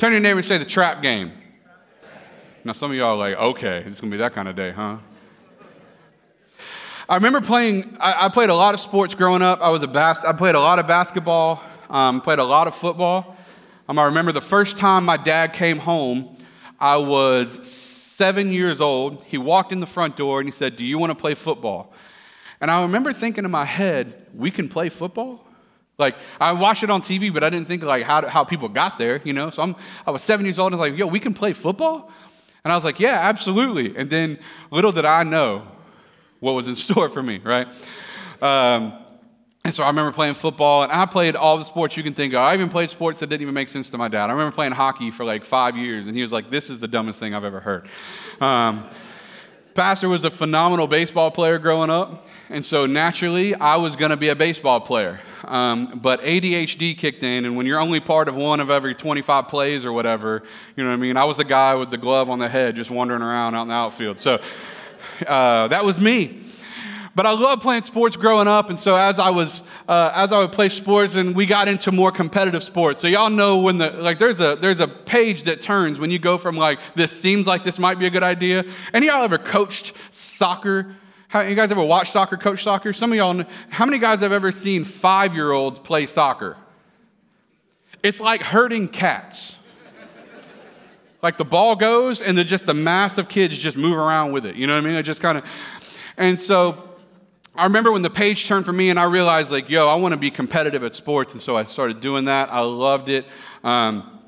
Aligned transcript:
Turn 0.00 0.12
your 0.12 0.22
neighbor 0.22 0.38
and 0.38 0.46
say 0.46 0.56
the 0.56 0.64
trap 0.64 1.02
game. 1.02 1.30
Now, 2.64 2.72
some 2.72 2.90
of 2.90 2.96
y'all 2.96 3.08
are 3.08 3.16
like, 3.18 3.36
okay, 3.36 3.84
it's 3.86 4.00
gonna 4.00 4.10
be 4.10 4.16
that 4.16 4.32
kind 4.32 4.48
of 4.48 4.56
day, 4.56 4.70
huh? 4.70 4.96
I 7.06 7.16
remember 7.16 7.42
playing, 7.42 7.98
I, 8.00 8.24
I 8.24 8.28
played 8.30 8.48
a 8.48 8.54
lot 8.54 8.72
of 8.72 8.80
sports 8.80 9.12
growing 9.12 9.42
up. 9.42 9.60
I 9.60 9.68
was 9.68 9.82
a 9.82 9.86
bas- 9.86 10.24
I 10.24 10.32
played 10.32 10.54
a 10.54 10.58
lot 10.58 10.78
of 10.78 10.86
basketball, 10.86 11.62
um, 11.90 12.22
played 12.22 12.38
a 12.38 12.44
lot 12.44 12.66
of 12.66 12.74
football. 12.74 13.36
Um, 13.90 13.98
I 13.98 14.06
remember 14.06 14.32
the 14.32 14.40
first 14.40 14.78
time 14.78 15.04
my 15.04 15.18
dad 15.18 15.52
came 15.52 15.76
home, 15.76 16.34
I 16.78 16.96
was 16.96 17.70
seven 17.70 18.54
years 18.54 18.80
old. 18.80 19.22
He 19.24 19.36
walked 19.36 19.70
in 19.70 19.80
the 19.80 19.86
front 19.86 20.16
door 20.16 20.40
and 20.40 20.48
he 20.48 20.52
said, 20.52 20.76
Do 20.76 20.84
you 20.84 20.96
want 20.96 21.10
to 21.10 21.14
play 21.14 21.34
football? 21.34 21.92
And 22.62 22.70
I 22.70 22.80
remember 22.80 23.12
thinking 23.12 23.44
in 23.44 23.50
my 23.50 23.66
head, 23.66 24.28
We 24.32 24.50
can 24.50 24.70
play 24.70 24.88
football? 24.88 25.46
Like, 26.00 26.16
I 26.40 26.52
watched 26.52 26.82
it 26.82 26.90
on 26.90 27.02
TV, 27.02 27.32
but 27.32 27.44
I 27.44 27.50
didn't 27.50 27.68
think 27.68 27.82
like 27.82 28.02
how, 28.02 28.26
how 28.26 28.42
people 28.42 28.68
got 28.68 28.98
there, 28.98 29.20
you 29.24 29.32
know? 29.32 29.50
So 29.50 29.62
I'm, 29.62 29.76
I 30.06 30.10
was 30.10 30.22
seven 30.22 30.46
years 30.46 30.58
old 30.58 30.72
and 30.72 30.80
I 30.80 30.82
was 30.82 30.90
like, 30.90 30.98
Yo, 30.98 31.06
we 31.06 31.20
can 31.20 31.34
play 31.34 31.52
football? 31.52 32.10
And 32.64 32.72
I 32.72 32.76
was 32.76 32.84
like, 32.84 32.98
Yeah, 32.98 33.18
absolutely. 33.22 33.96
And 33.96 34.10
then 34.10 34.38
little 34.70 34.92
did 34.92 35.04
I 35.04 35.22
know 35.22 35.68
what 36.40 36.52
was 36.52 36.66
in 36.66 36.76
store 36.86 37.08
for 37.08 37.22
me, 37.22 37.38
right? 37.38 37.68
Um, 38.42 38.94
and 39.62 39.74
so 39.74 39.82
I 39.82 39.88
remember 39.88 40.10
playing 40.10 40.34
football, 40.34 40.82
and 40.82 40.90
I 40.90 41.04
played 41.04 41.36
all 41.36 41.58
the 41.58 41.64
sports 41.64 41.94
you 41.94 42.02
can 42.02 42.14
think 42.14 42.32
of. 42.32 42.40
I 42.40 42.54
even 42.54 42.70
played 42.70 42.88
sports 42.88 43.20
that 43.20 43.28
didn't 43.28 43.42
even 43.42 43.52
make 43.52 43.68
sense 43.68 43.90
to 43.90 43.98
my 43.98 44.08
dad. 44.08 44.30
I 44.30 44.32
remember 44.32 44.54
playing 44.54 44.72
hockey 44.72 45.10
for 45.10 45.24
like 45.24 45.44
five 45.44 45.76
years, 45.76 46.06
and 46.06 46.16
he 46.16 46.22
was 46.22 46.32
like, 46.32 46.48
This 46.48 46.70
is 46.70 46.80
the 46.80 46.88
dumbest 46.88 47.20
thing 47.20 47.34
I've 47.34 47.44
ever 47.44 47.60
heard. 47.60 47.86
Um, 48.40 48.88
Pastor 49.74 50.08
was 50.08 50.24
a 50.24 50.30
phenomenal 50.30 50.86
baseball 50.86 51.30
player 51.30 51.58
growing 51.58 51.90
up, 51.90 52.26
and 52.50 52.64
so 52.64 52.84
naturally, 52.84 53.54
I 53.54 53.76
was 53.76 53.94
going 53.94 54.10
to 54.10 54.16
be 54.16 54.28
a 54.28 54.34
baseball 54.34 54.80
player. 54.80 55.20
Um, 55.44 56.00
but 56.02 56.20
ADHD 56.22 56.98
kicked 56.98 57.22
in, 57.22 57.44
and 57.44 57.56
when 57.56 57.64
you're 57.64 57.78
only 57.78 58.00
part 58.00 58.28
of 58.28 58.34
one 58.34 58.58
of 58.58 58.70
every 58.70 58.92
25 58.92 59.46
plays 59.46 59.84
or 59.84 59.92
whatever, 59.92 60.42
you 60.76 60.82
know 60.82 60.90
what 60.90 60.96
I 60.96 61.00
mean? 61.00 61.16
I 61.16 61.24
was 61.24 61.36
the 61.36 61.44
guy 61.44 61.76
with 61.76 61.90
the 61.90 61.96
glove 61.96 62.28
on 62.28 62.40
the 62.40 62.48
head 62.48 62.74
just 62.74 62.90
wandering 62.90 63.22
around 63.22 63.54
out 63.54 63.62
in 63.62 63.68
the 63.68 63.74
outfield. 63.74 64.18
So 64.18 64.42
uh, 65.26 65.68
that 65.68 65.84
was 65.84 66.00
me. 66.00 66.40
But 67.14 67.26
I 67.26 67.32
loved 67.32 67.62
playing 67.62 67.82
sports 67.82 68.16
growing 68.16 68.48
up, 68.48 68.68
and 68.68 68.78
so 68.78 68.96
as 68.96 69.18
I 69.18 69.30
was 69.30 69.62
uh, 69.88 70.10
as 70.14 70.32
I 70.32 70.38
would 70.40 70.52
play 70.52 70.68
sports, 70.68 71.16
and 71.16 71.34
we 71.34 71.46
got 71.46 71.68
into 71.68 71.92
more 71.92 72.10
competitive 72.10 72.62
sports. 72.64 73.00
So 73.00 73.08
y'all 73.08 73.30
know 73.30 73.58
when 73.58 73.78
the 73.78 73.90
like 73.90 74.18
there's 74.18 74.40
a 74.40 74.56
there's 74.56 74.80
a 74.80 74.88
page 74.88 75.44
that 75.44 75.60
turns 75.60 75.98
when 75.98 76.10
you 76.10 76.18
go 76.18 76.38
from 76.38 76.56
like 76.56 76.78
this 76.94 77.10
seems 77.10 77.46
like 77.46 77.64
this 77.64 77.78
might 77.78 77.98
be 77.98 78.06
a 78.06 78.10
good 78.10 78.22
idea. 78.22 78.64
Any 78.94 79.06
y'all 79.06 79.22
ever 79.22 79.38
coached 79.38 79.92
soccer? 80.12 80.96
How, 81.30 81.42
you 81.42 81.54
guys 81.54 81.70
ever 81.70 81.84
watched 81.84 82.12
soccer, 82.12 82.36
coach 82.36 82.64
soccer? 82.64 82.92
Some 82.92 83.12
of 83.12 83.16
y'all, 83.16 83.32
know, 83.32 83.44
how 83.68 83.86
many 83.86 83.98
guys 83.98 84.18
have 84.18 84.32
ever 84.32 84.50
seen 84.50 84.82
five 84.82 85.36
year 85.36 85.52
olds 85.52 85.78
play 85.78 86.06
soccer? 86.06 86.56
It's 88.02 88.20
like 88.20 88.42
herding 88.42 88.88
cats. 88.88 89.56
like 91.22 91.38
the 91.38 91.44
ball 91.44 91.76
goes, 91.76 92.20
and 92.20 92.36
then 92.36 92.48
just 92.48 92.66
the 92.66 92.74
mass 92.74 93.16
of 93.16 93.28
kids 93.28 93.56
just 93.56 93.76
move 93.76 93.96
around 93.96 94.32
with 94.32 94.44
it. 94.44 94.56
You 94.56 94.66
know 94.66 94.74
what 94.74 94.82
I 94.82 94.86
mean? 94.88 94.96
It 94.96 95.04
just 95.04 95.20
kind 95.20 95.38
of, 95.38 95.44
and 96.16 96.40
so 96.40 96.96
I 97.54 97.62
remember 97.62 97.92
when 97.92 98.02
the 98.02 98.10
page 98.10 98.48
turned 98.48 98.64
for 98.64 98.72
me 98.72 98.90
and 98.90 98.98
I 98.98 99.04
realized, 99.04 99.52
like, 99.52 99.70
yo, 99.70 99.88
I 99.88 99.94
want 99.94 100.14
to 100.14 100.18
be 100.18 100.32
competitive 100.32 100.82
at 100.82 100.96
sports. 100.96 101.32
And 101.32 101.40
so 101.40 101.56
I 101.56 101.62
started 101.62 102.00
doing 102.00 102.24
that. 102.24 102.52
I 102.52 102.62
loved 102.62 103.08
it. 103.08 103.24
Um, 103.62 104.18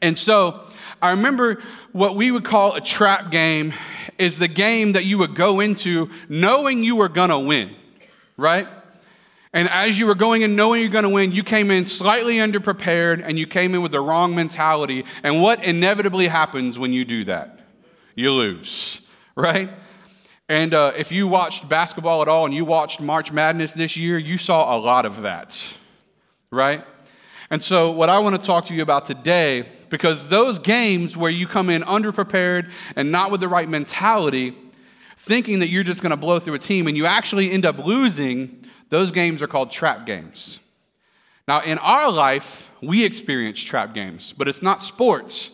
and 0.00 0.16
so 0.16 0.62
I 1.02 1.10
remember 1.10 1.60
what 1.90 2.14
we 2.14 2.30
would 2.30 2.44
call 2.44 2.76
a 2.76 2.80
trap 2.80 3.32
game 3.32 3.72
is 4.18 4.38
the 4.38 4.48
game 4.48 4.92
that 4.92 5.04
you 5.04 5.18
would 5.18 5.34
go 5.34 5.60
into 5.60 6.10
knowing 6.28 6.82
you 6.82 6.96
were 6.96 7.08
going 7.08 7.30
to 7.30 7.38
win, 7.38 7.74
right? 8.36 8.68
And 9.52 9.68
as 9.70 9.98
you 9.98 10.06
were 10.06 10.14
going 10.14 10.42
in 10.42 10.54
knowing 10.54 10.82
you're 10.82 10.90
going 10.90 11.04
to 11.04 11.08
win, 11.08 11.32
you 11.32 11.42
came 11.42 11.70
in 11.70 11.86
slightly 11.86 12.34
underprepared 12.36 13.22
and 13.24 13.38
you 13.38 13.46
came 13.46 13.74
in 13.74 13.80
with 13.80 13.92
the 13.92 14.00
wrong 14.00 14.34
mentality. 14.34 15.06
And 15.22 15.40
what 15.40 15.64
inevitably 15.64 16.26
happens 16.26 16.78
when 16.78 16.92
you 16.92 17.04
do 17.04 17.24
that? 17.24 17.60
You 18.14 18.32
lose, 18.32 19.00
right? 19.34 19.70
And 20.48 20.74
uh, 20.74 20.92
if 20.96 21.10
you 21.10 21.26
watched 21.26 21.68
basketball 21.68 22.22
at 22.22 22.28
all 22.28 22.44
and 22.44 22.54
you 22.54 22.64
watched 22.64 23.00
March 23.00 23.32
Madness 23.32 23.74
this 23.74 23.96
year, 23.96 24.18
you 24.18 24.38
saw 24.38 24.76
a 24.76 24.78
lot 24.78 25.06
of 25.06 25.22
that, 25.22 25.66
right? 26.50 26.84
And 27.50 27.62
so, 27.62 27.92
what 27.92 28.08
I 28.08 28.18
want 28.18 28.40
to 28.40 28.44
talk 28.44 28.66
to 28.66 28.74
you 28.74 28.82
about 28.82 29.06
today, 29.06 29.66
because 29.88 30.26
those 30.26 30.58
games 30.58 31.16
where 31.16 31.30
you 31.30 31.46
come 31.46 31.70
in 31.70 31.82
underprepared 31.82 32.70
and 32.96 33.12
not 33.12 33.30
with 33.30 33.40
the 33.40 33.48
right 33.48 33.68
mentality, 33.68 34.56
thinking 35.16 35.60
that 35.60 35.68
you're 35.68 35.84
just 35.84 36.02
going 36.02 36.10
to 36.10 36.16
blow 36.16 36.38
through 36.38 36.54
a 36.54 36.58
team 36.58 36.88
and 36.88 36.96
you 36.96 37.06
actually 37.06 37.50
end 37.50 37.64
up 37.64 37.78
losing, 37.84 38.64
those 38.90 39.10
games 39.12 39.42
are 39.42 39.46
called 39.46 39.70
trap 39.70 40.06
games. 40.06 40.58
Now, 41.46 41.62
in 41.62 41.78
our 41.78 42.10
life, 42.10 42.70
we 42.82 43.04
experience 43.04 43.60
trap 43.60 43.94
games, 43.94 44.32
but 44.32 44.48
it's 44.48 44.62
not 44.62 44.82
sports. 44.82 45.50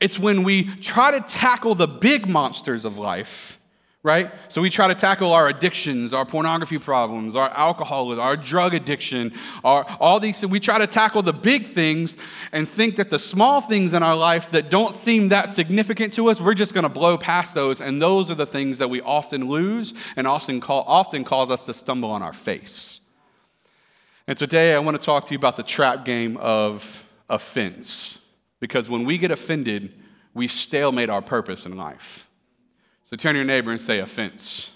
It's 0.00 0.18
when 0.18 0.42
we 0.42 0.64
try 0.76 1.10
to 1.10 1.20
tackle 1.20 1.74
the 1.74 1.88
big 1.88 2.26
monsters 2.28 2.84
of 2.84 2.96
life 2.96 3.57
right? 4.08 4.32
So 4.48 4.62
we 4.62 4.70
try 4.70 4.88
to 4.88 4.94
tackle 4.94 5.34
our 5.34 5.48
addictions, 5.48 6.14
our 6.14 6.24
pornography 6.24 6.78
problems, 6.78 7.36
our 7.36 7.50
alcoholism, 7.50 8.24
our 8.24 8.38
drug 8.38 8.72
addiction, 8.72 9.34
our, 9.62 9.84
all 10.00 10.18
these 10.18 10.40
things. 10.40 10.50
We 10.50 10.60
try 10.60 10.78
to 10.78 10.86
tackle 10.86 11.20
the 11.20 11.34
big 11.34 11.66
things 11.66 12.16
and 12.50 12.66
think 12.66 12.96
that 12.96 13.10
the 13.10 13.18
small 13.18 13.60
things 13.60 13.92
in 13.92 14.02
our 14.02 14.16
life 14.16 14.50
that 14.52 14.70
don't 14.70 14.94
seem 14.94 15.28
that 15.28 15.50
significant 15.50 16.14
to 16.14 16.30
us, 16.30 16.40
we're 16.40 16.54
just 16.54 16.72
going 16.72 16.84
to 16.84 16.88
blow 16.88 17.18
past 17.18 17.54
those. 17.54 17.82
And 17.82 18.00
those 18.00 18.30
are 18.30 18.34
the 18.34 18.46
things 18.46 18.78
that 18.78 18.88
we 18.88 19.02
often 19.02 19.46
lose 19.46 19.92
and 20.16 20.26
often, 20.26 20.58
call, 20.62 20.84
often 20.86 21.22
cause 21.22 21.50
us 21.50 21.66
to 21.66 21.74
stumble 21.74 22.10
on 22.10 22.22
our 22.22 22.32
face. 22.32 23.00
And 24.26 24.38
today 24.38 24.74
I 24.74 24.78
want 24.78 24.98
to 24.98 25.04
talk 25.04 25.26
to 25.26 25.32
you 25.34 25.38
about 25.38 25.56
the 25.56 25.62
trap 25.62 26.06
game 26.06 26.38
of 26.38 27.06
offense. 27.28 28.18
Because 28.58 28.88
when 28.88 29.04
we 29.04 29.18
get 29.18 29.30
offended, 29.30 29.92
we 30.32 30.48
stalemate 30.48 31.10
our 31.10 31.20
purpose 31.20 31.66
in 31.66 31.76
life. 31.76 32.27
So 33.08 33.16
turn 33.16 33.32
to 33.32 33.38
your 33.38 33.46
neighbor 33.46 33.70
and 33.70 33.80
say 33.80 34.00
offense. 34.00 34.70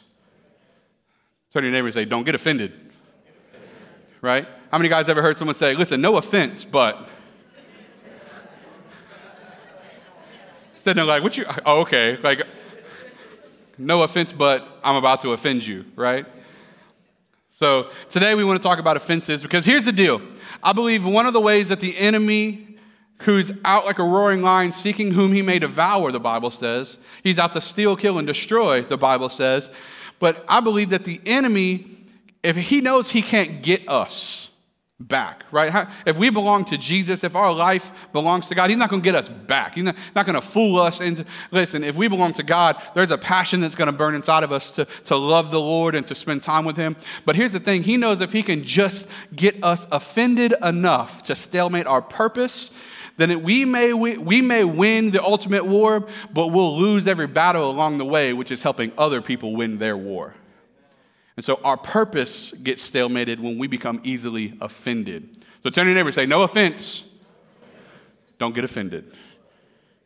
Turn 1.52 1.64
to 1.64 1.68
your 1.68 1.72
neighbor 1.72 1.88
and 1.88 1.94
say, 1.94 2.06
don't 2.06 2.24
get 2.24 2.34
offended. 2.34 2.72
Right? 4.22 4.48
How 4.70 4.78
many 4.78 4.88
guys 4.88 5.10
ever 5.10 5.20
heard 5.20 5.36
someone 5.36 5.54
say, 5.54 5.74
listen, 5.74 6.00
no 6.00 6.16
offense, 6.16 6.64
but. 6.64 7.10
Sitting 10.76 10.96
there 10.96 11.04
like, 11.04 11.22
what 11.22 11.36
you, 11.36 11.44
oh, 11.66 11.82
okay. 11.82 12.16
Like, 12.22 12.46
no 13.76 14.02
offense, 14.02 14.32
but 14.32 14.66
I'm 14.82 14.96
about 14.96 15.20
to 15.22 15.34
offend 15.34 15.66
you, 15.66 15.84
right? 15.94 16.24
So 17.50 17.90
today 18.08 18.34
we 18.34 18.44
want 18.44 18.62
to 18.62 18.66
talk 18.66 18.78
about 18.78 18.96
offenses 18.96 19.42
because 19.42 19.66
here's 19.66 19.84
the 19.84 19.92
deal. 19.92 20.22
I 20.62 20.72
believe 20.72 21.04
one 21.04 21.26
of 21.26 21.34
the 21.34 21.40
ways 21.40 21.68
that 21.68 21.80
the 21.80 21.98
enemy 21.98 22.71
who's 23.24 23.52
out 23.64 23.84
like 23.84 23.98
a 23.98 24.04
roaring 24.04 24.42
lion 24.42 24.72
seeking 24.72 25.12
whom 25.12 25.32
he 25.32 25.42
may 25.42 25.58
devour, 25.58 26.12
the 26.12 26.20
Bible 26.20 26.50
says. 26.50 26.98
He's 27.22 27.38
out 27.38 27.52
to 27.52 27.60
steal, 27.60 27.96
kill, 27.96 28.18
and 28.18 28.26
destroy, 28.26 28.82
the 28.82 28.96
Bible 28.96 29.28
says. 29.28 29.70
But 30.18 30.44
I 30.48 30.60
believe 30.60 30.90
that 30.90 31.04
the 31.04 31.20
enemy, 31.26 31.86
if 32.42 32.56
he 32.56 32.80
knows 32.80 33.10
he 33.10 33.22
can't 33.22 33.62
get 33.62 33.88
us 33.88 34.50
back, 35.08 35.44
right? 35.50 35.88
If 36.06 36.16
we 36.16 36.30
belong 36.30 36.64
to 36.66 36.78
Jesus, 36.78 37.24
if 37.24 37.34
our 37.34 37.52
life 37.52 37.90
belongs 38.12 38.48
to 38.48 38.54
God, 38.54 38.70
he's 38.70 38.78
not 38.78 38.88
going 38.88 39.02
to 39.02 39.04
get 39.04 39.14
us 39.14 39.28
back. 39.28 39.74
He's 39.74 39.84
not, 39.84 39.96
not 40.14 40.26
going 40.26 40.34
to 40.34 40.46
fool 40.46 40.78
us 40.78 41.00
into, 41.00 41.24
listen, 41.50 41.82
if 41.84 41.96
we 41.96 42.08
belong 42.08 42.32
to 42.34 42.42
God, 42.42 42.80
there's 42.94 43.10
a 43.10 43.18
passion 43.18 43.60
that's 43.60 43.74
going 43.74 43.86
to 43.86 43.92
burn 43.92 44.14
inside 44.14 44.44
of 44.44 44.52
us 44.52 44.70
to, 44.72 44.84
to 45.04 45.16
love 45.16 45.50
the 45.50 45.60
Lord 45.60 45.94
and 45.94 46.06
to 46.06 46.14
spend 46.14 46.42
time 46.42 46.64
with 46.64 46.76
him. 46.76 46.96
But 47.24 47.36
here's 47.36 47.52
the 47.52 47.60
thing. 47.60 47.82
He 47.82 47.96
knows 47.96 48.20
if 48.20 48.32
he 48.32 48.42
can 48.42 48.64
just 48.64 49.08
get 49.34 49.62
us 49.62 49.86
offended 49.90 50.54
enough 50.62 51.24
to 51.24 51.34
stalemate 51.34 51.86
our 51.86 52.02
purpose, 52.02 52.70
then 53.30 53.42
we 53.42 53.64
may, 53.64 53.92
we 53.92 54.42
may 54.42 54.64
win 54.64 55.10
the 55.10 55.22
ultimate 55.22 55.64
war, 55.64 56.06
but 56.32 56.48
we'll 56.48 56.78
lose 56.78 57.06
every 57.06 57.26
battle 57.26 57.70
along 57.70 57.98
the 57.98 58.04
way, 58.04 58.32
which 58.32 58.50
is 58.50 58.62
helping 58.62 58.92
other 58.96 59.20
people 59.20 59.54
win 59.54 59.78
their 59.78 59.96
war. 59.96 60.34
And 61.36 61.44
so 61.44 61.60
our 61.64 61.76
purpose 61.76 62.52
gets 62.52 62.88
stalemated 62.88 63.38
when 63.38 63.58
we 63.58 63.66
become 63.66 64.00
easily 64.04 64.56
offended. 64.60 65.44
So 65.62 65.70
turn 65.70 65.84
to 65.84 65.90
your 65.90 65.94
neighbor 65.94 66.08
and 66.08 66.14
say, 66.14 66.26
No 66.26 66.42
offense. 66.42 67.04
Don't 68.38 68.54
get 68.54 68.64
offended. 68.64 69.14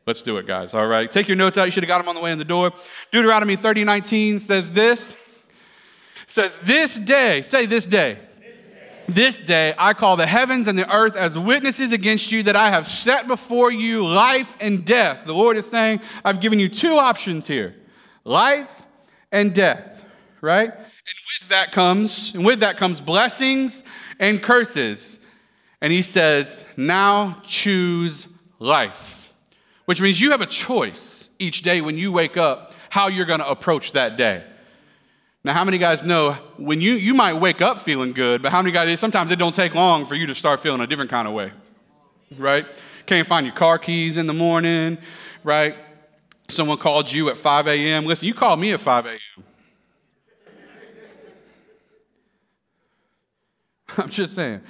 Let's 0.07 0.23
do 0.23 0.37
it, 0.37 0.47
guys. 0.47 0.73
All 0.75 0.87
right. 0.87 1.11
Take 1.11 1.27
your 1.27 1.37
notes 1.37 1.59
out. 1.59 1.65
You 1.65 1.73
should 1.73 1.83
have 1.83 1.89
got 1.89 1.99
them 1.99 2.09
on 2.09 2.15
the 2.15 2.21
way 2.21 2.31
in 2.31 2.39
the 2.39 2.45
door. 2.45 2.73
Deuteronomy 3.11 3.57
30 3.57 3.85
19 3.85 4.39
says 4.39 4.71
this. 4.71 5.17
Says, 6.29 6.59
This 6.61 6.97
day, 6.99 7.43
say 7.43 7.67
this 7.67 7.87
day. 7.87 8.19
This 9.09 9.41
day 9.41 9.75
I 9.79 9.95
call 9.95 10.17
the 10.17 10.27
heavens 10.27 10.67
and 10.67 10.79
the 10.79 10.93
earth 10.93 11.17
as 11.17 11.39
witnesses 11.39 11.93
against 11.93 12.33
you 12.33 12.43
that 12.45 12.57
I 12.57 12.71
have 12.71 12.89
set 12.89 13.29
before 13.29 13.71
you 13.71 14.07
life 14.07 14.55
and 14.61 14.85
death. 14.85 15.25
The 15.25 15.35
Lord 15.35 15.57
is 15.57 15.67
saying, 15.67 16.01
I've 16.25 16.41
given 16.41 16.59
you 16.59 16.69
two 16.69 16.97
options 16.99 17.47
here 17.47 17.75
life 18.25 18.87
and 19.31 19.55
death, 19.55 20.05
right? 20.41 20.71
And 20.71 20.85
with 21.41 21.49
that 21.51 21.71
comes, 21.71 22.35
and 22.35 22.45
with 22.45 22.61
that 22.61 22.77
comes 22.77 23.01
blessings 23.01 23.85
and 24.19 24.43
curses. 24.43 25.19
And 25.81 25.93
he 25.93 26.03
says, 26.03 26.65
now 26.77 27.41
choose 27.47 28.27
life, 28.59 29.33
which 29.85 30.01
means 30.01 30.21
you 30.21 30.33
have 30.33 30.41
a 30.41 30.47
choice 30.47 31.29
each 31.39 31.63
day 31.63 31.81
when 31.81 31.97
you 31.97 32.11
wake 32.11 32.37
up 32.37 32.73
how 32.91 33.09
you're 33.09 33.27
going 33.27 33.41
to 33.41 33.49
approach 33.49 33.93
that 33.93 34.17
day. 34.17 34.43
Now, 35.47 35.53
how 35.53 35.65
many 35.65 35.79
guys 35.79 36.03
know 36.03 36.33
when 36.57 36.81
you, 36.81 36.95
you 36.95 37.15
might 37.15 37.35
wake 37.35 37.63
up 37.63 37.79
feeling 37.79 38.13
good, 38.13 38.43
but 38.43 38.51
how 38.51 38.61
many 38.61 38.73
guys, 38.73 38.99
sometimes 38.99 39.31
it 39.31 39.37
don't 39.37 39.55
take 39.55 39.77
long 39.77 40.05
for 40.05 40.17
you 40.17 40.27
to 40.27 40.35
start 40.35 40.59
feeling 40.59 40.81
a 40.81 40.89
different 40.89 41.09
kind 41.09 41.29
of 41.29 41.35
way, 41.35 41.53
right? 42.37 42.67
Can't 43.07 43.29
find 43.29 43.47
your 43.47 43.55
car 43.55 43.79
keys 43.79 44.17
in 44.17 44.27
the 44.27 44.33
morning, 44.33 44.99
right? 45.45 45.77
Someone 46.49 46.79
called 46.79 47.13
you 47.13 47.29
at 47.29 47.39
5 47.39 47.69
a.m. 47.69 48.07
Listen, 48.07 48.27
you 48.27 48.35
called 48.35 48.59
me 48.59 48.73
at 48.73 48.81
5 48.81 49.07
a.m. 49.07 49.19
I'm 53.99 54.11
just 54.11 54.35
saying. 54.35 54.63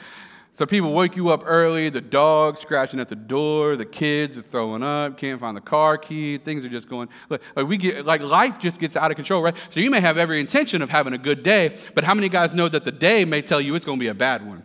So 0.56 0.64
people 0.64 0.94
wake 0.94 1.16
you 1.16 1.28
up 1.28 1.42
early, 1.44 1.90
the 1.90 2.00
dog 2.00 2.56
scratching 2.56 2.98
at 2.98 3.10
the 3.10 3.14
door, 3.14 3.76
the 3.76 3.84
kids 3.84 4.38
are 4.38 4.42
throwing 4.42 4.82
up, 4.82 5.18
can't 5.18 5.38
find 5.38 5.54
the 5.54 5.60
car 5.60 5.98
key, 5.98 6.38
things 6.38 6.64
are 6.64 6.70
just 6.70 6.88
going 6.88 7.10
like 7.28 7.42
we 7.66 7.76
get 7.76 8.06
like 8.06 8.22
life 8.22 8.58
just 8.58 8.80
gets 8.80 8.96
out 8.96 9.10
of 9.10 9.16
control, 9.16 9.42
right? 9.42 9.54
So 9.68 9.80
you 9.80 9.90
may 9.90 10.00
have 10.00 10.16
every 10.16 10.40
intention 10.40 10.80
of 10.80 10.88
having 10.88 11.12
a 11.12 11.18
good 11.18 11.42
day, 11.42 11.76
but 11.94 12.04
how 12.04 12.14
many 12.14 12.30
guys 12.30 12.54
know 12.54 12.70
that 12.70 12.86
the 12.86 12.90
day 12.90 13.26
may 13.26 13.42
tell 13.42 13.60
you 13.60 13.74
it's 13.74 13.84
going 13.84 13.98
to 13.98 14.02
be 14.02 14.08
a 14.08 14.14
bad 14.14 14.46
one? 14.46 14.62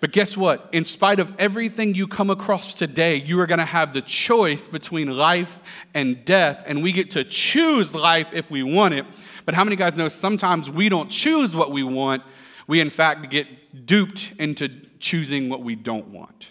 But 0.00 0.12
guess 0.12 0.38
what? 0.38 0.70
In 0.72 0.86
spite 0.86 1.20
of 1.20 1.34
everything 1.38 1.94
you 1.94 2.08
come 2.08 2.30
across 2.30 2.72
today, 2.72 3.16
you 3.16 3.38
are 3.40 3.46
going 3.46 3.58
to 3.58 3.66
have 3.66 3.92
the 3.92 4.00
choice 4.00 4.66
between 4.66 5.14
life 5.14 5.60
and 5.92 6.24
death, 6.24 6.64
and 6.66 6.82
we 6.82 6.92
get 6.92 7.10
to 7.10 7.24
choose 7.24 7.94
life 7.94 8.30
if 8.32 8.50
we 8.50 8.62
want 8.62 8.94
it. 8.94 9.04
But 9.44 9.54
how 9.54 9.64
many 9.64 9.76
guys 9.76 9.98
know 9.98 10.08
sometimes 10.08 10.70
we 10.70 10.88
don't 10.88 11.10
choose 11.10 11.54
what 11.54 11.72
we 11.72 11.82
want? 11.82 12.22
We, 12.66 12.80
in 12.80 12.88
fact, 12.88 13.28
get 13.28 13.46
duped 13.84 14.32
into 14.38 14.68
choosing 15.04 15.50
what 15.50 15.60
we 15.62 15.76
don't 15.76 16.08
want, 16.08 16.50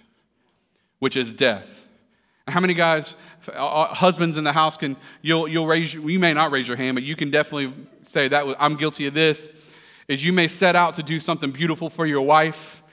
which 0.99 1.17
is 1.17 1.31
death. 1.31 1.87
How 2.47 2.59
many 2.59 2.75
guys, 2.75 3.15
uh, 3.51 3.87
husbands 3.87 4.37
in 4.37 4.43
the 4.43 4.53
house, 4.53 4.77
can 4.77 4.95
you'll 5.21 5.47
you'll 5.47 5.65
raise 5.65 5.93
you 5.93 6.19
may 6.19 6.33
not 6.33 6.51
raise 6.51 6.67
your 6.67 6.77
hand, 6.77 6.95
but 6.95 7.03
you 7.03 7.15
can 7.15 7.31
definitely 7.31 7.73
say 8.03 8.27
that 8.27 8.55
I'm 8.59 8.75
guilty 8.75 9.07
of 9.07 9.13
this. 9.13 9.49
Is 10.07 10.23
you 10.23 10.33
may 10.33 10.47
set 10.47 10.75
out 10.75 10.95
to 10.95 11.03
do 11.03 11.19
something 11.19 11.51
beautiful 11.51 11.89
for 11.89 12.05
your 12.05 12.21
wife, 12.21 12.83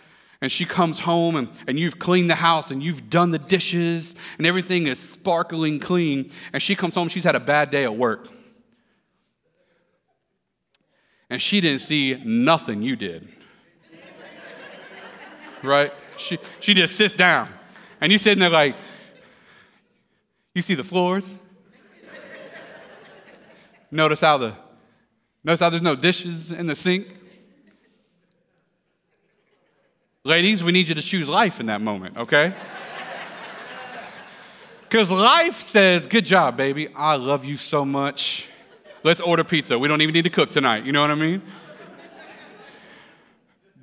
and 0.40 0.50
she 0.50 0.64
comes 0.64 1.00
home 1.00 1.36
and, 1.36 1.48
and 1.66 1.78
you've 1.78 1.98
cleaned 1.98 2.30
the 2.30 2.36
house 2.36 2.70
and 2.70 2.82
you've 2.82 3.10
done 3.10 3.32
the 3.32 3.38
dishes 3.38 4.14
and 4.38 4.46
everything 4.46 4.86
is 4.86 4.98
sparkling 4.98 5.80
clean, 5.80 6.30
and 6.52 6.62
she 6.62 6.74
comes 6.74 6.94
home, 6.94 7.08
she's 7.08 7.24
had 7.24 7.34
a 7.34 7.40
bad 7.40 7.70
day 7.70 7.84
at 7.84 7.94
work. 7.94 8.28
And 11.28 11.42
she 11.42 11.60
didn't 11.60 11.80
see 11.80 12.20
nothing 12.24 12.82
you 12.82 12.96
did 12.96 13.28
right? 15.62 15.92
She, 16.16 16.38
she 16.60 16.74
just 16.74 16.96
sits 16.96 17.14
down. 17.14 17.48
And 18.00 18.10
you're 18.10 18.18
sitting 18.18 18.40
there 18.40 18.50
like, 18.50 18.76
you 20.54 20.62
see 20.62 20.74
the 20.74 20.84
floors? 20.84 21.36
notice 23.92 24.20
how 24.20 24.38
the 24.38 24.54
notice 25.42 25.60
how 25.60 25.68
there's 25.68 25.82
no 25.82 25.96
dishes 25.96 26.52
in 26.52 26.66
the 26.66 26.76
sink? 26.76 27.08
Ladies, 30.22 30.62
we 30.62 30.70
need 30.70 30.88
you 30.88 30.94
to 30.94 31.02
choose 31.02 31.28
life 31.28 31.60
in 31.60 31.66
that 31.66 31.80
moment, 31.80 32.16
okay? 32.16 32.54
Because 34.82 35.10
life 35.10 35.60
says, 35.60 36.06
Good 36.06 36.24
job, 36.24 36.56
baby. 36.56 36.88
I 36.94 37.16
love 37.16 37.44
you 37.44 37.56
so 37.56 37.84
much. 37.84 38.48
Let's 39.02 39.20
order 39.20 39.44
pizza. 39.44 39.78
We 39.78 39.88
don't 39.88 40.02
even 40.02 40.12
need 40.12 40.24
to 40.24 40.30
cook 40.30 40.50
tonight. 40.50 40.84
You 40.84 40.92
know 40.92 41.00
what 41.00 41.10
I 41.10 41.14
mean? 41.14 41.40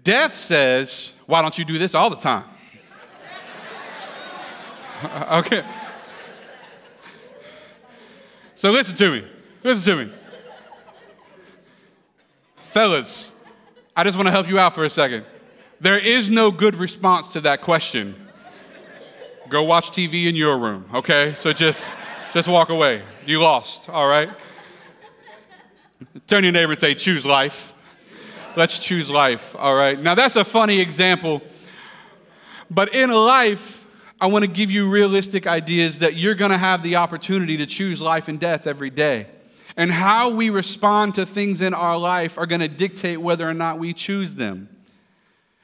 Death 0.08 0.36
says, 0.36 1.12
why 1.26 1.42
don't 1.42 1.58
you 1.58 1.66
do 1.66 1.78
this 1.78 1.94
all 1.94 2.10
the 2.10 2.16
time? 2.16 2.46
okay. 5.32 5.66
So 8.56 8.72
listen 8.72 8.96
to 8.96 9.12
me. 9.12 9.28
Listen 9.64 9.84
to 9.84 10.06
me. 10.06 10.14
Fellas, 12.56 13.34
I 13.98 14.06
just 14.06 14.16
want 14.16 14.28
to 14.28 14.32
help 14.32 14.48
you 14.48 14.58
out 14.58 14.74
for 14.74 14.86
a 14.86 14.90
second. 14.90 15.26
There 15.82 16.00
is 16.00 16.32
no 16.32 16.52
good 16.52 16.76
response 16.76 17.28
to 17.34 17.42
that 17.42 17.60
question. 17.60 18.16
Go 19.50 19.64
watch 19.64 19.92
TV 19.92 20.28
in 20.28 20.38
your 20.38 20.58
room, 20.58 20.86
okay? 20.94 21.34
So 21.36 21.52
just 21.52 21.86
just 22.32 22.48
walk 22.48 22.70
away. 22.70 23.02
You 23.26 23.42
lost, 23.42 23.90
all 23.90 24.08
right? 24.08 24.30
Turn 26.28 26.46
your 26.46 26.54
neighbor 26.54 26.72
and 26.72 26.80
say, 26.80 26.94
choose 26.94 27.26
life. 27.26 27.74
Let's 28.56 28.80
choose 28.80 29.10
life, 29.10 29.56
all 29.58 29.76
right? 29.76 30.00
Now, 30.00 30.16
that's 30.16 30.36
a 30.36 30.46
funny 30.46 30.80
example, 30.80 31.42
but 32.72 32.96
in 32.96 33.12
life, 33.12 33.86
I 34.20 34.28
want 34.28 34.46
to 34.46 34.50
give 34.50 34.72
you 34.72 34.90
realistic 34.90 35.46
ideas 35.46 36.00
that 36.00 36.16
you're 36.16 36.34
going 36.34 36.52
to 36.52 36.58
have 36.58 36.82
the 36.82 36.96
opportunity 36.96 37.58
to 37.58 37.68
choose 37.68 38.02
life 38.02 38.28
and 38.28 38.40
death 38.40 38.66
every 38.66 38.90
day. 38.90 39.28
And 39.76 39.92
how 39.92 40.34
we 40.34 40.50
respond 40.50 41.16
to 41.16 41.26
things 41.26 41.62
in 41.62 41.76
our 41.76 42.00
life 42.00 42.40
are 42.40 42.48
going 42.48 42.62
to 42.62 42.68
dictate 42.68 43.22
whether 43.22 43.48
or 43.48 43.54
not 43.54 43.78
we 43.78 43.94
choose 43.94 44.34
them. 44.34 44.70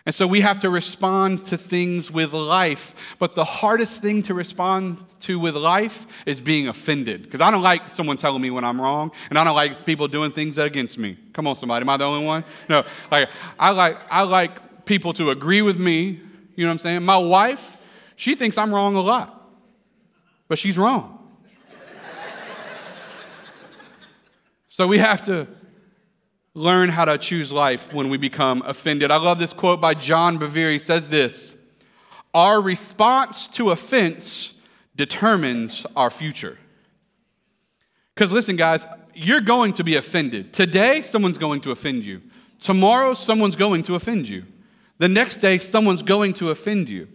And 0.05 0.13
so 0.13 0.27
we 0.27 0.41
have 0.41 0.59
to 0.59 0.69
respond 0.69 1.45
to 1.45 1.57
things 1.57 2.11
with 2.11 2.33
life. 2.33 3.15
But 3.19 3.35
the 3.35 3.45
hardest 3.45 4.01
thing 4.01 4.21
to 4.23 4.33
respond 4.33 4.97
to 5.21 5.39
with 5.39 5.55
life 5.55 6.05
is 6.25 6.41
being 6.41 6.67
offended. 6.67 7.23
Because 7.23 7.39
I 7.39 7.49
don't 7.49 7.61
like 7.61 7.89
someone 7.89 8.17
telling 8.17 8.41
me 8.41 8.51
when 8.51 8.65
I'm 8.65 8.81
wrong, 8.81 9.11
and 9.29 9.39
I 9.39 9.45
don't 9.45 9.55
like 9.55 9.85
people 9.85 10.09
doing 10.09 10.31
things 10.31 10.57
against 10.57 10.97
me. 10.97 11.17
Come 11.31 11.47
on, 11.47 11.55
somebody. 11.55 11.83
Am 11.83 11.89
I 11.89 11.95
the 11.95 12.03
only 12.03 12.25
one? 12.25 12.43
No. 12.67 12.83
Like 13.09 13.29
I 13.57 13.69
like 13.69 13.97
I 14.09 14.23
like 14.23 14.85
people 14.85 15.13
to 15.13 15.29
agree 15.29 15.61
with 15.61 15.79
me. 15.79 16.19
You 16.55 16.65
know 16.65 16.67
what 16.67 16.73
I'm 16.73 16.79
saying? 16.79 17.03
My 17.03 17.17
wife, 17.17 17.77
she 18.17 18.35
thinks 18.35 18.57
I'm 18.57 18.75
wrong 18.75 18.95
a 18.95 19.01
lot. 19.01 19.39
But 20.49 20.59
she's 20.59 20.77
wrong. 20.77 21.17
so 24.67 24.85
we 24.85 24.97
have 24.97 25.25
to 25.27 25.47
learn 26.55 26.89
how 26.89 27.05
to 27.05 27.17
choose 27.17 27.51
life 27.51 27.91
when 27.93 28.09
we 28.09 28.17
become 28.17 28.61
offended. 28.65 29.11
I 29.11 29.17
love 29.17 29.39
this 29.39 29.53
quote 29.53 29.81
by 29.81 29.93
John 29.93 30.37
Bevere. 30.37 30.71
He 30.71 30.79
says 30.79 31.09
this 31.09 31.57
Our 32.33 32.61
response 32.61 33.47
to 33.49 33.71
offense 33.71 34.53
determines 34.95 35.85
our 35.95 36.11
future. 36.11 36.57
Because 38.13 38.31
listen, 38.31 38.55
guys, 38.55 38.85
you're 39.15 39.41
going 39.41 39.73
to 39.73 39.83
be 39.83 39.95
offended. 39.95 40.53
Today, 40.53 41.01
someone's 41.01 41.37
going 41.37 41.61
to 41.61 41.71
offend 41.71 42.05
you. 42.05 42.21
Tomorrow, 42.59 43.15
someone's 43.15 43.55
going 43.55 43.83
to 43.83 43.95
offend 43.95 44.27
you. 44.27 44.45
The 44.99 45.09
next 45.09 45.37
day, 45.37 45.57
someone's 45.57 46.03
going 46.03 46.33
to 46.35 46.49
offend 46.49 46.89
you. 46.89 47.07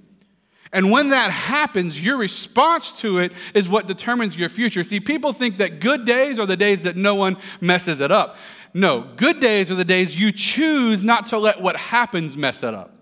And 0.73 0.91
when 0.91 1.09
that 1.09 1.31
happens, 1.31 2.05
your 2.05 2.19
response 2.19 3.01
to 3.01 3.19
it 3.19 3.33
is 3.55 3.69
what 3.69 3.87
determines 3.87 4.37
your 4.37 4.51
future. 4.51 4.85
See, 4.85 5.01
people 5.01 5.33
think 5.33 5.57
that 5.59 5.81
good 5.81 6.05
days 6.05 6.39
are 6.39 6.45
the 6.45 6.57
days 6.57 6.83
that 6.83 6.97
no 6.97 7.15
one 7.15 7.39
messes 7.61 8.01
it 8.01 8.11
up. 8.11 8.37
No, 8.75 9.07
good 9.17 9.41
days 9.41 9.71
are 9.71 9.75
the 9.75 9.85
days 9.85 10.17
you 10.17 10.33
choose 10.33 11.03
not 11.03 11.27
to 11.27 11.39
let 11.39 11.61
what 11.61 11.77
happens 11.77 12.37
mess 12.37 12.63
it 12.63 12.75
up. 12.75 12.95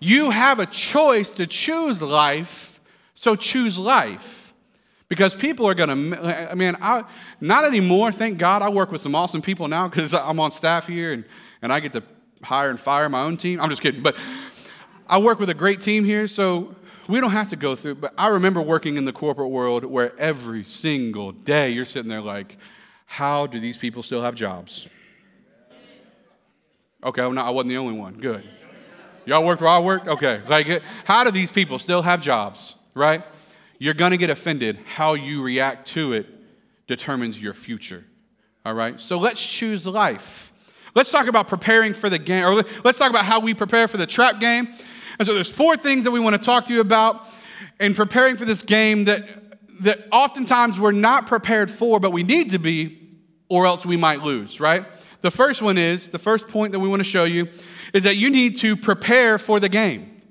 You 0.00 0.30
have 0.30 0.58
a 0.58 0.66
choice 0.66 1.32
to 1.34 1.46
choose 1.46 2.02
life, 2.02 2.80
so 3.14 3.34
choose 3.34 3.78
life. 3.78 4.52
Because 5.08 5.34
people 5.34 5.66
are 5.66 5.74
going 5.74 6.10
to, 6.12 6.50
I 6.50 6.54
mean, 6.54 6.76
I, 6.82 7.04
not 7.40 7.64
anymore, 7.64 8.10
thank 8.10 8.38
God. 8.38 8.62
I 8.62 8.68
work 8.68 8.90
with 8.90 9.00
some 9.00 9.14
awesome 9.14 9.40
people 9.40 9.68
now 9.68 9.88
because 9.88 10.12
I'm 10.14 10.40
on 10.40 10.50
staff 10.50 10.86
here 10.86 11.12
and, 11.12 11.24
and 11.62 11.72
I 11.72 11.80
get 11.80 11.92
to 11.92 12.02
hire 12.42 12.70
and 12.70 12.78
fire 12.78 13.08
my 13.08 13.22
own 13.22 13.36
team. 13.36 13.60
I'm 13.60 13.70
just 13.70 13.82
kidding. 13.82 14.02
But 14.02 14.16
I 15.08 15.18
work 15.18 15.38
with 15.38 15.48
a 15.50 15.54
great 15.54 15.80
team 15.80 16.04
here, 16.04 16.26
so 16.26 16.74
we 17.08 17.20
don't 17.20 17.30
have 17.30 17.50
to 17.50 17.56
go 17.56 17.76
through. 17.76 17.96
But 17.96 18.14
I 18.18 18.28
remember 18.28 18.60
working 18.60 18.96
in 18.96 19.04
the 19.04 19.12
corporate 19.12 19.50
world 19.50 19.84
where 19.84 20.18
every 20.18 20.64
single 20.64 21.30
day 21.30 21.70
you're 21.70 21.84
sitting 21.84 22.08
there 22.08 22.20
like, 22.20 22.56
how 23.06 23.46
do 23.46 23.60
these 23.60 23.78
people 23.78 24.02
still 24.02 24.22
have 24.22 24.34
jobs? 24.34 24.88
Okay, 27.04 27.22
no, 27.30 27.40
I 27.40 27.50
wasn't 27.50 27.70
the 27.70 27.76
only 27.76 27.94
one. 27.94 28.14
Good. 28.14 28.42
Y'all 29.26 29.44
worked 29.44 29.60
where 29.60 29.70
I 29.70 29.80
worked? 29.80 30.06
Okay. 30.08 30.40
Like, 30.48 30.82
how 31.04 31.24
do 31.24 31.30
these 31.30 31.50
people 31.50 31.78
still 31.78 32.02
have 32.02 32.20
jobs, 32.20 32.76
right? 32.94 33.24
You're 33.78 33.94
going 33.94 34.12
to 34.12 34.16
get 34.16 34.30
offended. 34.30 34.78
How 34.86 35.14
you 35.14 35.42
react 35.42 35.88
to 35.88 36.12
it 36.12 36.26
determines 36.86 37.40
your 37.40 37.52
future, 37.52 38.04
all 38.64 38.74
right? 38.74 39.00
So 39.00 39.18
let's 39.18 39.44
choose 39.44 39.84
life. 39.84 40.52
Let's 40.94 41.10
talk 41.10 41.26
about 41.26 41.48
preparing 41.48 41.92
for 41.92 42.08
the 42.08 42.18
game, 42.18 42.44
or 42.44 42.62
let's 42.84 42.98
talk 42.98 43.10
about 43.10 43.24
how 43.24 43.40
we 43.40 43.52
prepare 43.52 43.88
for 43.88 43.96
the 43.96 44.06
trap 44.06 44.40
game. 44.40 44.68
And 45.18 45.26
so 45.26 45.34
there's 45.34 45.50
four 45.50 45.76
things 45.76 46.04
that 46.04 46.10
we 46.10 46.20
want 46.20 46.36
to 46.36 46.42
talk 46.42 46.66
to 46.66 46.74
you 46.74 46.80
about 46.80 47.26
in 47.80 47.94
preparing 47.94 48.36
for 48.36 48.44
this 48.44 48.62
game 48.62 49.04
that, 49.04 49.28
that 49.80 50.06
oftentimes 50.10 50.80
we're 50.80 50.92
not 50.92 51.26
prepared 51.26 51.70
for, 51.70 52.00
but 52.00 52.12
we 52.12 52.22
need 52.22 52.50
to 52.50 52.58
be, 52.58 53.18
or 53.48 53.66
else 53.66 53.84
we 53.84 53.96
might 53.96 54.22
lose, 54.22 54.60
right? 54.60 54.86
The 55.20 55.30
first 55.30 55.62
one 55.62 55.78
is 55.78 56.08
the 56.08 56.18
first 56.18 56.48
point 56.48 56.72
that 56.72 56.80
we 56.80 56.88
want 56.88 57.00
to 57.00 57.08
show 57.08 57.24
you 57.24 57.48
is 57.92 58.04
that 58.04 58.16
you 58.16 58.30
need 58.30 58.58
to 58.58 58.76
prepare 58.76 59.38
for 59.38 59.60
the 59.60 59.68
game. 59.68 60.22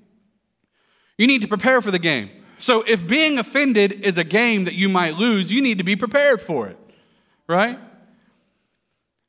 You 1.18 1.27
need 1.27 1.42
to 1.42 1.48
prepare 1.48 1.82
for 1.82 1.92
the 1.92 2.00
game. 2.00 2.30
So 2.58 2.84
if 2.88 3.06
being 3.08 3.38
offended 3.38 3.92
is 3.92 4.18
a 4.18 4.24
game 4.24 4.65
that 4.65 4.75
you 4.75 4.89
might 4.89 5.15
lose, 5.15 5.51
you 5.51 5.62
need 5.62 5.77
to 5.80 5.84
be 5.84 5.96
prepared 5.96 6.42
for 6.42 6.68
it, 6.68 6.77
right? 7.48 7.77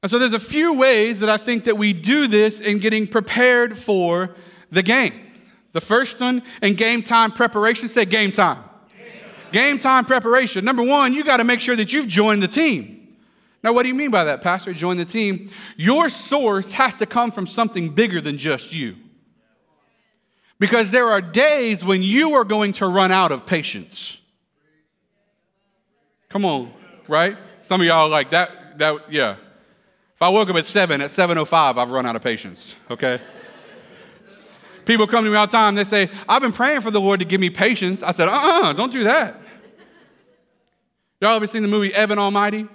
And 0.02 0.10
so 0.10 0.18
there's 0.18 0.32
a 0.32 0.38
few 0.38 0.74
ways 0.74 1.20
that 1.20 1.28
I 1.28 1.36
think 1.36 1.64
that 1.64 1.76
we 1.76 1.92
do 1.92 2.28
this 2.28 2.60
in 2.60 2.78
getting 2.78 3.06
prepared 3.06 3.76
for 3.76 4.36
the 4.70 4.82
game. 4.82 5.12
The 5.72 5.80
first 5.80 6.20
one 6.20 6.42
in 6.62 6.74
game 6.74 7.02
time 7.02 7.32
preparation, 7.32 7.88
say 7.88 8.04
game 8.04 8.32
time. 8.32 8.62
Game 9.52 9.78
time, 9.78 10.04
preparation. 10.04 10.64
Number 10.64 10.82
one, 10.82 11.12
you 11.12 11.24
got 11.24 11.38
to 11.38 11.44
make 11.44 11.60
sure 11.60 11.76
that 11.76 11.92
you've 11.92 12.08
joined 12.08 12.42
the 12.42 12.48
team. 12.48 12.95
Now, 13.66 13.72
what 13.72 13.82
do 13.82 13.88
you 13.88 13.96
mean 13.96 14.12
by 14.12 14.22
that, 14.22 14.42
Pastor? 14.42 14.72
Join 14.72 14.96
the 14.96 15.04
team. 15.04 15.50
Your 15.76 16.08
source 16.08 16.70
has 16.70 16.94
to 16.98 17.04
come 17.04 17.32
from 17.32 17.48
something 17.48 17.90
bigger 17.90 18.20
than 18.20 18.38
just 18.38 18.72
you. 18.72 18.94
Because 20.60 20.92
there 20.92 21.08
are 21.08 21.20
days 21.20 21.84
when 21.84 22.00
you 22.00 22.34
are 22.34 22.44
going 22.44 22.74
to 22.74 22.86
run 22.86 23.10
out 23.10 23.32
of 23.32 23.44
patience. 23.44 24.20
Come 26.28 26.44
on, 26.44 26.72
right? 27.08 27.36
Some 27.62 27.80
of 27.80 27.88
y'all 27.88 28.08
like 28.08 28.30
that, 28.30 28.78
that, 28.78 29.12
yeah. 29.12 29.32
If 29.32 30.22
I 30.22 30.28
woke 30.28 30.48
up 30.48 30.54
at 30.54 30.66
7, 30.66 31.00
at 31.00 31.10
7.05, 31.10 31.76
I've 31.76 31.90
run 31.90 32.06
out 32.06 32.14
of 32.14 32.22
patience, 32.22 32.76
okay? 32.88 33.20
People 34.84 35.08
come 35.08 35.24
to 35.24 35.30
me 35.32 35.36
all 35.36 35.48
the 35.48 35.50
time, 35.50 35.74
they 35.74 35.82
say, 35.82 36.08
I've 36.28 36.40
been 36.40 36.52
praying 36.52 36.82
for 36.82 36.92
the 36.92 37.00
Lord 37.00 37.18
to 37.18 37.26
give 37.26 37.40
me 37.40 37.50
patience. 37.50 38.04
I 38.04 38.12
said, 38.12 38.28
uh-uh, 38.28 38.74
don't 38.74 38.92
do 38.92 39.02
that. 39.02 39.40
Y'all 41.20 41.34
ever 41.34 41.48
seen 41.48 41.62
the 41.62 41.68
movie 41.68 41.92
Evan 41.92 42.20
Almighty? 42.20 42.68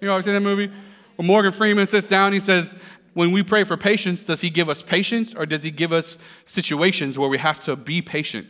You 0.00 0.10
ever 0.10 0.22
seen 0.22 0.34
that 0.34 0.40
movie? 0.40 0.70
When 1.16 1.26
Morgan 1.26 1.52
Freeman 1.52 1.86
sits 1.86 2.06
down, 2.06 2.32
he 2.32 2.40
says, 2.40 2.76
when 3.14 3.32
we 3.32 3.42
pray 3.42 3.64
for 3.64 3.76
patience, 3.78 4.24
does 4.24 4.42
he 4.42 4.50
give 4.50 4.68
us 4.68 4.82
patience 4.82 5.34
or 5.34 5.46
does 5.46 5.62
he 5.62 5.70
give 5.70 5.92
us 5.92 6.18
situations 6.44 7.18
where 7.18 7.30
we 7.30 7.38
have 7.38 7.60
to 7.60 7.74
be 7.74 8.02
patient? 8.02 8.46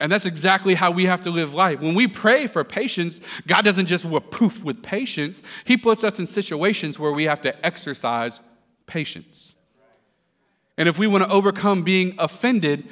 And 0.00 0.12
that's 0.12 0.26
exactly 0.26 0.74
how 0.74 0.90
we 0.90 1.04
have 1.04 1.22
to 1.22 1.30
live 1.30 1.54
life. 1.54 1.80
When 1.80 1.94
we 1.94 2.06
pray 2.06 2.48
for 2.48 2.64
patience, 2.64 3.20
God 3.46 3.64
doesn't 3.64 3.86
just 3.86 4.06
poof 4.30 4.62
with 4.62 4.82
patience, 4.82 5.42
He 5.64 5.76
puts 5.76 6.04
us 6.04 6.18
in 6.18 6.26
situations 6.26 6.98
where 6.98 7.12
we 7.12 7.24
have 7.24 7.40
to 7.42 7.64
exercise 7.64 8.40
patience. 8.86 9.54
And 10.76 10.88
if 10.88 10.98
we 10.98 11.06
want 11.06 11.24
to 11.24 11.30
overcome 11.30 11.82
being 11.82 12.14
offended, 12.18 12.86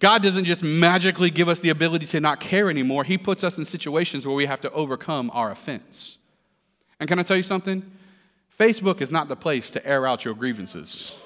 God 0.00 0.22
doesn't 0.22 0.44
just 0.44 0.62
magically 0.62 1.30
give 1.30 1.48
us 1.48 1.60
the 1.60 1.70
ability 1.70 2.06
to 2.06 2.20
not 2.20 2.40
care 2.40 2.68
anymore. 2.68 3.04
He 3.04 3.16
puts 3.16 3.42
us 3.42 3.56
in 3.56 3.64
situations 3.64 4.26
where 4.26 4.36
we 4.36 4.44
have 4.46 4.60
to 4.62 4.70
overcome 4.72 5.30
our 5.32 5.50
offense. 5.50 6.18
And 7.00 7.08
can 7.08 7.18
I 7.18 7.22
tell 7.22 7.36
you 7.36 7.42
something? 7.42 7.82
Facebook 8.58 9.00
is 9.00 9.10
not 9.10 9.28
the 9.28 9.36
place 9.36 9.70
to 9.70 9.86
air 9.86 10.06
out 10.06 10.24
your 10.24 10.34
grievances. 10.34 11.18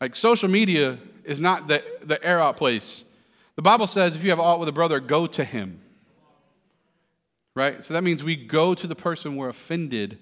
Like 0.00 0.14
social 0.14 0.48
media 0.48 0.98
is 1.24 1.40
not 1.40 1.66
the, 1.66 1.82
the 2.04 2.24
air 2.24 2.40
out 2.40 2.56
place. 2.56 3.04
The 3.56 3.62
Bible 3.62 3.88
says 3.88 4.14
if 4.14 4.22
you 4.22 4.30
have 4.30 4.38
aught 4.38 4.60
with 4.60 4.68
a 4.68 4.72
brother, 4.72 5.00
go 5.00 5.26
to 5.26 5.44
him. 5.44 5.80
Right? 7.56 7.82
So 7.82 7.94
that 7.94 8.04
means 8.04 8.22
we 8.22 8.36
go 8.36 8.76
to 8.76 8.86
the 8.86 8.94
person 8.94 9.34
we're 9.34 9.48
offended 9.48 10.18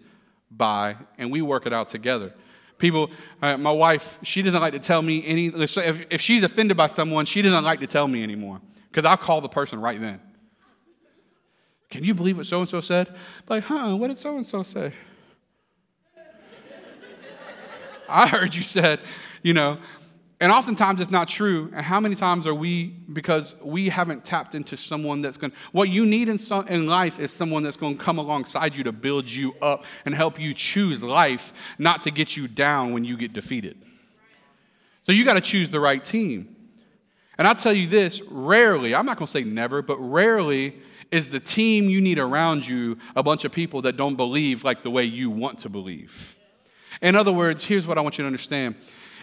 by 0.51 0.97
and 1.19 1.31
we 1.31 1.43
work 1.43 1.67
it 1.67 1.75
out 1.75 1.89
together. 1.89 2.33
People, 2.79 3.11
uh, 3.43 3.59
my 3.59 3.73
wife, 3.73 4.19
she 4.23 4.41
doesn't 4.41 4.61
like 4.61 4.73
to 4.73 4.79
tell 4.79 5.03
me 5.03 5.23
any, 5.27 5.49
if, 5.49 6.07
if 6.11 6.21
she's 6.23 6.43
offended 6.43 6.79
by 6.79 6.87
someone, 6.87 7.27
she 7.27 7.43
doesn't 7.43 7.65
like 7.65 7.81
to 7.81 7.87
tell 7.87 8.09
me 8.09 8.23
anymore 8.23 8.63
because 8.97 9.07
I'll 9.07 9.19
call 9.19 9.43
the 9.43 9.49
person 9.51 9.79
right 9.79 10.01
then. 10.01 10.19
Can 11.91 12.03
you 12.03 12.15
believe 12.15 12.39
what 12.39 12.47
so 12.47 12.61
and 12.61 12.69
so 12.69 12.81
said? 12.81 13.15
Like, 13.47 13.65
huh, 13.65 13.95
what 13.95 14.09
did 14.09 14.17
so 14.17 14.37
and 14.37 14.47
so 14.47 14.63
say? 14.63 14.91
I 18.09 18.27
heard 18.27 18.55
you 18.55 18.63
said, 18.63 19.01
you 19.43 19.53
know, 19.53 19.77
and 20.41 20.51
oftentimes 20.51 21.03
it's 21.03 21.11
not 21.11 21.29
true. 21.29 21.71
And 21.75 21.85
how 21.85 22.01
many 22.01 22.15
times 22.15 22.47
are 22.47 22.55
we, 22.55 22.87
because 22.87 23.55
we 23.63 23.91
haven't 23.91 24.25
tapped 24.25 24.55
into 24.55 24.79
someone 24.79 25.21
that's 25.21 25.37
going 25.37 25.51
to, 25.51 25.57
what 25.73 25.91
you 25.91 26.07
need 26.07 26.31
in, 26.31 26.39
in 26.67 26.87
life 26.87 27.19
is 27.19 27.31
someone 27.31 27.63
that's 27.63 27.77
going 27.77 27.99
to 27.99 28.03
come 28.03 28.17
alongside 28.17 28.75
you 28.79 28.85
to 28.85 28.93
build 28.93 29.29
you 29.29 29.55
up 29.61 29.85
and 30.07 30.15
help 30.15 30.41
you 30.41 30.55
choose 30.55 31.05
life, 31.05 31.53
not 31.79 32.01
to 32.01 32.11
get 32.11 32.35
you 32.35 32.49
down 32.49 32.95
when 32.95 33.05
you 33.05 33.19
get 33.19 33.35
defeated. 33.35 33.77
So 35.03 35.13
you 35.13 35.23
got 35.27 35.35
to 35.35 35.43
choose 35.43 35.69
the 35.69 35.81
right 35.81 36.03
team. 36.03 36.56
And 37.39 37.47
I'll 37.47 37.55
tell 37.55 37.73
you 37.73 37.87
this 37.87 38.23
rarely, 38.23 38.95
I'm 38.95 39.07
not 39.07 39.19
going 39.19 39.27
to 39.27 39.33
say 39.33 39.45
never, 39.45 39.83
but 39.83 39.99
rarely 39.99 40.77
is 41.11 41.29
the 41.29 41.41
team 41.41 41.89
you 41.89 42.01
need 42.01 42.19
around 42.19 42.67
you 42.67 42.99
a 43.15 43.23
bunch 43.23 43.45
of 43.45 43.53
people 43.53 43.83
that 43.83 43.97
don't 43.97 44.17
believe 44.17 44.65
like 44.65 44.83
the 44.83 44.91
way 44.91 45.05
you 45.05 45.31
want 45.31 45.61
to 45.61 45.69
believe. 45.69 46.37
In 47.03 47.15
other 47.15 47.33
words, 47.33 47.65
here's 47.65 47.87
what 47.87 47.99
I 47.99 48.01
want 48.01 48.19
you 48.19 48.23
to 48.23 48.27
understand. 48.27 48.75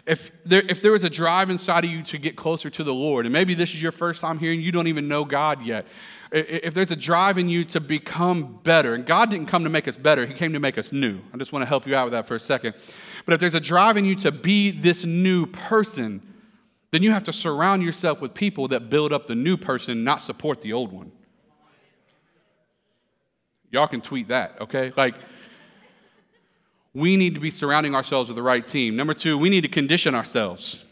If 0.06 0.32
there, 0.44 0.64
if 0.68 0.82
there 0.82 0.94
is 0.96 1.04
a 1.04 1.10
drive 1.10 1.50
inside 1.50 1.86
of 1.86 1.92
you 1.92 2.04
to 2.04 2.18
get 2.18 2.36
closer 2.36 2.70
to 2.70 2.84
the 2.84 2.94
Lord, 2.94 3.26
and 3.26 3.34
maybe 3.34 3.54
this 3.54 3.74
is 3.74 3.82
your 3.82 3.92
first 3.92 4.22
time 4.22 4.38
here 4.38 4.52
and 4.52 4.62
you 4.62 4.72
don't 4.72 4.88
even 4.88 5.08
know 5.08 5.26
God 5.26 5.64
yet, 5.64 5.88
if 6.32 6.74
there's 6.74 6.92
a 6.92 6.96
drive 6.96 7.38
in 7.38 7.48
you 7.48 7.64
to 7.66 7.80
become 7.80 8.60
better, 8.64 8.96
and 8.96 9.06
God 9.06 9.30
didn't 9.30 9.46
come 9.46 9.64
to 9.66 9.70
make 9.70 9.88
us 9.88 9.98
better, 9.98 10.26
He 10.26 10.34
came 10.34 10.54
to 10.54 10.60
make 10.60 10.78
us 10.78 10.92
new. 10.92 11.22
I 11.34 11.38
just 11.38 11.54
want 11.54 11.62
to 11.62 11.68
help 11.68 11.86
you 11.86 11.96
out 11.96 12.06
with 12.06 12.14
that 12.14 12.28
for 12.28 12.36
a 12.36 12.40
second. 12.40 12.74
But 13.26 13.34
if 13.34 13.40
there's 13.40 13.54
a 13.54 13.60
drive 13.60 13.98
in 13.98 14.06
you 14.06 14.16
to 14.16 14.32
be 14.32 14.72
this 14.72 15.06
new 15.06 15.46
person, 15.46 16.33
then 16.94 17.02
you 17.02 17.10
have 17.10 17.24
to 17.24 17.34
surround 17.34 17.82
yourself 17.82 18.22
with 18.22 18.36
people 18.36 18.68
that 18.68 18.92
build 18.92 19.12
up 19.12 19.26
the 19.26 19.34
new 19.34 19.58
person, 19.58 20.04
not 20.04 20.22
support 20.22 20.62
the 20.62 20.74
old 20.74 20.92
one. 20.92 21.12
Y'all 23.72 23.88
can 23.88 24.00
tweet 24.00 24.28
that, 24.28 24.62
okay? 24.62 24.94
Like, 24.96 25.16
we 26.94 27.18
need 27.18 27.34
to 27.34 27.40
be 27.40 27.50
surrounding 27.50 27.96
ourselves 27.96 28.30
with 28.30 28.36
the 28.36 28.44
right 28.44 28.64
team. 28.64 28.96
Number 28.96 29.16
two, 29.16 29.40
we 29.40 29.50
need 29.50 29.62
to 29.62 29.70
condition 29.70 30.14
ourselves. 30.14 30.86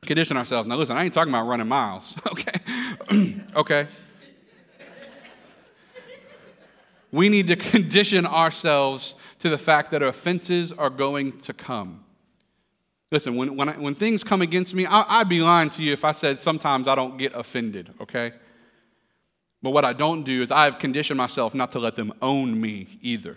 Condition 0.00 0.38
ourselves. 0.38 0.66
Now, 0.66 0.76
listen, 0.76 0.96
I 0.96 1.04
ain't 1.04 1.12
talking 1.12 1.30
about 1.30 1.46
running 1.46 1.68
miles, 1.68 2.16
okay? 2.26 3.34
okay. 3.54 3.86
We 7.12 7.28
need 7.28 7.48
to 7.48 7.56
condition 7.56 8.24
ourselves 8.24 9.14
to 9.40 9.50
the 9.50 9.58
fact 9.58 9.90
that 9.90 10.02
offenses 10.02 10.72
are 10.72 10.88
going 10.88 11.38
to 11.40 11.52
come. 11.52 12.06
Listen, 13.10 13.36
when, 13.36 13.56
when, 13.56 13.68
I, 13.70 13.72
when 13.72 13.94
things 13.94 14.22
come 14.22 14.42
against 14.42 14.74
me, 14.74 14.84
I, 14.84 15.20
I'd 15.20 15.28
be 15.28 15.40
lying 15.40 15.70
to 15.70 15.82
you 15.82 15.92
if 15.92 16.04
I 16.04 16.12
said 16.12 16.38
sometimes 16.38 16.86
I 16.86 16.94
don't 16.94 17.16
get 17.16 17.34
offended, 17.34 17.92
okay? 18.00 18.32
But 19.62 19.70
what 19.70 19.84
I 19.84 19.92
don't 19.92 20.24
do 20.24 20.42
is 20.42 20.50
I 20.50 20.64
have 20.64 20.78
conditioned 20.78 21.16
myself 21.16 21.54
not 21.54 21.72
to 21.72 21.78
let 21.78 21.96
them 21.96 22.12
own 22.20 22.60
me 22.60 22.98
either. 23.00 23.36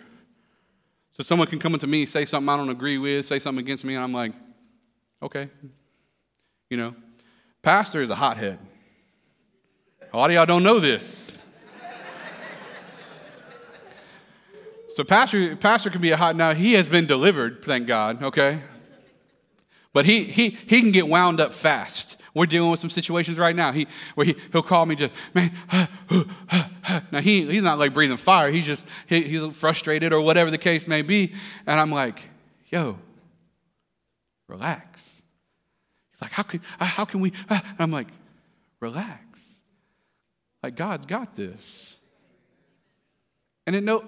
So 1.12 1.22
someone 1.22 1.48
can 1.48 1.58
come 1.58 1.74
up 1.74 1.80
to 1.80 1.86
me, 1.86 2.06
say 2.06 2.24
something 2.24 2.48
I 2.48 2.56
don't 2.56 2.70
agree 2.70 2.98
with, 2.98 3.26
say 3.26 3.38
something 3.38 3.64
against 3.64 3.84
me, 3.84 3.94
and 3.94 4.04
I'm 4.04 4.12
like, 4.12 4.32
okay. 5.22 5.48
You 6.70 6.76
know, 6.76 6.94
pastor 7.62 8.02
is 8.02 8.10
a 8.10 8.14
hothead. 8.14 8.58
A 10.12 10.16
lot 10.16 10.30
of 10.30 10.34
y'all 10.34 10.46
don't 10.46 10.62
know 10.62 10.78
this. 10.78 11.42
so 14.90 15.02
pastor, 15.02 15.56
pastor 15.56 15.88
can 15.90 16.02
be 16.02 16.10
a 16.10 16.16
hot 16.16 16.36
now. 16.36 16.52
He 16.52 16.74
has 16.74 16.88
been 16.88 17.06
delivered, 17.06 17.64
thank 17.64 17.86
God, 17.86 18.22
okay? 18.22 18.60
But 19.92 20.06
he 20.06 20.24
he 20.24 20.50
he 20.50 20.80
can 20.80 20.92
get 20.92 21.08
wound 21.08 21.40
up 21.40 21.52
fast. 21.52 22.16
We're 22.34 22.46
dealing 22.46 22.70
with 22.70 22.80
some 22.80 22.88
situations 22.88 23.38
right 23.38 23.54
now. 23.54 23.72
He, 23.72 23.86
where 24.14 24.24
he, 24.24 24.36
he'll 24.52 24.62
call 24.62 24.86
me 24.86 24.96
just, 24.96 25.12
man, 25.34 25.52
now 27.12 27.20
he, 27.20 27.44
he's 27.44 27.62
not 27.62 27.78
like 27.78 27.92
breathing 27.92 28.16
fire. 28.16 28.50
He's 28.50 28.64
just, 28.64 28.88
he, 29.06 29.20
he's 29.20 29.54
frustrated 29.54 30.14
or 30.14 30.22
whatever 30.22 30.50
the 30.50 30.56
case 30.56 30.88
may 30.88 31.02
be. 31.02 31.34
And 31.66 31.78
I'm 31.78 31.92
like, 31.92 32.22
yo, 32.70 32.98
relax. 34.48 35.22
He's 36.12 36.22
like, 36.22 36.32
how 36.32 36.42
can, 36.42 36.62
uh, 36.80 36.86
how 36.86 37.04
can 37.04 37.20
we? 37.20 37.34
And 37.50 37.62
I'm 37.78 37.90
like, 37.90 38.08
relax. 38.80 39.60
Like, 40.62 40.74
God's 40.74 41.04
got 41.04 41.36
this. 41.36 41.98
And 43.66 43.76
it 43.76 43.84
no, 43.84 44.06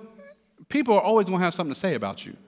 people 0.70 0.94
are 0.94 1.02
always 1.02 1.26
going 1.28 1.40
to 1.40 1.44
have 1.44 1.52
something 1.52 1.74
to 1.74 1.78
say 1.78 1.94
about 1.94 2.24
you. 2.24 2.38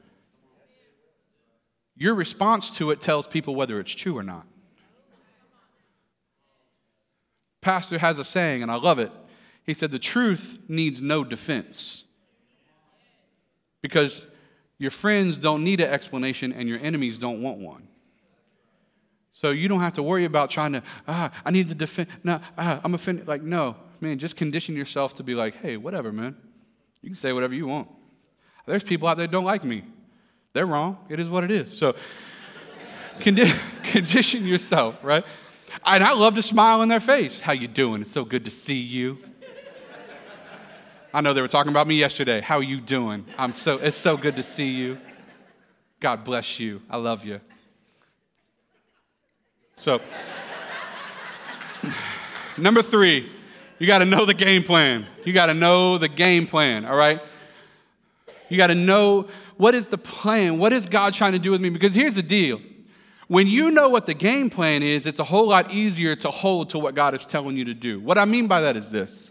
Your 1.96 2.14
response 2.14 2.76
to 2.76 2.90
it 2.90 3.00
tells 3.00 3.26
people 3.26 3.54
whether 3.54 3.80
it's 3.80 3.94
true 3.94 4.16
or 4.16 4.22
not 4.22 4.46
pastor 7.66 7.98
has 7.98 8.20
a 8.20 8.24
saying, 8.24 8.62
and 8.62 8.70
I 8.70 8.76
love 8.76 9.00
it. 9.00 9.10
He 9.64 9.74
said, 9.74 9.90
The 9.90 9.98
truth 9.98 10.56
needs 10.68 11.02
no 11.02 11.24
defense. 11.24 12.04
Because 13.82 14.28
your 14.78 14.92
friends 14.92 15.36
don't 15.36 15.64
need 15.64 15.80
an 15.80 15.90
explanation 15.90 16.52
and 16.52 16.68
your 16.68 16.78
enemies 16.78 17.18
don't 17.18 17.42
want 17.42 17.58
one. 17.58 17.88
So 19.32 19.50
you 19.50 19.66
don't 19.66 19.80
have 19.80 19.94
to 19.94 20.02
worry 20.02 20.24
about 20.24 20.48
trying 20.48 20.74
to, 20.74 20.82
ah, 21.08 21.32
I 21.44 21.50
need 21.50 21.68
to 21.68 21.74
defend. 21.74 22.06
No, 22.22 22.40
ah, 22.56 22.80
I'm 22.84 22.94
offended. 22.94 23.26
Like, 23.26 23.42
no, 23.42 23.74
man, 24.00 24.18
just 24.18 24.36
condition 24.36 24.76
yourself 24.76 25.14
to 25.14 25.24
be 25.24 25.34
like, 25.34 25.56
hey, 25.56 25.76
whatever, 25.76 26.12
man. 26.12 26.36
You 27.02 27.08
can 27.08 27.16
say 27.16 27.32
whatever 27.32 27.54
you 27.54 27.66
want. 27.66 27.88
There's 28.64 28.84
people 28.84 29.08
out 29.08 29.18
there 29.18 29.26
don't 29.26 29.44
like 29.44 29.64
me. 29.64 29.82
They're 30.56 30.64
wrong. 30.64 30.96
It 31.10 31.20
is 31.20 31.28
what 31.28 31.44
it 31.44 31.50
is. 31.50 31.76
So 31.76 31.94
condi- 33.18 33.54
condition 33.84 34.46
yourself, 34.46 34.98
right? 35.02 35.22
And 35.84 36.02
I 36.02 36.14
love 36.14 36.34
to 36.36 36.42
smile 36.42 36.80
in 36.80 36.88
their 36.88 36.98
face. 36.98 37.40
How 37.40 37.52
you 37.52 37.68
doing? 37.68 38.00
It's 38.00 38.10
so 38.10 38.24
good 38.24 38.46
to 38.46 38.50
see 38.50 38.80
you. 38.80 39.18
I 41.12 41.20
know 41.20 41.34
they 41.34 41.42
were 41.42 41.48
talking 41.48 41.70
about 41.70 41.86
me 41.86 41.96
yesterday. 41.96 42.40
How 42.40 42.60
you 42.60 42.80
doing? 42.80 43.26
I'm 43.36 43.52
so 43.52 43.76
it's 43.76 43.98
so 43.98 44.16
good 44.16 44.36
to 44.36 44.42
see 44.42 44.70
you. 44.70 44.96
God 46.00 46.24
bless 46.24 46.58
you. 46.58 46.80
I 46.88 46.96
love 46.96 47.26
you. 47.26 47.42
So 49.76 50.00
number 52.56 52.80
3, 52.80 53.30
you 53.78 53.86
got 53.86 53.98
to 53.98 54.06
know 54.06 54.24
the 54.24 54.32
game 54.32 54.62
plan. 54.62 55.04
You 55.22 55.34
got 55.34 55.46
to 55.46 55.54
know 55.54 55.98
the 55.98 56.08
game 56.08 56.46
plan, 56.46 56.86
all 56.86 56.96
right? 56.96 57.20
You 58.48 58.56
got 58.56 58.68
to 58.68 58.74
know 58.74 59.28
what 59.56 59.74
is 59.74 59.86
the 59.86 59.98
plan? 59.98 60.58
What 60.58 60.72
is 60.72 60.86
God 60.86 61.14
trying 61.14 61.32
to 61.32 61.38
do 61.38 61.50
with 61.50 61.60
me? 61.60 61.70
Because 61.70 61.94
here's 61.94 62.14
the 62.14 62.22
deal. 62.22 62.60
When 63.28 63.48
you 63.48 63.70
know 63.70 63.88
what 63.88 64.06
the 64.06 64.14
game 64.14 64.50
plan 64.50 64.82
is, 64.82 65.04
it's 65.04 65.18
a 65.18 65.24
whole 65.24 65.48
lot 65.48 65.72
easier 65.72 66.14
to 66.16 66.30
hold 66.30 66.70
to 66.70 66.78
what 66.78 66.94
God 66.94 67.14
is 67.14 67.26
telling 67.26 67.56
you 67.56 67.64
to 67.64 67.74
do. 67.74 67.98
What 67.98 68.18
I 68.18 68.24
mean 68.24 68.46
by 68.46 68.60
that 68.60 68.76
is 68.76 68.90
this 68.90 69.30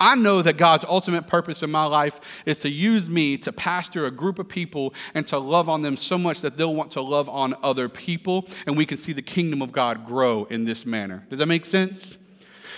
I 0.00 0.14
know 0.14 0.42
that 0.42 0.56
God's 0.56 0.84
ultimate 0.84 1.26
purpose 1.26 1.62
in 1.62 1.70
my 1.70 1.84
life 1.84 2.20
is 2.46 2.60
to 2.60 2.68
use 2.68 3.08
me 3.08 3.36
to 3.38 3.52
pastor 3.52 4.06
a 4.06 4.10
group 4.10 4.38
of 4.38 4.48
people 4.48 4.94
and 5.14 5.26
to 5.28 5.38
love 5.38 5.68
on 5.68 5.82
them 5.82 5.96
so 5.96 6.18
much 6.18 6.40
that 6.40 6.56
they'll 6.56 6.74
want 6.74 6.92
to 6.92 7.00
love 7.00 7.28
on 7.28 7.54
other 7.62 7.88
people, 7.88 8.46
and 8.66 8.76
we 8.76 8.86
can 8.86 8.98
see 8.98 9.12
the 9.12 9.22
kingdom 9.22 9.62
of 9.62 9.72
God 9.72 10.04
grow 10.06 10.44
in 10.44 10.64
this 10.64 10.86
manner. 10.86 11.26
Does 11.30 11.38
that 11.38 11.46
make 11.46 11.66
sense? 11.66 12.18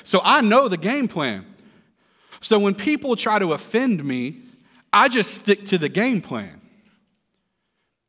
So 0.02 0.20
I 0.25 0.40
know 0.40 0.68
the 0.68 0.76
game 0.76 1.08
plan. 1.08 1.46
So 2.40 2.58
when 2.58 2.75
people 2.75 3.16
try 3.16 3.38
to 3.38 3.52
offend 3.52 4.02
me, 4.02 4.40
I 4.92 5.08
just 5.08 5.34
stick 5.34 5.66
to 5.66 5.78
the 5.78 5.88
game 5.88 6.22
plan. 6.22 6.60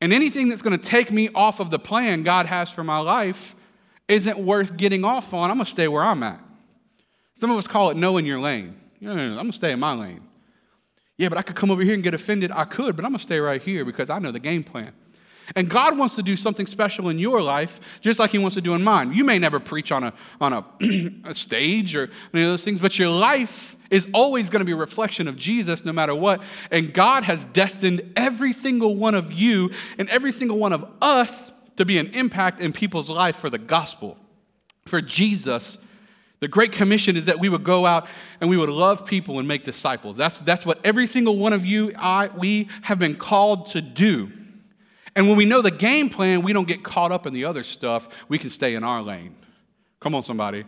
And 0.01 0.11
anything 0.11 0.49
that's 0.49 0.63
going 0.63 0.77
to 0.77 0.83
take 0.83 1.11
me 1.11 1.29
off 1.33 1.59
of 1.59 1.69
the 1.69 1.79
plan 1.79 2.23
God 2.23 2.47
has 2.47 2.71
for 2.71 2.83
my 2.83 2.97
life 2.97 3.55
isn't 4.07 4.37
worth 4.39 4.75
getting 4.75 5.05
off 5.05 5.33
on. 5.33 5.51
I'm 5.51 5.57
going 5.57 5.65
to 5.65 5.71
stay 5.71 5.87
where 5.87 6.03
I'm 6.03 6.23
at. 6.23 6.41
Some 7.35 7.51
of 7.51 7.57
us 7.57 7.67
call 7.67 7.91
it 7.91 7.97
knowing 7.97 8.25
your 8.25 8.39
lane. 8.39 8.75
I'm 9.01 9.15
going 9.15 9.47
to 9.47 9.53
stay 9.53 9.71
in 9.71 9.79
my 9.79 9.93
lane. 9.93 10.21
Yeah, 11.17 11.29
but 11.29 11.37
I 11.37 11.43
could 11.43 11.55
come 11.55 11.69
over 11.69 11.83
here 11.83 11.93
and 11.93 12.03
get 12.03 12.15
offended. 12.15 12.51
I 12.51 12.65
could, 12.65 12.95
but 12.95 13.05
I'm 13.05 13.11
going 13.11 13.19
to 13.19 13.23
stay 13.23 13.39
right 13.39 13.61
here 13.61 13.85
because 13.85 14.09
I 14.09 14.17
know 14.19 14.31
the 14.31 14.39
game 14.39 14.63
plan. 14.63 14.91
And 15.55 15.69
God 15.69 15.97
wants 15.97 16.15
to 16.15 16.23
do 16.23 16.35
something 16.35 16.65
special 16.65 17.09
in 17.09 17.19
your 17.19 17.41
life, 17.41 17.79
just 18.01 18.19
like 18.19 18.31
He 18.31 18.37
wants 18.37 18.55
to 18.55 18.61
do 18.61 18.73
in 18.73 18.83
mine. 18.83 19.13
You 19.13 19.23
may 19.23 19.37
never 19.37 19.59
preach 19.59 19.91
on 19.91 20.03
a, 20.03 20.13
on 20.39 20.53
a, 20.53 20.65
a 21.29 21.35
stage 21.35 21.95
or 21.95 22.09
any 22.33 22.43
of 22.43 22.49
those 22.49 22.63
things, 22.63 22.79
but 22.79 22.97
your 22.97 23.09
life 23.09 23.75
is 23.91 24.07
always 24.13 24.49
going 24.49 24.61
to 24.61 24.65
be 24.65 24.71
a 24.71 24.75
reflection 24.75 25.27
of 25.27 25.35
Jesus 25.35 25.85
no 25.85 25.93
matter 25.93 26.15
what. 26.15 26.41
And 26.71 26.91
God 26.91 27.23
has 27.23 27.45
destined 27.45 28.13
every 28.15 28.53
single 28.53 28.95
one 28.95 29.13
of 29.13 29.31
you 29.31 29.69
and 29.99 30.09
every 30.09 30.31
single 30.31 30.57
one 30.57 30.73
of 30.73 30.89
us 30.99 31.51
to 31.77 31.85
be 31.85 31.99
an 31.99 32.07
impact 32.07 32.59
in 32.59 32.73
people's 32.73 33.09
life 33.09 33.35
for 33.35 33.51
the 33.51 33.59
gospel, 33.59 34.17
for 34.85 35.01
Jesus 35.01 35.77
the 36.41 36.47
Great 36.47 36.71
Commission 36.71 37.17
is 37.17 37.25
that 37.25 37.39
we 37.39 37.49
would 37.49 37.63
go 37.63 37.85
out 37.85 38.07
and 38.41 38.49
we 38.49 38.57
would 38.57 38.69
love 38.69 39.05
people 39.05 39.37
and 39.37 39.47
make 39.47 39.63
disciples. 39.63 40.17
That's, 40.17 40.39
that's 40.39 40.65
what 40.65 40.79
every 40.83 41.05
single 41.05 41.37
one 41.37 41.53
of 41.53 41.67
you, 41.67 41.93
I, 41.95 42.29
we 42.35 42.67
have 42.81 42.97
been 42.97 43.15
called 43.15 43.67
to 43.67 43.81
do. 43.81 44.31
And 45.15 45.27
when 45.27 45.37
we 45.37 45.45
know 45.45 45.61
the 45.61 45.69
game 45.69 46.09
plan, 46.09 46.41
we 46.41 46.51
don't 46.51 46.67
get 46.67 46.83
caught 46.83 47.11
up 47.11 47.27
in 47.27 47.33
the 47.33 47.45
other 47.45 47.63
stuff. 47.63 48.07
We 48.27 48.39
can 48.39 48.49
stay 48.49 48.73
in 48.73 48.83
our 48.83 49.03
lane. 49.03 49.35
Come 49.99 50.15
on, 50.15 50.23
somebody. 50.23 50.65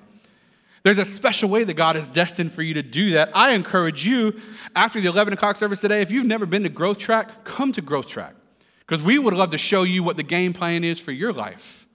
There's 0.84 0.98
a 0.98 1.06
special 1.06 1.50
way 1.50 1.64
that 1.64 1.76
God 1.76 1.96
has 1.96 2.10
destined 2.10 2.52
for 2.52 2.62
you 2.62 2.74
to 2.74 2.84
do 2.84 3.12
that. 3.12 3.32
I 3.34 3.54
encourage 3.54 4.06
you, 4.06 4.40
after 4.76 5.00
the 5.00 5.08
11 5.08 5.34
o'clock 5.34 5.56
service 5.56 5.80
today, 5.80 6.02
if 6.02 6.12
you've 6.12 6.26
never 6.26 6.46
been 6.46 6.64
to 6.64 6.70
Growth 6.70 6.98
Track, 6.98 7.46
come 7.46 7.72
to 7.72 7.82
Growth 7.82 8.08
Track. 8.08 8.36
Because 8.80 9.02
we 9.02 9.18
would 9.18 9.34
love 9.34 9.52
to 9.52 9.58
show 9.58 9.84
you 9.84 10.04
what 10.04 10.18
the 10.18 10.24
game 10.24 10.52
plan 10.52 10.84
is 10.84 11.00
for 11.00 11.14
your 11.14 11.32
life 11.32 11.88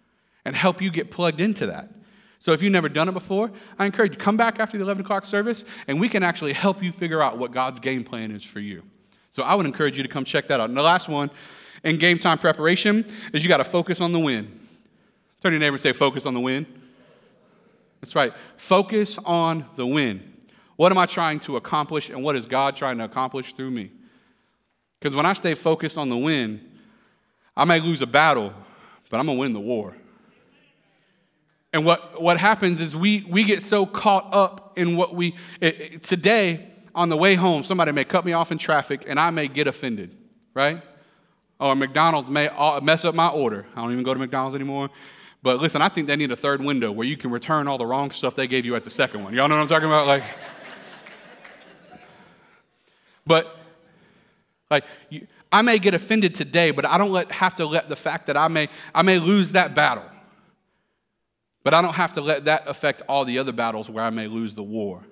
and 0.47 0.57
help 0.57 0.81
you 0.81 0.91
get 0.91 1.11
plugged 1.11 1.41
into 1.41 1.67
that. 1.67 1.91
So 2.39 2.53
if 2.53 2.63
you've 2.63 2.73
never 2.73 2.89
done 2.89 3.09
it 3.09 3.13
before, 3.13 3.51
I 3.79 3.85
encourage 3.85 4.13
you, 4.13 4.19
come 4.19 4.39
back 4.39 4.59
after 4.59 4.79
the 4.79 4.85
11 4.85 5.05
o'clock 5.05 5.27
service 5.27 5.67
and 5.87 6.01
we 6.01 6.09
can 6.09 6.23
actually 6.23 6.55
help 6.55 6.83
you 6.83 6.91
figure 6.93 7.21
out 7.21 7.37
what 7.37 7.53
God's 7.53 7.81
game 7.81 8.05
plan 8.05 8.31
is 8.31 8.43
for 8.43 8.61
you. 8.61 8.83
So 9.33 9.43
I 9.43 9.55
would 9.55 9.67
encourage 9.67 9.99
you 9.99 10.03
to 10.03 10.09
come 10.09 10.25
check 10.25 10.47
that 10.49 10.61
out. 10.61 10.69
And 10.69 10.79
the 10.79 10.83
last 10.83 11.09
one 11.09 11.31
in 11.85 11.99
game 11.99 12.19
time 12.19 12.39
preparation 12.39 13.05
is 13.35 13.43
you 13.43 13.49
got 13.49 13.59
to 13.59 13.65
focus 13.65 14.01
on 14.01 14.13
the 14.13 14.19
win. 14.19 14.47
Turn 15.43 15.51
to 15.51 15.57
your 15.57 15.61
neighbor 15.61 15.75
and 15.75 15.81
say, 15.81 15.93
focus 15.93 16.25
on 16.27 16.33
the 16.33 16.41
win. 16.41 16.67
That's 18.01 18.15
right. 18.15 18.33
Focus 18.57 19.19
on 19.25 19.65
the 19.77 19.87
win. 19.87 20.23
What 20.77 20.93
am 20.93 20.99
I 20.99 21.07
trying 21.07 21.41
to 21.41 21.57
accomplish 21.57 22.11
and 22.11 22.23
what 22.23 22.37
is 22.37 22.47
God 22.47 22.77
trying 22.77 22.99
to 22.99 23.05
accomplish 23.05 23.53
through 23.53 23.71
me? 23.71 23.91
Because 24.99 25.15
when 25.15 25.27
I 25.27 25.33
stay 25.33 25.55
focused 25.55 25.99
on 25.99 26.09
the 26.09 26.17
win, 26.17 26.61
I 27.57 27.65
may 27.65 27.81
lose 27.81 28.03
a 28.03 28.07
battle, 28.07 28.53
but 29.11 29.19
I'm 29.19 29.27
going 29.27 29.39
to 29.39 29.41
win 29.41 29.53
the 29.53 29.61
war. 29.61 29.97
And 31.73 31.85
what, 31.85 32.21
what 32.21 32.39
happens 32.39 32.81
is 32.81 32.97
we, 32.97 33.27
we 33.29 33.45
get 33.45 33.63
so 33.63 33.85
caught 33.85 34.33
up 34.33 34.79
in 34.79 34.97
what 34.97 35.15
we, 35.15 35.35
it, 35.61 35.81
it, 35.81 36.03
today 36.03 36.71
on 36.95 37.09
the 37.09 37.17
way 37.17 37.35
home, 37.35 37.63
somebody 37.63 37.93
may 37.93 38.05
cut 38.05 38.25
me 38.25 38.33
off 38.33 38.51
in 38.51 38.59
traffic 38.59 39.05
and 39.07 39.21
I 39.21 39.31
may 39.31 39.49
get 39.49 39.67
offended, 39.67 40.17
right? 40.55 40.81
Or 41.61 41.75
McDonald's 41.75 42.31
may 42.31 42.49
uh, 42.49 42.81
mess 42.81 43.05
up 43.05 43.15
my 43.15 43.29
order. 43.29 43.67
I 43.75 43.83
don't 43.83 43.93
even 43.93 44.05
go 44.05 44.15
to 44.15 44.21
McDonald's 44.21 44.55
anymore. 44.55 44.89
But 45.43 45.61
listen, 45.61 45.83
I 45.83 45.89
think 45.89 46.09
they 46.09 46.17
need 46.17 46.33
a 46.33 46.37
third 46.37 46.63
window 46.63 46.91
where 46.91 47.07
you 47.07 47.17
can 47.17 47.31
return 47.31 47.69
all 47.69 47.79
the 47.79 47.87
wrong 47.87 48.11
stuff 48.11 48.35
they 48.35 48.47
gave 48.47 48.65
you 48.65 48.75
at 48.75 48.85
the 48.85 48.91
second 48.91 49.23
one. 49.23 49.35
Y'all 49.35 49.49
know 49.49 49.57
what 49.57 49.63
I'm 49.63 49.69
talking 49.69 49.87
about? 49.87 50.07
Like, 50.07 50.25
but 53.27 53.57
like 54.71 54.85
you, 55.11 55.27
I 55.51 55.63
may 55.63 55.79
get 55.79 55.95
offended 55.95 56.35
today, 56.35 56.73
but 56.73 56.85
I 56.85 56.99
don't 56.99 57.13
let, 57.13 57.31
have 57.33 57.55
to 57.57 57.67
let 57.67 57.89
the 57.89 57.97
fact 57.97 58.27
that 58.27 58.37
I 58.37 58.49
may 58.49 58.69
I 58.95 59.03
may 59.03 59.19
lose 59.19 59.53
that 59.53 59.75
battle 59.75 60.05
but 61.69 61.75
I 61.75 61.83
don't 61.83 61.97
have 61.97 62.15
to 62.15 62.23
let 62.23 62.47
that 62.47 62.63
affect 62.67 63.03
all 63.11 63.27
the 63.27 63.39
other 63.39 63.53
battles 63.53 63.91
where 63.91 64.03
I 64.03 64.09
may 64.09 64.27
lose 64.27 64.55
the 64.55 64.63
war. 64.63 65.03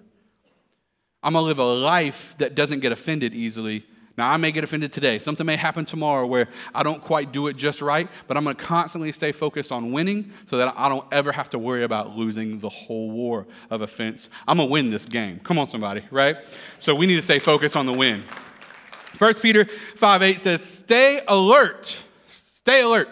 I'm 1.22 1.34
to 1.34 1.40
live 1.40 1.58
a 1.58 1.64
life 1.64 2.34
that 2.38 2.54
doesn't 2.54 2.80
get 2.80 2.92
offended 2.92 3.34
easily. 3.34 3.84
Now, 4.16 4.30
I 4.30 4.38
may 4.38 4.50
get 4.50 4.64
offended 4.64 4.92
today. 4.92 5.18
Something 5.18 5.44
may 5.44 5.56
happen 5.56 5.84
tomorrow 5.84 6.26
where 6.26 6.48
I 6.74 6.82
don't 6.82 7.02
quite 7.02 7.32
do 7.32 7.48
it 7.48 7.56
just 7.56 7.82
right, 7.82 8.08
but 8.26 8.36
I'm 8.36 8.44
going 8.44 8.56
to 8.56 8.62
constantly 8.62 9.12
stay 9.12 9.30
focused 9.30 9.70
on 9.70 9.92
winning 9.92 10.32
so 10.46 10.56
that 10.56 10.72
I 10.76 10.88
don't 10.88 11.06
ever 11.12 11.32
have 11.32 11.50
to 11.50 11.58
worry 11.58 11.84
about 11.84 12.16
losing 12.16 12.58
the 12.60 12.70
whole 12.70 13.10
war 13.10 13.46
of 13.68 13.82
offense. 13.82 14.30
I'm 14.48 14.56
going 14.56 14.68
to 14.68 14.72
win 14.72 14.90
this 14.90 15.04
game. 15.04 15.40
Come 15.40 15.58
on, 15.58 15.66
somebody, 15.66 16.02
right? 16.10 16.38
So 16.78 16.94
we 16.94 17.06
need 17.06 17.16
to 17.16 17.22
stay 17.22 17.38
focused 17.38 17.76
on 17.76 17.84
the 17.84 17.92
win. 17.92 18.24
1 19.18 19.34
Peter 19.34 19.64
5 19.64 20.22
8 20.22 20.40
says, 20.40 20.64
Stay 20.64 21.20
alert. 21.28 21.98
Stay 22.26 22.82
alert. 22.82 23.08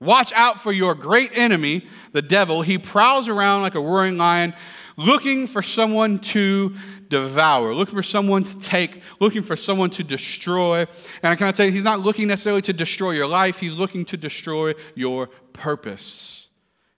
Watch 0.00 0.32
out 0.32 0.60
for 0.60 0.72
your 0.72 0.94
great 0.94 1.30
enemy, 1.34 1.86
the 2.12 2.22
devil. 2.22 2.62
He 2.62 2.78
prowls 2.78 3.28
around 3.28 3.62
like 3.62 3.74
a 3.74 3.80
roaring 3.80 4.18
lion, 4.18 4.54
looking 4.96 5.46
for 5.46 5.62
someone 5.62 6.18
to 6.18 6.74
devour, 7.08 7.74
looking 7.74 7.94
for 7.94 8.02
someone 8.02 8.44
to 8.44 8.58
take, 8.58 9.02
looking 9.20 9.42
for 9.42 9.56
someone 9.56 9.90
to 9.90 10.04
destroy. 10.04 10.80
And 11.22 11.32
I 11.32 11.36
can 11.36 11.52
tell 11.52 11.66
you, 11.66 11.72
he's 11.72 11.82
not 11.82 12.00
looking 12.00 12.28
necessarily 12.28 12.62
to 12.62 12.72
destroy 12.72 13.12
your 13.12 13.26
life, 13.26 13.58
he's 13.58 13.74
looking 13.74 14.04
to 14.06 14.16
destroy 14.16 14.74
your 14.94 15.28
purpose. 15.52 16.44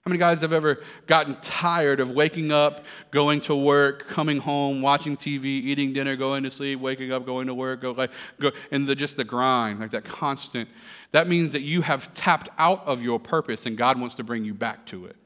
How 0.07 0.09
many 0.09 0.19
guys 0.19 0.39
have 0.39 0.53
ever 0.53 0.81
gotten 1.05 1.35
tired 1.41 1.99
of 1.99 2.11
waking 2.11 2.49
up, 2.49 2.85
going 3.11 3.41
to 3.41 3.55
work, 3.57 4.07
coming 4.07 4.37
home, 4.37 4.81
watching 4.81 5.17
TV, 5.17 5.43
eating 5.43 5.91
dinner, 5.91 6.15
going 6.15 6.43
to 6.43 6.49
sleep, 6.49 6.79
waking 6.79 7.11
up, 7.11 7.25
going 7.25 7.47
to 7.47 7.53
work, 7.53 7.81
go 7.81 7.91
like 7.91 8.11
go 8.39 8.51
and 8.71 8.87
the, 8.87 8.95
just 8.95 9.17
the 9.17 9.25
grind, 9.25 9.81
like 9.81 9.91
that 9.91 10.05
constant. 10.05 10.69
That 11.11 11.27
means 11.27 11.51
that 11.51 11.61
you 11.61 11.81
have 11.81 12.13
tapped 12.13 12.47
out 12.57 12.87
of 12.87 13.01
your 13.01 13.19
purpose 13.19 13.65
and 13.65 13.77
God 13.77 13.99
wants 13.99 14.15
to 14.15 14.23
bring 14.23 14.45
you 14.45 14.53
back 14.53 14.85
to 14.85 15.07
it. 15.07 15.17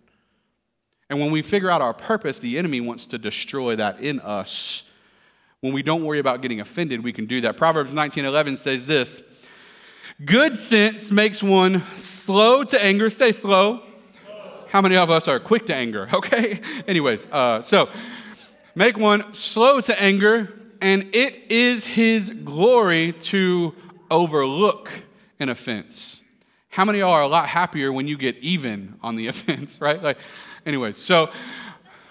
And 1.11 1.19
when 1.19 1.29
we 1.29 1.43
figure 1.43 1.69
out 1.69 1.81
our 1.81 1.93
purpose, 1.93 2.39
the 2.39 2.57
enemy 2.57 2.81
wants 2.81 3.05
to 3.07 3.19
destroy 3.19 3.75
that 3.75 3.99
in 3.99 4.19
us. 4.21 4.83
When 5.59 5.73
we 5.73 5.83
don't 5.83 6.03
worry 6.03 6.17
about 6.17 6.41
getting 6.41 6.59
offended, 6.59 7.03
we 7.03 7.13
can 7.13 7.27
do 7.27 7.41
that. 7.41 7.55
Proverbs 7.55 7.93
19:11 7.93 8.57
says 8.57 8.87
this: 8.87 9.21
Good 10.25 10.57
sense 10.57 11.11
makes 11.11 11.43
one 11.43 11.83
slow 11.97 12.63
to 12.63 12.83
anger. 12.83 13.11
Stay 13.11 13.31
slow 13.31 13.83
how 14.71 14.79
many 14.81 14.95
of 14.95 15.09
us 15.09 15.27
are 15.27 15.39
quick 15.39 15.65
to 15.67 15.75
anger? 15.75 16.07
Okay? 16.13 16.61
Anyways, 16.87 17.27
uh, 17.31 17.61
so 17.61 17.89
make 18.73 18.97
one 18.97 19.33
slow 19.33 19.81
to 19.81 20.01
anger, 20.01 20.53
and 20.79 21.13
it 21.13 21.51
is 21.51 21.85
his 21.85 22.29
glory 22.29 23.11
to 23.11 23.75
overlook 24.09 24.89
an 25.39 25.49
offense. 25.49 26.23
How 26.69 26.85
many 26.85 26.99
y'all 26.99 27.11
are 27.11 27.23
a 27.23 27.27
lot 27.27 27.49
happier 27.49 27.91
when 27.91 28.07
you 28.07 28.17
get 28.17 28.37
even 28.37 28.97
on 29.01 29.15
the 29.15 29.27
offense, 29.33 29.81
right? 29.81 30.01
Like, 30.01 30.17
anyways, 30.65 30.97
so 30.97 31.31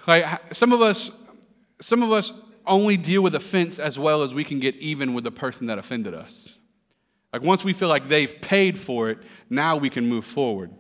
like 0.06 0.54
some 0.54 0.72
of 0.72 0.80
us, 0.80 1.10
some 1.80 2.02
of 2.02 2.12
us 2.12 2.32
only 2.66 2.96
deal 2.96 3.22
with 3.22 3.34
offense 3.34 3.78
as 3.78 3.98
well 3.98 4.22
as 4.22 4.34
we 4.34 4.44
can 4.44 4.60
get 4.60 4.76
even 4.76 5.14
with 5.14 5.24
the 5.24 5.30
person 5.30 5.66
that 5.68 5.78
offended 5.78 6.14
us. 6.14 6.58
Like 7.32 7.42
once 7.42 7.64
we 7.64 7.72
feel 7.72 7.88
like 7.88 8.08
they've 8.08 8.40
paid 8.40 8.78
for 8.78 9.10
it, 9.10 9.18
now 9.48 9.76
we 9.76 9.90
can 9.90 10.08
move 10.08 10.24
forward. 10.24 10.70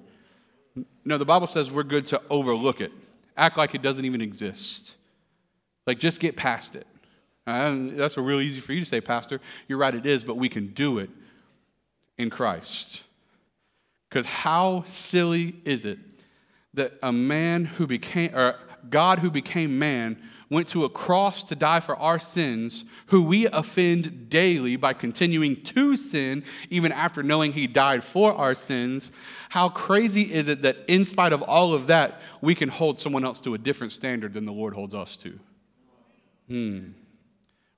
No, 1.04 1.18
the 1.18 1.24
Bible 1.24 1.46
says 1.46 1.70
we're 1.70 1.82
good 1.82 2.06
to 2.06 2.20
overlook 2.30 2.80
it, 2.80 2.92
act 3.36 3.56
like 3.56 3.74
it 3.74 3.82
doesn't 3.82 4.04
even 4.04 4.20
exist. 4.20 4.94
Like, 5.86 5.98
just 5.98 6.20
get 6.20 6.36
past 6.36 6.76
it. 6.76 6.86
And 7.46 7.98
that's 7.98 8.16
a 8.16 8.22
real 8.22 8.40
easy 8.40 8.60
for 8.60 8.72
you 8.72 8.80
to 8.80 8.86
say, 8.86 9.00
Pastor. 9.00 9.40
You're 9.66 9.78
right, 9.78 9.94
it 9.94 10.06
is, 10.06 10.22
but 10.22 10.36
we 10.36 10.48
can 10.48 10.68
do 10.68 10.98
it 10.98 11.10
in 12.18 12.30
Christ. 12.30 13.02
Because 14.08 14.26
how 14.26 14.84
silly 14.86 15.56
is 15.64 15.84
it 15.84 15.98
that 16.74 16.92
a 17.02 17.12
man 17.12 17.64
who 17.64 17.86
became, 17.86 18.34
or 18.34 18.56
God 18.88 19.18
who 19.18 19.30
became 19.30 19.78
man, 19.78 20.20
went 20.50 20.66
to 20.68 20.84
a 20.84 20.88
cross 20.88 21.44
to 21.44 21.54
die 21.54 21.80
for 21.80 21.96
our 21.96 22.18
sins, 22.18 22.84
who 23.06 23.22
we 23.22 23.46
offend 23.46 24.28
daily 24.28 24.76
by 24.76 24.92
continuing 24.92 25.54
to 25.62 25.96
sin, 25.96 26.42
even 26.70 26.90
after 26.90 27.22
knowing 27.22 27.52
he 27.52 27.66
died 27.68 28.02
for 28.02 28.34
our 28.34 28.54
sins. 28.54 29.12
How 29.48 29.68
crazy 29.68 30.22
is 30.22 30.48
it 30.48 30.62
that, 30.62 30.76
in 30.88 31.04
spite 31.04 31.32
of 31.32 31.42
all 31.42 31.72
of 31.72 31.86
that, 31.86 32.20
we 32.40 32.56
can 32.56 32.68
hold 32.68 32.98
someone 32.98 33.24
else 33.24 33.40
to 33.42 33.54
a 33.54 33.58
different 33.58 33.92
standard 33.92 34.34
than 34.34 34.44
the 34.44 34.52
Lord 34.52 34.74
holds 34.74 34.92
us 34.92 35.16
to? 35.18 35.38
Hmm. 36.48 36.80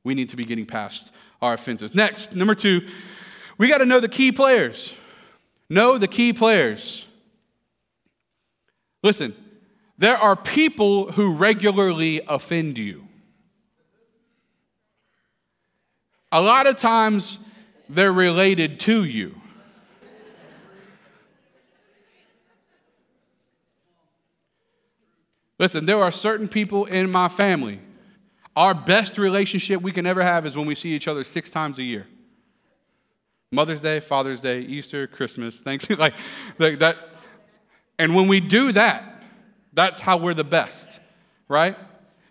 We 0.03 0.15
need 0.15 0.31
to 0.31 0.37
be 0.37 0.45
getting 0.45 0.67
past 0.67 1.13
our 1.43 1.55
offenses. 1.55 1.95
Next, 1.95 2.35
number 2.35 2.55
two, 2.55 2.89
we 3.59 3.69
got 3.69 3.79
to 3.79 3.87
know 3.87 4.01
the 4.01 4.09
key 4.09 4.33
players. 4.33 4.95
Know 5.69 5.99
the 5.99 6.09
key 6.09 6.33
players. 6.33 7.07
Listen, 9.03 9.35
there 9.99 10.17
are 10.17 10.37
people 10.37 11.13
who 11.13 11.37
regularly 11.37 12.21
offend 12.29 12.79
you. 12.79 13.09
a 16.33 16.41
lot 16.41 16.67
of 16.67 16.79
times 16.79 17.39
they're 17.89 18.13
related 18.13 18.81
to 18.81 19.05
you. 19.05 19.39
Listen, 25.59 25.87
there 25.87 25.99
are 25.99 26.11
certain 26.11 26.49
people 26.49 26.87
in 26.87 27.09
my 27.11 27.29
family. 27.29 27.81
Our 28.57 28.75
best 28.75 29.19
relationship 29.19 29.81
we 29.81 29.93
can 29.93 30.07
ever 30.07 30.23
have 30.23 30.45
is 30.45 30.57
when 30.57 30.67
we 30.67 30.75
see 30.75 30.89
each 30.89 31.07
other 31.07 31.23
six 31.23 31.51
times 31.51 31.79
a 31.79 31.83
year. 31.83 32.07
Mother's 33.53 33.83
Day, 33.83 34.01
Father's 34.01 34.41
Day, 34.41 34.61
Easter, 34.61 35.07
Christmas, 35.07 35.61
Thanksgiving, 35.61 36.01
like, 36.01 36.15
like 36.59 36.79
that. 36.81 36.97
And 37.99 38.15
when 38.15 38.29
we 38.29 38.41
do 38.41 38.73
that, 38.73 39.23
that's 39.73 40.01
how 40.01 40.17
we're 40.17 40.35
the 40.35 40.45
best, 40.45 41.01
right? 41.49 41.77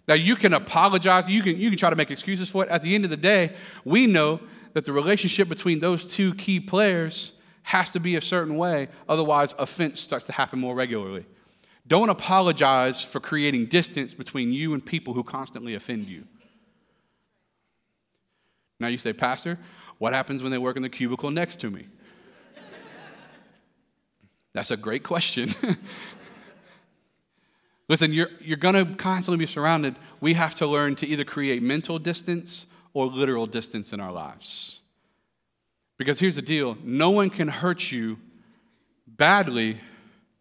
Now 0.08 0.16
you 0.16 0.36
can 0.36 0.54
apologize, 0.54 1.26
you 1.28 1.42
can, 1.42 1.58
you 1.58 1.70
can 1.70 1.80
try 1.80 1.90
to 1.90 1.96
make 1.96 2.12
excuses 2.12 2.50
for 2.50 2.64
it. 2.64 2.70
At 2.70 2.82
the 2.82 2.94
end 2.96 3.04
of 3.06 3.10
the 3.10 3.18
day, 3.18 3.56
we 3.86 4.08
know 4.08 4.40
that 4.74 4.86
the 4.86 4.92
relationship 4.92 5.50
between 5.50 5.80
those 5.80 6.04
two 6.04 6.34
key 6.36 6.60
players 6.60 7.34
has 7.64 7.92
to 7.92 8.00
be 8.00 8.16
a 8.16 8.22
certain 8.22 8.58
way, 8.58 8.88
otherwise, 9.08 9.54
offense 9.58 10.00
starts 10.00 10.26
to 10.26 10.32
happen 10.32 10.60
more 10.60 10.76
regularly. 10.76 11.26
Don't 11.88 12.10
apologize 12.10 13.04
for 13.04 13.20
creating 13.20 13.66
distance 13.66 14.14
between 14.14 14.52
you 14.52 14.74
and 14.74 14.86
people 14.86 15.14
who 15.14 15.24
constantly 15.24 15.76
offend 15.76 16.08
you. 16.08 16.26
Now 18.80 18.88
you 18.88 18.98
say, 18.98 19.14
Pastor, 19.14 19.60
what 19.98 20.14
happens 20.14 20.42
when 20.42 20.52
they 20.52 20.58
work 20.58 20.76
in 20.76 20.82
the 20.82 20.90
cubicle 20.90 21.30
next 21.30 21.60
to 21.62 21.70
me? 21.70 21.88
That's 24.54 24.72
a 24.72 24.78
great 24.78 25.04
question. 25.04 25.50
Listen, 27.88 28.14
you're, 28.14 28.30
you're 28.40 28.58
going 28.58 28.76
to 28.76 28.96
constantly 28.96 29.38
be 29.38 29.52
surrounded. 29.52 29.96
We 30.20 30.34
have 30.34 30.56
to 30.56 30.68
learn 30.68 30.96
to 30.96 31.08
either 31.08 31.24
create 31.24 31.62
mental 31.62 32.00
distance 32.00 32.66
or 32.94 33.06
literal 33.08 33.46
distance 33.48 33.94
in 33.94 34.00
our 34.00 34.12
lives. 34.12 34.82
Because 35.98 36.20
here's 36.20 36.36
the 36.36 36.42
deal 36.42 36.78
no 36.84 37.10
one 37.12 37.30
can 37.30 37.48
hurt 37.48 37.92
you 37.92 38.18
badly 39.08 39.80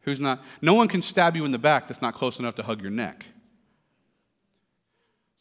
who's 0.02 0.20
not, 0.20 0.42
no 0.62 0.74
one 0.74 0.88
can 0.88 1.02
stab 1.02 1.36
you 1.36 1.44
in 1.44 1.50
the 1.50 1.58
back 1.58 1.88
that's 1.88 2.02
not 2.02 2.14
close 2.14 2.38
enough 2.38 2.54
to 2.56 2.62
hug 2.62 2.80
your 2.80 2.90
neck. 2.90 3.24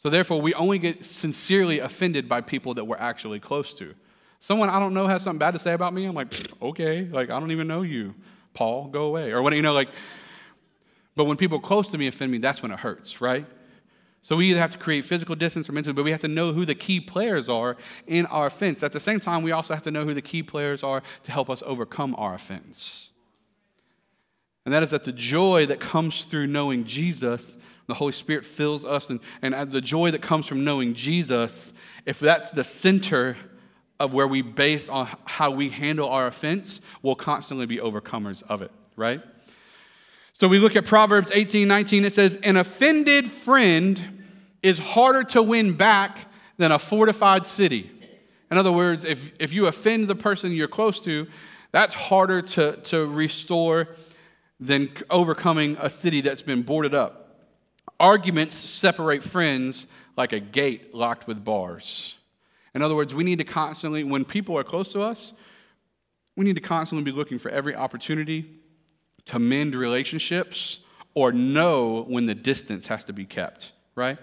So 0.02 0.10
therefore, 0.10 0.42
we 0.42 0.54
only 0.54 0.80
get 0.80 1.06
sincerely 1.06 1.80
offended 1.80 2.30
by 2.30 2.42
people 2.42 2.74
that 2.76 2.86
we're 2.86 2.98
actually 2.98 3.40
close 3.40 3.74
to. 3.76 3.94
Someone 4.40 4.70
I 4.70 4.80
don't 4.80 4.94
know 4.94 5.08
has 5.08 5.24
something 5.24 5.40
bad 5.40 5.52
to 5.52 5.60
say 5.60 5.74
about 5.74 5.94
me. 5.94 6.06
I'm 6.06 6.16
like, 6.16 6.34
okay, 6.62 7.04
like 7.06 7.30
I 7.30 7.40
don't 7.40 7.52
even 7.52 7.68
know 7.68 7.82
you, 7.82 8.16
Paul, 8.54 8.88
go 8.88 9.06
away. 9.06 9.32
Or 9.32 9.42
when 9.42 9.54
you 9.54 9.62
know, 9.62 9.74
like, 9.74 9.90
but 11.16 11.26
when 11.26 11.38
people 11.38 11.60
close 11.60 11.92
to 11.92 11.98
me 11.98 12.08
offend 12.08 12.32
me, 12.32 12.38
that's 12.38 12.62
when 12.62 12.72
it 12.72 12.80
hurts, 12.80 13.22
right? 13.22 13.46
So 14.22 14.36
we 14.36 14.50
either 14.50 14.60
have 14.60 14.72
to 14.72 14.78
create 14.78 15.06
physical 15.06 15.36
distance 15.36 15.70
or 15.70 15.72
mental, 15.72 15.94
but 15.94 16.04
we 16.04 16.12
have 16.12 16.20
to 16.22 16.28
know 16.28 16.52
who 16.52 16.66
the 16.66 16.76
key 16.76 17.00
players 17.00 17.48
are 17.48 17.78
in 18.06 18.26
our 18.28 18.48
offense. 18.48 18.84
At 18.84 18.92
the 18.92 19.00
same 19.00 19.20
time, 19.20 19.44
we 19.44 19.52
also 19.52 19.74
have 19.74 19.84
to 19.84 19.92
know 19.92 20.04
who 20.04 20.14
the 20.14 20.22
key 20.22 20.44
players 20.44 20.84
are 20.84 21.02
to 21.24 21.32
help 21.32 21.50
us 21.50 21.64
overcome 21.66 22.16
our 22.18 22.36
offense. 22.36 23.10
And 24.66 24.74
that 24.74 24.84
is 24.84 24.90
that 24.90 25.04
the 25.04 25.12
joy 25.12 25.66
that 25.68 25.80
comes 25.80 26.26
through 26.26 26.48
knowing 26.48 26.84
Jesus, 26.84 27.56
the 27.88 27.94
Holy 27.94 28.12
Spirit 28.12 28.46
fills 28.46 28.86
us, 28.86 29.10
and, 29.10 29.20
and 29.42 29.72
the 29.72 29.82
joy 29.82 30.12
that 30.12 30.22
comes 30.22 30.46
from 30.46 30.64
knowing 30.64 30.94
Jesus, 30.94 31.74
if 32.06 32.20
that's 32.20 32.52
the 32.52 32.64
center 32.64 33.36
of 34.00 34.14
where 34.14 34.28
we 34.28 34.42
base 34.42 34.90
on 34.90 35.08
how 35.26 35.52
we 35.52 35.70
handle 35.70 36.08
our 36.08 36.28
offense, 36.28 36.82
we'll 37.02 37.16
constantly 37.16 37.66
be 37.66 37.78
overcomers 37.78 38.44
of 38.44 38.62
it, 38.62 38.72
right? 38.96 39.22
So 40.34 40.48
we 40.48 40.60
look 40.60 40.76
at 40.76 40.86
Proverbs 40.86 41.32
18 41.34 41.68
19, 41.68 42.06
it 42.06 42.14
says, 42.14 42.38
An 42.44 42.56
offended 42.56 43.30
friend 43.30 44.02
is 44.64 44.78
harder 44.78 45.24
to 45.24 45.44
win 45.44 45.74
back 45.74 46.18
than 46.58 46.72
a 46.72 46.80
fortified 46.80 47.46
city. 47.46 47.92
In 48.52 48.58
other 48.58 48.72
words, 48.72 49.04
if, 49.04 49.32
if 49.40 49.54
you 49.54 49.68
offend 49.68 50.08
the 50.08 50.16
person 50.16 50.52
you're 50.52 50.68
close 50.68 51.02
to, 51.02 51.28
that's 51.72 51.94
harder 51.94 52.42
to, 52.42 52.78
to 52.78 53.08
restore 53.08 53.90
than 54.60 54.90
overcoming 55.10 55.78
a 55.80 55.90
city 55.90 56.22
that's 56.22 56.42
been 56.42 56.62
boarded 56.62 56.94
up. 56.94 57.46
Arguments 58.00 58.56
separate 58.56 59.24
friends 59.24 59.88
like 60.18 60.34
a 60.34 60.40
gate 60.40 60.94
locked 60.94 61.28
with 61.28 61.44
bars. 61.44 62.19
In 62.74 62.82
other 62.82 62.96
words, 62.96 63.14
we 63.16 63.24
need 63.24 63.40
to 63.40 63.46
constantly, 63.46 64.04
when 64.04 64.26
people 64.26 64.58
are 64.58 64.64
close 64.64 64.92
to 64.94 65.02
us, 65.02 65.34
we 66.36 66.46
need 66.46 66.56
to 66.56 66.62
constantly 66.62 67.04
be 67.04 67.16
looking 67.16 67.40
for 67.40 67.50
every 67.50 67.76
opportunity 67.76 68.60
to 69.26 69.40
mend 69.40 69.76
relationships 69.76 70.80
or 71.14 71.32
know 71.32 72.06
when 72.08 72.26
the 72.26 72.36
distance 72.36 72.88
has 72.88 73.04
to 73.06 73.14
be 73.14 73.26
kept, 73.26 73.72
right? 73.96 74.18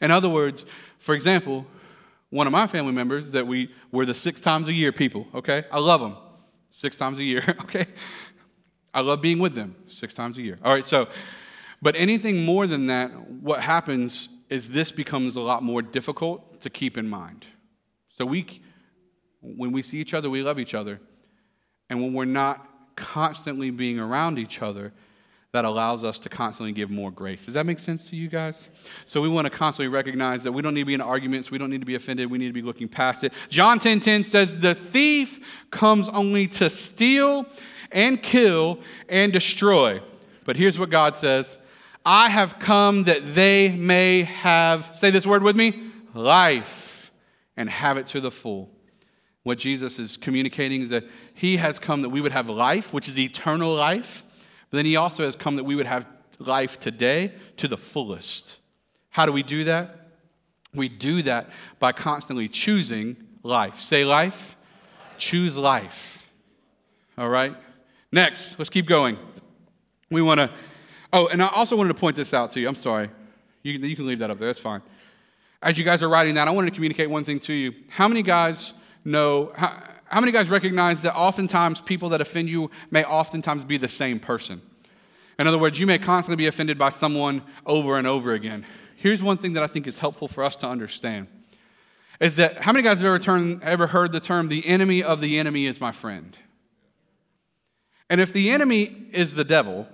In 0.00 0.10
other 0.10 0.28
words, 0.28 0.64
for 0.98 1.14
example, 1.14 1.66
one 2.30 2.46
of 2.46 2.52
my 2.52 2.66
family 2.66 2.92
members 2.92 3.30
that 3.32 3.46
we 3.46 3.70
were 3.90 4.06
the 4.06 4.14
six 4.14 4.40
times 4.40 4.68
a 4.68 4.72
year 4.72 4.92
people, 4.92 5.26
okay? 5.34 5.64
I 5.70 5.78
love 5.78 6.00
them. 6.00 6.16
Six 6.70 6.96
times 6.96 7.18
a 7.18 7.22
year, 7.22 7.42
okay? 7.62 7.86
I 8.94 9.00
love 9.00 9.20
being 9.20 9.38
with 9.38 9.54
them 9.54 9.76
six 9.88 10.14
times 10.14 10.38
a 10.38 10.42
year. 10.42 10.58
All 10.64 10.72
right, 10.72 10.86
so, 10.86 11.08
but 11.80 11.96
anything 11.96 12.44
more 12.44 12.66
than 12.66 12.86
that, 12.88 13.10
what 13.28 13.60
happens 13.60 14.28
is 14.48 14.68
this 14.68 14.92
becomes 14.92 15.36
a 15.36 15.40
lot 15.40 15.62
more 15.62 15.80
difficult 15.80 16.60
to 16.60 16.70
keep 16.70 16.98
in 16.98 17.08
mind. 17.08 17.46
So 18.12 18.26
we, 18.26 18.60
when 19.40 19.72
we 19.72 19.80
see 19.82 19.98
each 19.98 20.12
other, 20.12 20.28
we 20.28 20.42
love 20.42 20.58
each 20.58 20.74
other. 20.74 21.00
And 21.88 22.02
when 22.02 22.12
we're 22.12 22.26
not 22.26 22.66
constantly 22.94 23.70
being 23.70 23.98
around 23.98 24.38
each 24.38 24.60
other, 24.60 24.92
that 25.52 25.64
allows 25.64 26.02
us 26.04 26.18
to 26.20 26.28
constantly 26.28 26.72
give 26.72 26.90
more 26.90 27.10
grace. 27.10 27.44
Does 27.44 27.54
that 27.54 27.66
make 27.66 27.78
sense 27.78 28.08
to 28.10 28.16
you 28.16 28.28
guys? 28.28 28.70
So 29.06 29.20
we 29.20 29.28
want 29.28 29.46
to 29.46 29.50
constantly 29.50 29.88
recognize 29.88 30.42
that 30.44 30.52
we 30.52 30.62
don't 30.62 30.74
need 30.74 30.82
to 30.82 30.86
be 30.86 30.94
in 30.94 31.00
arguments, 31.00 31.50
we 31.50 31.58
don't 31.58 31.70
need 31.70 31.80
to 31.80 31.86
be 31.86 31.94
offended, 31.94 32.30
we 32.30 32.38
need 32.38 32.46
to 32.48 32.52
be 32.54 32.62
looking 32.62 32.88
past 32.88 33.24
it. 33.24 33.32
John 33.48 33.78
10:10 33.78 33.82
10, 33.82 34.00
10 34.00 34.24
says, 34.24 34.56
"The 34.56 34.74
thief 34.74 35.40
comes 35.70 36.08
only 36.08 36.46
to 36.48 36.70
steal 36.70 37.46
and 37.92 38.22
kill 38.22 38.78
and 39.08 39.32
destroy. 39.32 40.00
But 40.44 40.56
here's 40.56 40.78
what 40.78 40.90
God 40.90 41.16
says 41.16 41.58
I 42.04 42.28
have 42.28 42.58
come 42.58 43.04
that 43.04 43.34
they 43.34 43.70
may 43.70 44.22
have, 44.22 44.96
say 44.96 45.10
this 45.10 45.26
word 45.26 45.42
with 45.42 45.56
me, 45.56 45.92
life, 46.14 46.81
and 47.56 47.68
have 47.68 47.96
it 47.96 48.06
to 48.08 48.20
the 48.20 48.30
full. 48.30 48.70
What 49.42 49.58
Jesus 49.58 49.98
is 49.98 50.16
communicating 50.16 50.82
is 50.82 50.90
that 50.90 51.04
He 51.34 51.56
has 51.56 51.78
come 51.78 52.02
that 52.02 52.10
we 52.10 52.20
would 52.20 52.32
have 52.32 52.48
life, 52.48 52.92
which 52.92 53.08
is 53.08 53.18
eternal 53.18 53.74
life, 53.74 54.24
but 54.70 54.76
then 54.76 54.86
He 54.86 54.96
also 54.96 55.24
has 55.24 55.36
come 55.36 55.56
that 55.56 55.64
we 55.64 55.74
would 55.74 55.86
have 55.86 56.06
life 56.38 56.78
today 56.78 57.32
to 57.56 57.68
the 57.68 57.76
fullest. 57.76 58.56
How 59.10 59.26
do 59.26 59.32
we 59.32 59.42
do 59.42 59.64
that? 59.64 59.98
We 60.74 60.88
do 60.88 61.22
that 61.22 61.50
by 61.78 61.92
constantly 61.92 62.48
choosing 62.48 63.16
life. 63.42 63.80
Say 63.80 64.04
life, 64.04 64.56
choose 65.18 65.56
life. 65.56 66.26
All 67.18 67.28
right? 67.28 67.54
Next, 68.10 68.58
let's 68.58 68.70
keep 68.70 68.86
going. 68.86 69.18
We 70.10 70.22
want 70.22 70.38
to, 70.38 70.50
oh, 71.12 71.26
and 71.28 71.42
I 71.42 71.48
also 71.48 71.76
wanted 71.76 71.88
to 71.88 71.98
point 71.98 72.16
this 72.16 72.32
out 72.32 72.50
to 72.52 72.60
you. 72.60 72.68
I'm 72.68 72.74
sorry. 72.74 73.10
You, 73.62 73.72
you 73.72 73.96
can 73.96 74.06
leave 74.06 74.18
that 74.20 74.30
up 74.30 74.38
there, 74.38 74.48
that's 74.48 74.60
fine. 74.60 74.82
As 75.62 75.78
you 75.78 75.84
guys 75.84 76.02
are 76.02 76.08
writing 76.08 76.34
that, 76.34 76.48
I 76.48 76.50
wanted 76.50 76.70
to 76.70 76.74
communicate 76.74 77.08
one 77.08 77.22
thing 77.22 77.38
to 77.40 77.52
you. 77.52 77.72
How 77.88 78.08
many 78.08 78.22
guys 78.22 78.74
know, 79.04 79.52
how, 79.54 79.80
how 80.06 80.20
many 80.20 80.32
guys 80.32 80.50
recognize 80.50 81.02
that 81.02 81.14
oftentimes 81.14 81.80
people 81.80 82.08
that 82.08 82.20
offend 82.20 82.48
you 82.48 82.70
may 82.90 83.04
oftentimes 83.04 83.64
be 83.64 83.76
the 83.76 83.86
same 83.86 84.18
person? 84.18 84.60
In 85.38 85.46
other 85.46 85.58
words, 85.58 85.78
you 85.78 85.86
may 85.86 85.98
constantly 85.98 86.36
be 86.36 86.48
offended 86.48 86.78
by 86.78 86.90
someone 86.90 87.42
over 87.64 87.96
and 87.96 88.08
over 88.08 88.32
again. 88.32 88.66
Here's 88.96 89.22
one 89.22 89.38
thing 89.38 89.52
that 89.52 89.62
I 89.62 89.68
think 89.68 89.86
is 89.86 90.00
helpful 90.00 90.26
for 90.26 90.42
us 90.42 90.56
to 90.56 90.68
understand 90.68 91.28
is 92.20 92.36
that 92.36 92.58
how 92.58 92.72
many 92.72 92.84
guys 92.84 92.98
have 92.98 93.06
ever, 93.06 93.18
turn, 93.18 93.60
ever 93.64 93.88
heard 93.88 94.12
the 94.12 94.20
term, 94.20 94.48
the 94.48 94.64
enemy 94.66 95.02
of 95.02 95.20
the 95.20 95.38
enemy 95.38 95.66
is 95.66 95.80
my 95.80 95.90
friend? 95.90 96.36
And 98.08 98.20
if 98.20 98.32
the 98.32 98.50
enemy 98.50 99.06
is 99.12 99.34
the 99.34 99.42
devil, 99.42 99.88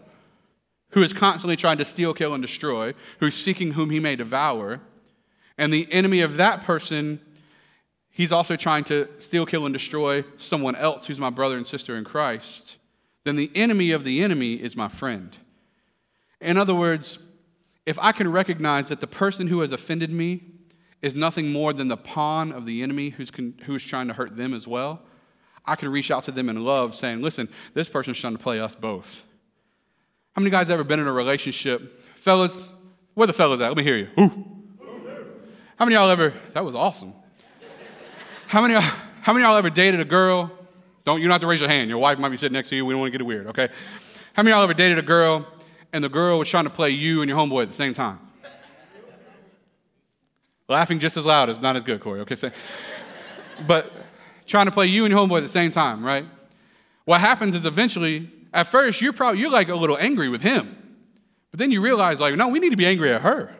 who 0.91 1.03
is 1.03 1.13
constantly 1.13 1.57
trying 1.57 1.79
to 1.79 1.85
steal, 1.85 2.13
kill, 2.13 2.35
and 2.35 2.43
destroy, 2.43 2.93
who's 3.21 3.35
seeking 3.35 3.73
whom 3.73 3.91
he 3.91 4.01
may 4.01 4.17
devour, 4.17 4.81
and 5.59 5.73
the 5.73 5.87
enemy 5.93 6.21
of 6.21 6.37
that 6.37 6.63
person, 6.63 7.21
he's 8.11 8.33
also 8.33 8.57
trying 8.57 8.85
to 8.85 9.09
steal, 9.19 9.45
kill, 9.45 9.67
and 9.67 9.73
destroy 9.73 10.25
someone 10.37 10.77
else 10.77 11.07
who's 11.07 11.19
my 11.19 11.31
brother 11.31 11.57
and 11.57 11.67
sister 11.67 11.97
in 11.97 12.05
Christ, 12.05 12.77
then 13.25 13.37
the 13.37 13.51
enemy 13.55 13.91
of 13.91 14.05
the 14.05 14.23
enemy 14.23 14.55
is 14.55 14.77
my 14.77 14.89
friend. 14.89 15.37
In 16.41 16.57
other 16.57 16.75
words, 16.75 17.19
if 17.85 17.99
I 17.99 18.13
can 18.13 18.31
recognize 18.31 18.87
that 18.87 19.01
the 19.01 19.07
person 19.07 19.49
who 19.49 19.61
has 19.61 19.73
offended 19.73 20.11
me 20.11 20.43
is 21.03 21.15
nothing 21.15 21.51
more 21.51 21.73
than 21.73 21.89
the 21.89 21.97
pawn 21.97 22.53
of 22.53 22.65
the 22.65 22.83
enemy 22.83 23.11
who's, 23.11 23.31
con- 23.31 23.55
who's 23.65 23.85
trying 23.85 24.09
to 24.09 24.15
hurt 24.15 24.37
them 24.37 24.55
as 24.55 24.67
well, 24.67 25.03
I 25.65 25.77
can 25.77 25.91
reach 25.91 26.11
out 26.11 26.25
to 26.25 26.33
them 26.33 26.49
in 26.49 26.65
love 26.65 26.95
saying, 26.95 27.21
listen, 27.21 27.49
this 27.75 27.89
person's 27.89 28.19
trying 28.19 28.37
to 28.37 28.43
play 28.43 28.61
us 28.61 28.75
both. 28.75 29.25
How 30.33 30.41
many 30.41 30.51
guys 30.51 30.71
ever 30.71 30.85
been 30.85 31.01
in 31.01 31.07
a 31.07 31.13
relationship? 31.13 32.01
Fellas, 32.17 32.71
where 33.15 33.27
the 33.27 33.33
fellas 33.33 33.61
at? 33.61 33.69
Let 33.69 33.77
me 33.77 33.83
hear 33.83 33.97
you. 33.97 34.09
Ooh. 34.19 34.58
How 35.79 35.85
many 35.85 35.95
y'all 35.95 36.11
ever, 36.11 36.35
that 36.55 36.65
was 36.65 36.75
awesome. 36.75 37.13
How 38.49 38.61
many, 38.61 38.75
how 38.75 39.33
many 39.33 39.45
y'all 39.45 39.57
ever 39.57 39.71
dated 39.71 40.01
a 40.01 40.05
girl? 40.05 40.51
Don't, 41.05 41.21
you 41.21 41.29
don't 41.29 41.33
have 41.33 41.41
to 41.43 41.47
raise 41.47 41.61
your 41.61 41.69
hand. 41.69 41.89
Your 41.89 42.01
wife 42.01 42.19
might 42.19 42.31
be 42.31 42.37
sitting 42.37 42.55
next 42.55 42.71
to 42.71 42.77
you. 42.77 42.85
We 42.85 42.95
don't 42.95 43.01
want 43.01 43.13
to 43.13 43.17
get 43.17 43.21
it 43.21 43.27
weird, 43.27 43.47
okay? 43.47 43.69
How 44.33 44.43
many 44.43 44.53
y'all 44.53 44.65
ever 44.65 44.75
dated 44.75 44.99
a 44.99 45.03
girl 45.03 45.47
and 45.93 46.03
the 46.03 46.09
girl 46.09 46.41
was 46.41 46.49
trying 46.49 46.65
to 46.65 46.71
play 46.71 46.91
you 46.91 47.23
and 47.23 47.29
your 47.29 47.39
homeboy 47.39 47.63
at 47.63 47.69
the 47.69 47.75
same 47.75 47.95
time? 47.95 48.19
Laughing 50.69 50.99
just 50.99 51.17
as 51.17 51.25
loud 51.25 51.49
is 51.49 51.61
not 51.61 51.77
as 51.77 51.85
good, 51.85 52.01
Corey, 52.01 52.23
okay? 52.23 52.51
but 53.69 53.93
trying 54.47 54.67
to 54.67 54.73
play 54.73 54.87
you 54.87 55.05
and 55.05 55.13
your 55.13 55.25
homeboy 55.25 55.37
at 55.37 55.43
the 55.45 55.49
same 55.49 55.71
time, 55.71 56.05
right? 56.05 56.27
What 57.05 57.21
happens 57.21 57.55
is 57.55 57.65
eventually, 57.65 58.29
at 58.53 58.67
first, 58.67 59.01
you're 59.01 59.13
probably 59.13 59.41
you're 59.41 59.51
like 59.51 59.69
a 59.69 59.77
little 59.77 59.97
angry 59.97 60.29
with 60.29 60.43
him. 60.43 60.77
But 61.53 61.61
then 61.61 61.71
you 61.71 61.81
realize, 61.81 62.19
like, 62.19 62.35
no, 62.35 62.49
we 62.49 62.59
need 62.59 62.71
to 62.71 62.77
be 62.77 62.85
angry 62.85 63.13
at 63.13 63.21
her. 63.21 63.55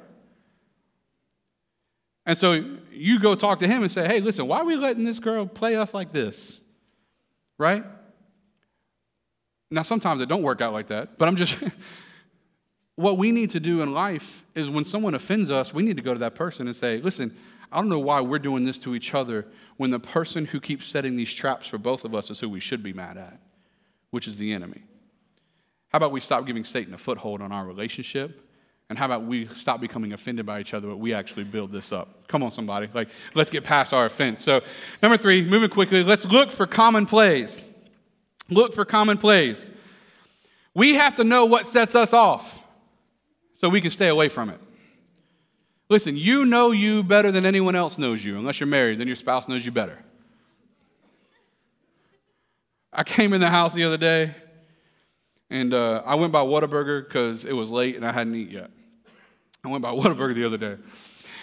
And 2.29 2.37
so 2.37 2.63
you 2.93 3.19
go 3.19 3.35
talk 3.35 3.61
to 3.61 3.67
him 3.67 3.83
and 3.83 3.91
say, 3.91 4.07
hey, 4.07 4.21
listen, 4.21 4.47
why 4.47 4.59
are 4.59 4.65
we 4.67 4.77
letting 4.77 5.07
this 5.07 5.19
girl 5.19 5.47
play 5.47 5.77
us 5.77 5.95
like 5.95 6.13
this? 6.13 6.61
Right? 7.57 7.83
Now, 9.71 9.81
sometimes 9.81 10.21
it 10.21 10.29
don't 10.29 10.43
work 10.43 10.61
out 10.61 10.75
like 10.75 10.89
that, 10.89 11.17
but 11.17 11.27
I'm 11.27 11.37
just, 11.37 11.57
what 12.97 13.17
we 13.17 13.33
need 13.33 13.51
to 13.53 13.61
do 13.61 13.81
in 13.81 13.95
life 13.95 14.45
is 14.55 14.69
when 14.69 14.85
someone 14.85 15.15
offends 15.15 15.51
us, 15.51 15.73
we 15.73 15.83
need 15.83 15.97
to 15.97 16.03
go 16.03 16.13
to 16.13 16.21
that 16.21 16.35
person 16.35 16.67
and 16.67 16.77
say, 16.77 16.99
listen, 17.01 17.35
I 17.73 17.79
don't 17.79 17.89
know 17.89 17.99
why 17.99 18.21
we're 18.21 18.39
doing 18.39 18.67
this 18.67 18.79
to 18.81 18.95
each 18.95 19.15
other 19.15 19.47
when 19.79 19.91
the 19.91 19.99
person 19.99 20.45
who 20.45 20.61
keeps 20.61 20.85
setting 20.85 21.17
these 21.17 21.33
traps 21.33 21.67
for 21.67 21.79
both 21.79 22.05
of 22.05 22.15
us 22.15 22.31
is 22.31 22.41
who 22.41 22.51
we 22.51 22.61
should 22.61 22.83
be 22.83 22.93
mad 22.93 23.17
at, 23.17 23.41
which 24.11 24.29
is 24.29 24.37
the 24.37 24.53
enemy. 24.53 24.83
How 25.89 25.97
about 25.97 26.13
we 26.13 26.21
stop 26.21 26.45
giving 26.45 26.65
Satan 26.65 26.93
a 26.93 26.99
foothold 26.99 27.41
on 27.41 27.53
our 27.53 27.65
relationship 27.65 28.48
and 28.89 28.99
how 28.99 29.05
about 29.05 29.25
we 29.25 29.47
stop 29.49 29.81
becoming 29.81 30.13
offended 30.13 30.47
by 30.47 30.61
each 30.61 30.73
other, 30.73 30.89
but 30.89 30.97
we 30.97 31.13
actually 31.13 31.45
build 31.45 31.71
this 31.71 31.93
up? 31.93 32.27
Come 32.27 32.43
on, 32.43 32.51
somebody. 32.51 32.89
Like, 32.93 33.09
let's 33.35 33.51
get 33.51 33.65
past 33.65 33.93
our 33.93 34.07
offense. 34.07 34.43
So, 34.43 34.63
number 35.03 35.19
three, 35.19 35.45
moving 35.45 35.69
quickly, 35.69 36.03
let's 36.03 36.25
look 36.25 36.51
for 36.51 36.67
common 36.67 37.05
plays. 37.05 37.65
Look 38.49 38.73
for 38.75 38.87
common 38.87 39.19
plays. 39.19 39.71
We 40.73 40.95
have 40.95 41.17
to 41.17 41.25
know 41.25 41.45
what 41.45 41.67
sets 41.67 41.95
us 41.95 42.13
off 42.13 42.63
so 43.55 43.69
we 43.69 43.81
can 43.81 43.91
stay 43.91 44.09
away 44.09 44.29
from 44.29 44.49
it. 44.49 44.61
Listen, 45.91 46.17
you 46.17 46.45
know 46.45 46.71
you 46.71 47.03
better 47.03 47.31
than 47.31 47.45
anyone 47.45 47.75
else 47.75 47.99
knows 47.99 48.25
you. 48.25 48.39
Unless 48.39 48.61
you're 48.61 48.67
married, 48.67 48.99
then 48.99 49.07
your 49.07 49.17
spouse 49.17 49.49
knows 49.49 49.65
you 49.65 49.73
better. 49.73 49.99
I 52.93 53.05
came 53.05 53.33
in 53.33 53.41
the 53.41 53.51
house 53.51 53.75
the 53.75 53.85
other 53.85 53.97
day 53.97 54.35
and 55.51 55.73
uh, 55.73 56.03
I 56.05 56.15
went 56.15 56.33
by 56.33 56.41
Whataburger 56.41 57.07
because 57.07 57.45
it 57.45 57.53
was 57.53 57.71
late 57.71 57.97
and 57.97 58.05
I 58.05 58.13
hadn't 58.13 58.35
eaten 58.35 58.55
yet. 58.55 58.71
I 59.65 59.69
went 59.69 59.83
by 59.83 59.91
Whataburger 59.91 60.35
the 60.35 60.45
other 60.45 60.57
day. 60.57 60.77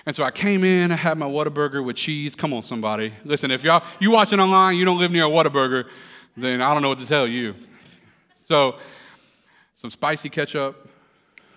And 0.06 0.16
so 0.16 0.24
I 0.24 0.32
came 0.32 0.64
in, 0.64 0.92
I 0.92 0.96
had 0.96 1.18
my 1.18 1.26
Whataburger 1.26 1.84
with 1.84 1.96
cheese. 1.96 2.36
Come 2.36 2.54
on, 2.54 2.64
somebody. 2.64 3.12
Listen, 3.24 3.52
if 3.52 3.64
y'all 3.64 3.84
you 4.00 4.12
watching 4.12 4.40
online, 4.40 4.78
you 4.78 4.86
don't 4.86 5.00
live 5.00 5.12
near 5.12 5.26
a 5.26 5.30
Whataburger, 5.30 5.86
then 6.38 6.62
I 6.62 6.74
don't 6.74 6.82
know 6.82 6.90
what 6.90 7.00
to 7.00 7.08
tell 7.08 7.28
you. 7.28 7.56
So, 8.42 8.78
some 9.74 9.90
spicy 9.90 10.30
ketchup. 10.30 10.90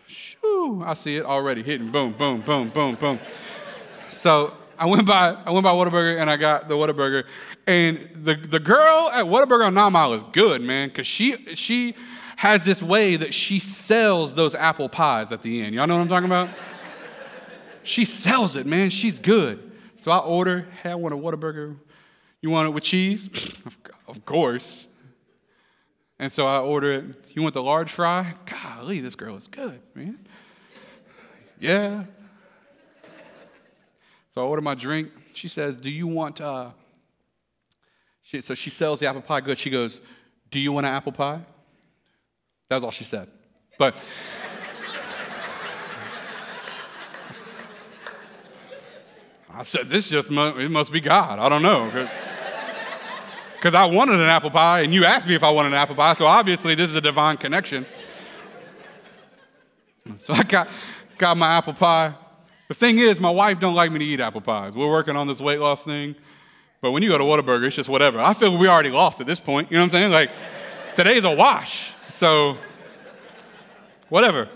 Shoo, 0.06 0.82
I 0.84 0.94
see 0.94 1.16
it 1.16 1.24
already 1.24 1.62
hitting. 1.62 1.90
Boom, 1.90 2.12
boom, 2.12 2.40
boom, 2.40 2.70
boom, 2.70 2.94
boom. 2.94 3.20
So 4.10 4.54
I 4.78 4.86
went 4.86 5.06
by 5.06 5.36
I 5.44 5.50
went 5.50 5.64
by 5.64 5.70
Whataburger 5.70 6.18
and 6.18 6.30
I 6.30 6.36
got 6.36 6.68
the 6.68 6.74
Whataburger. 6.74 7.24
And 7.66 8.08
the, 8.14 8.34
the 8.34 8.58
girl 8.58 9.10
at 9.12 9.26
Whataburger 9.26 9.66
on 9.66 9.74
Nine 9.74 9.92
Mile 9.92 10.14
is 10.14 10.22
good, 10.32 10.62
man, 10.62 10.88
because 10.88 11.06
she 11.06 11.54
she 11.54 11.94
has 12.38 12.64
this 12.64 12.80
way 12.80 13.16
that 13.16 13.34
she 13.34 13.58
sells 13.58 14.32
those 14.36 14.54
apple 14.54 14.88
pies 14.88 15.32
at 15.32 15.42
the 15.42 15.60
end. 15.60 15.74
Y'all 15.74 15.88
know 15.88 15.96
what 15.96 16.02
I'm 16.02 16.08
talking 16.08 16.26
about? 16.26 16.48
she 17.82 18.04
sells 18.04 18.54
it, 18.54 18.64
man. 18.64 18.90
She's 18.90 19.18
good. 19.18 19.72
So 19.96 20.12
I 20.12 20.18
order, 20.18 20.68
hey, 20.84 20.92
I 20.92 20.94
want 20.94 21.14
a 21.14 21.16
Whataburger. 21.16 21.76
You 22.40 22.50
want 22.50 22.68
it 22.68 22.70
with 22.70 22.84
cheese? 22.84 23.28
of 24.06 24.24
course. 24.24 24.86
And 26.20 26.30
so 26.30 26.46
I 26.46 26.60
order 26.60 26.92
it. 26.92 27.24
You 27.32 27.42
want 27.42 27.54
the 27.54 27.62
large 27.62 27.90
fry? 27.90 28.34
Golly, 28.46 29.00
this 29.00 29.16
girl 29.16 29.36
is 29.36 29.48
good, 29.48 29.80
man. 29.96 30.20
Yeah. 31.58 32.04
So 34.30 34.42
I 34.42 34.44
order 34.44 34.62
my 34.62 34.76
drink. 34.76 35.10
She 35.34 35.48
says, 35.48 35.76
Do 35.76 35.90
you 35.90 36.06
want, 36.06 36.40
uh, 36.40 36.70
she, 38.22 38.40
so 38.42 38.54
she 38.54 38.70
sells 38.70 39.00
the 39.00 39.06
apple 39.06 39.22
pie 39.22 39.40
good. 39.40 39.58
She 39.58 39.70
goes, 39.70 40.00
Do 40.52 40.60
you 40.60 40.70
want 40.70 40.86
an 40.86 40.92
apple 40.92 41.10
pie? 41.10 41.40
That 42.68 42.76
was 42.76 42.84
all 42.84 42.90
she 42.90 43.04
said. 43.04 43.28
But 43.78 44.02
I 49.50 49.62
said, 49.62 49.88
this 49.88 50.08
just 50.08 50.30
must, 50.30 50.58
it 50.58 50.70
must 50.70 50.92
be 50.92 51.00
God. 51.00 51.38
I 51.38 51.48
don't 51.48 51.62
know. 51.62 52.08
Because 53.56 53.74
I 53.74 53.86
wanted 53.86 54.20
an 54.20 54.28
apple 54.28 54.50
pie, 54.50 54.82
and 54.82 54.94
you 54.94 55.04
asked 55.04 55.26
me 55.26 55.34
if 55.34 55.42
I 55.42 55.50
wanted 55.50 55.68
an 55.68 55.74
apple 55.74 55.96
pie, 55.96 56.14
so 56.14 56.26
obviously 56.26 56.74
this 56.74 56.90
is 56.90 56.96
a 56.96 57.00
divine 57.00 57.38
connection. 57.38 57.86
So 60.18 60.32
I 60.32 60.42
got, 60.42 60.68
got 61.16 61.36
my 61.36 61.56
apple 61.56 61.72
pie. 61.72 62.14
The 62.68 62.74
thing 62.74 62.98
is, 62.98 63.18
my 63.18 63.30
wife 63.30 63.58
don't 63.58 63.74
like 63.74 63.90
me 63.90 63.98
to 63.98 64.04
eat 64.04 64.20
apple 64.20 64.42
pies. 64.42 64.76
We're 64.76 64.90
working 64.90 65.16
on 65.16 65.26
this 65.26 65.40
weight 65.40 65.58
loss 65.58 65.82
thing. 65.82 66.14
But 66.80 66.92
when 66.92 67.02
you 67.02 67.08
go 67.08 67.18
to 67.18 67.24
Whataburger, 67.24 67.66
it's 67.66 67.76
just 67.76 67.88
whatever. 67.88 68.20
I 68.20 68.34
feel 68.34 68.56
we 68.56 68.68
already 68.68 68.90
lost 68.90 69.20
at 69.20 69.26
this 69.26 69.40
point. 69.40 69.70
You 69.70 69.78
know 69.78 69.82
what 69.82 69.86
I'm 69.86 69.90
saying? 69.90 70.12
Like, 70.12 70.30
today's 70.94 71.24
a 71.24 71.34
wash. 71.34 71.94
So, 72.10 72.56
whatever. 74.08 74.48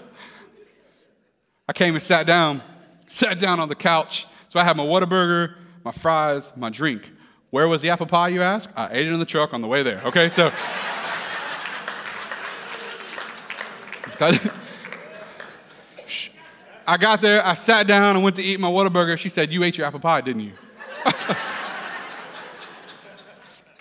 I 1.69 1.73
came 1.73 1.95
and 1.95 2.03
sat 2.03 2.27
down, 2.27 2.63
sat 3.09 3.39
down 3.39 3.61
on 3.61 3.69
the 3.69 3.75
couch. 3.75 4.27
So 4.49 4.59
I 4.61 4.65
had 4.65 4.77
my 4.77 4.85
Whataburger, 4.85 5.55
my 5.85 5.93
fries, 5.93 6.53
my 6.57 6.71
drink. 6.71 7.11
Where 7.51 7.69
was 7.69 7.81
the 7.81 7.91
apple 7.91 8.07
pie, 8.07 8.29
you 8.29 8.43
ask? 8.43 8.69
I 8.77 8.89
ate 8.93 9.07
it 9.07 9.13
in 9.13 9.19
the 9.19 9.27
truck 9.27 9.55
on 9.55 9.61
the 9.61 9.69
way 9.69 9.83
there. 9.83 10.03
Okay, 10.05 10.29
so. 10.29 10.51
so 14.15 14.27
I, 14.27 14.41
I 16.95 16.97
got 16.97 17.21
there, 17.21 17.47
I 17.47 17.55
sat 17.55 17.87
down 17.87 18.17
and 18.17 18.25
went 18.25 18.37
to 18.37 18.43
eat 18.43 18.59
my 18.59 18.71
Whataburger. 18.71 19.17
She 19.19 19.29
said, 19.29 19.53
You 19.53 19.63
ate 19.65 19.79
your 19.79 19.87
apple 19.87 20.01
pie, 20.01 20.21
didn't 20.21 20.43
you? 20.43 20.53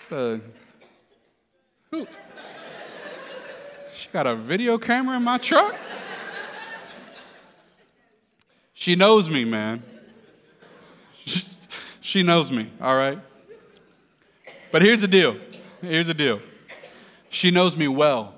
so, 0.08 0.40
got 4.12 4.26
a 4.26 4.36
video 4.36 4.76
camera 4.76 5.16
in 5.16 5.24
my 5.24 5.38
truck? 5.38 5.74
she 8.74 8.94
knows 8.94 9.28
me, 9.30 9.44
man. 9.44 9.82
She 12.04 12.24
knows 12.24 12.50
me, 12.50 12.68
all 12.80 12.96
right? 12.96 13.18
But 14.72 14.82
here's 14.82 15.00
the 15.00 15.08
deal. 15.08 15.36
Here's 15.80 16.08
the 16.08 16.14
deal. 16.14 16.40
She 17.30 17.50
knows 17.52 17.76
me 17.76 17.86
well, 17.88 18.34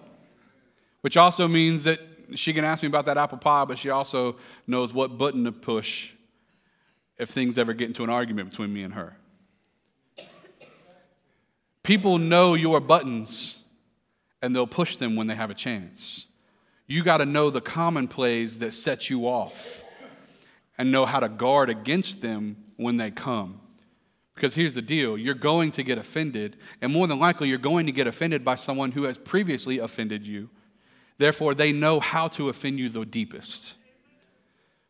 which 1.00 1.16
also 1.16 1.48
means 1.48 1.82
that 1.84 1.98
she 2.34 2.52
can 2.52 2.64
ask 2.64 2.82
me 2.82 2.88
about 2.88 3.06
that 3.06 3.16
apple 3.16 3.38
pie, 3.38 3.64
but 3.64 3.78
she 3.78 3.88
also 3.88 4.36
knows 4.66 4.92
what 4.92 5.16
button 5.16 5.44
to 5.44 5.50
push 5.50 6.12
if 7.18 7.30
things 7.30 7.56
ever 7.56 7.72
get 7.72 7.88
into 7.88 8.04
an 8.04 8.10
argument 8.10 8.50
between 8.50 8.72
me 8.72 8.82
and 8.82 8.94
her. 8.94 9.16
People 11.82 12.18
know 12.18 12.54
your 12.54 12.80
buttons 12.80 13.63
and 14.44 14.54
they'll 14.54 14.66
push 14.66 14.96
them 14.96 15.16
when 15.16 15.26
they 15.26 15.34
have 15.34 15.50
a 15.50 15.54
chance. 15.54 16.28
You 16.86 17.02
got 17.02 17.18
to 17.18 17.26
know 17.26 17.50
the 17.50 17.60
common 17.60 18.08
plays 18.08 18.58
that 18.58 18.74
set 18.74 19.08
you 19.08 19.26
off 19.26 19.82
and 20.76 20.92
know 20.92 21.06
how 21.06 21.20
to 21.20 21.28
guard 21.28 21.70
against 21.70 22.20
them 22.20 22.56
when 22.76 22.98
they 22.98 23.10
come. 23.10 23.60
Because 24.34 24.54
here's 24.54 24.74
the 24.74 24.82
deal 24.82 25.16
you're 25.16 25.34
going 25.34 25.70
to 25.72 25.82
get 25.82 25.96
offended, 25.96 26.56
and 26.82 26.92
more 26.92 27.06
than 27.06 27.18
likely, 27.18 27.48
you're 27.48 27.58
going 27.58 27.86
to 27.86 27.92
get 27.92 28.06
offended 28.06 28.44
by 28.44 28.56
someone 28.56 28.92
who 28.92 29.04
has 29.04 29.16
previously 29.16 29.78
offended 29.78 30.26
you. 30.26 30.50
Therefore, 31.16 31.54
they 31.54 31.72
know 31.72 32.00
how 32.00 32.28
to 32.28 32.48
offend 32.48 32.78
you 32.78 32.88
the 32.88 33.06
deepest. 33.06 33.74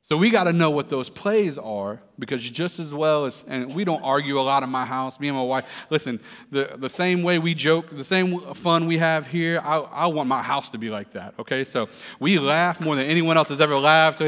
So 0.06 0.18
we 0.18 0.28
got 0.28 0.44
to 0.44 0.52
know 0.52 0.70
what 0.70 0.90
those 0.90 1.08
plays 1.08 1.56
are 1.56 1.98
because 2.18 2.48
just 2.48 2.78
as 2.78 2.92
well 2.92 3.24
as, 3.24 3.42
and 3.48 3.74
we 3.74 3.84
don't 3.84 4.02
argue 4.02 4.38
a 4.38 4.42
lot 4.42 4.62
in 4.62 4.68
my 4.68 4.84
house, 4.84 5.18
me 5.18 5.28
and 5.28 5.36
my 5.36 5.42
wife, 5.42 5.64
listen, 5.88 6.20
the, 6.50 6.74
the 6.76 6.90
same 6.90 7.22
way 7.22 7.38
we 7.38 7.54
joke, 7.54 7.88
the 7.88 8.04
same 8.04 8.38
fun 8.52 8.84
we 8.84 8.98
have 8.98 9.26
here, 9.26 9.62
I, 9.64 9.78
I 9.78 10.06
want 10.08 10.28
my 10.28 10.42
house 10.42 10.68
to 10.72 10.78
be 10.78 10.90
like 10.90 11.12
that, 11.12 11.32
okay? 11.38 11.64
So 11.64 11.88
we 12.20 12.38
laugh 12.38 12.82
more 12.82 12.96
than 12.96 13.06
anyone 13.06 13.38
else 13.38 13.48
has 13.48 13.62
ever 13.62 13.78
laughed. 13.78 14.18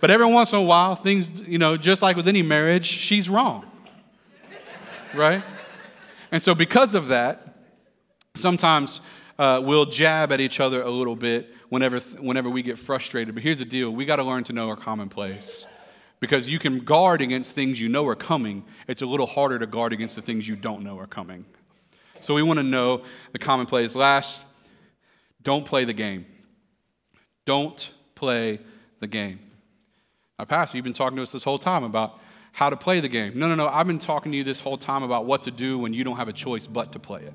But 0.00 0.10
every 0.10 0.24
once 0.24 0.52
in 0.52 0.58
a 0.58 0.62
while, 0.62 0.96
things, 0.96 1.38
you 1.46 1.58
know, 1.58 1.76
just 1.76 2.00
like 2.00 2.16
with 2.16 2.26
any 2.26 2.40
marriage, 2.40 2.86
she's 2.86 3.28
wrong, 3.28 3.70
right? 5.12 5.42
And 6.32 6.42
so 6.42 6.54
because 6.54 6.94
of 6.94 7.08
that, 7.08 7.58
sometimes 8.36 9.02
uh, 9.38 9.60
we'll 9.62 9.84
jab 9.84 10.32
at 10.32 10.40
each 10.40 10.60
other 10.60 10.80
a 10.80 10.88
little 10.88 11.16
bit 11.16 11.54
whenever, 11.70 12.00
whenever 12.20 12.50
we 12.50 12.62
get 12.62 12.78
frustrated. 12.78 13.34
But 13.34 13.42
here's 13.42 13.60
the 13.60 13.64
deal 13.64 13.90
we 13.90 14.04
got 14.04 14.16
to 14.16 14.24
learn 14.24 14.44
to 14.44 14.52
know 14.52 14.68
our 14.68 14.76
common 14.76 15.08
plays. 15.08 15.64
Because 16.20 16.46
you 16.46 16.58
can 16.58 16.80
guard 16.80 17.22
against 17.22 17.54
things 17.54 17.80
you 17.80 17.88
know 17.88 18.06
are 18.06 18.14
coming, 18.14 18.62
it's 18.86 19.00
a 19.00 19.06
little 19.06 19.26
harder 19.26 19.58
to 19.58 19.66
guard 19.66 19.94
against 19.94 20.16
the 20.16 20.22
things 20.22 20.46
you 20.46 20.54
don't 20.54 20.82
know 20.82 20.98
are 20.98 21.06
coming. 21.06 21.46
So 22.20 22.34
we 22.34 22.42
want 22.42 22.58
to 22.58 22.62
know 22.62 23.04
the 23.32 23.38
common 23.38 23.64
plays. 23.64 23.96
Last, 23.96 24.44
don't 25.42 25.64
play 25.64 25.84
the 25.86 25.94
game. 25.94 26.26
Don't 27.46 27.90
play 28.14 28.60
the 28.98 29.06
game. 29.06 29.40
Now, 30.38 30.44
Pastor, 30.44 30.76
you've 30.76 30.84
been 30.84 30.92
talking 30.92 31.16
to 31.16 31.22
us 31.22 31.32
this 31.32 31.42
whole 31.42 31.58
time 31.58 31.84
about 31.84 32.20
how 32.52 32.68
to 32.68 32.76
play 32.76 33.00
the 33.00 33.08
game. 33.08 33.38
No, 33.38 33.48
no, 33.48 33.54
no. 33.54 33.68
I've 33.68 33.86
been 33.86 33.98
talking 33.98 34.32
to 34.32 34.36
you 34.36 34.44
this 34.44 34.60
whole 34.60 34.76
time 34.76 35.02
about 35.02 35.24
what 35.24 35.44
to 35.44 35.50
do 35.50 35.78
when 35.78 35.94
you 35.94 36.04
don't 36.04 36.18
have 36.18 36.28
a 36.28 36.34
choice 36.34 36.66
but 36.66 36.92
to 36.92 36.98
play 36.98 37.22
it. 37.22 37.34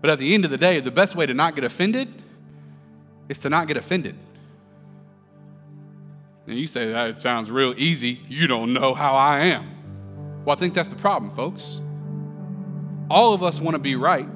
But 0.00 0.10
at 0.10 0.18
the 0.18 0.34
end 0.34 0.44
of 0.44 0.52
the 0.52 0.58
day, 0.58 0.78
the 0.78 0.92
best 0.92 1.16
way 1.16 1.26
to 1.26 1.34
not 1.34 1.56
get 1.56 1.64
offended 1.64 2.14
is 3.32 3.38
to 3.40 3.50
not 3.50 3.66
get 3.66 3.76
offended. 3.76 4.14
And 6.46 6.58
you 6.58 6.66
say 6.66 6.92
that 6.92 7.08
it 7.08 7.18
sounds 7.18 7.50
real 7.50 7.74
easy. 7.76 8.20
You 8.28 8.46
don't 8.46 8.72
know 8.72 8.94
how 8.94 9.14
I 9.14 9.40
am. 9.40 10.44
Well, 10.44 10.54
I 10.56 10.58
think 10.58 10.74
that's 10.74 10.88
the 10.88 10.96
problem, 10.96 11.32
folks. 11.34 11.80
all 13.10 13.34
of 13.34 13.42
us 13.42 13.60
want 13.60 13.74
to 13.74 13.78
be 13.78 13.94
right. 13.94 14.26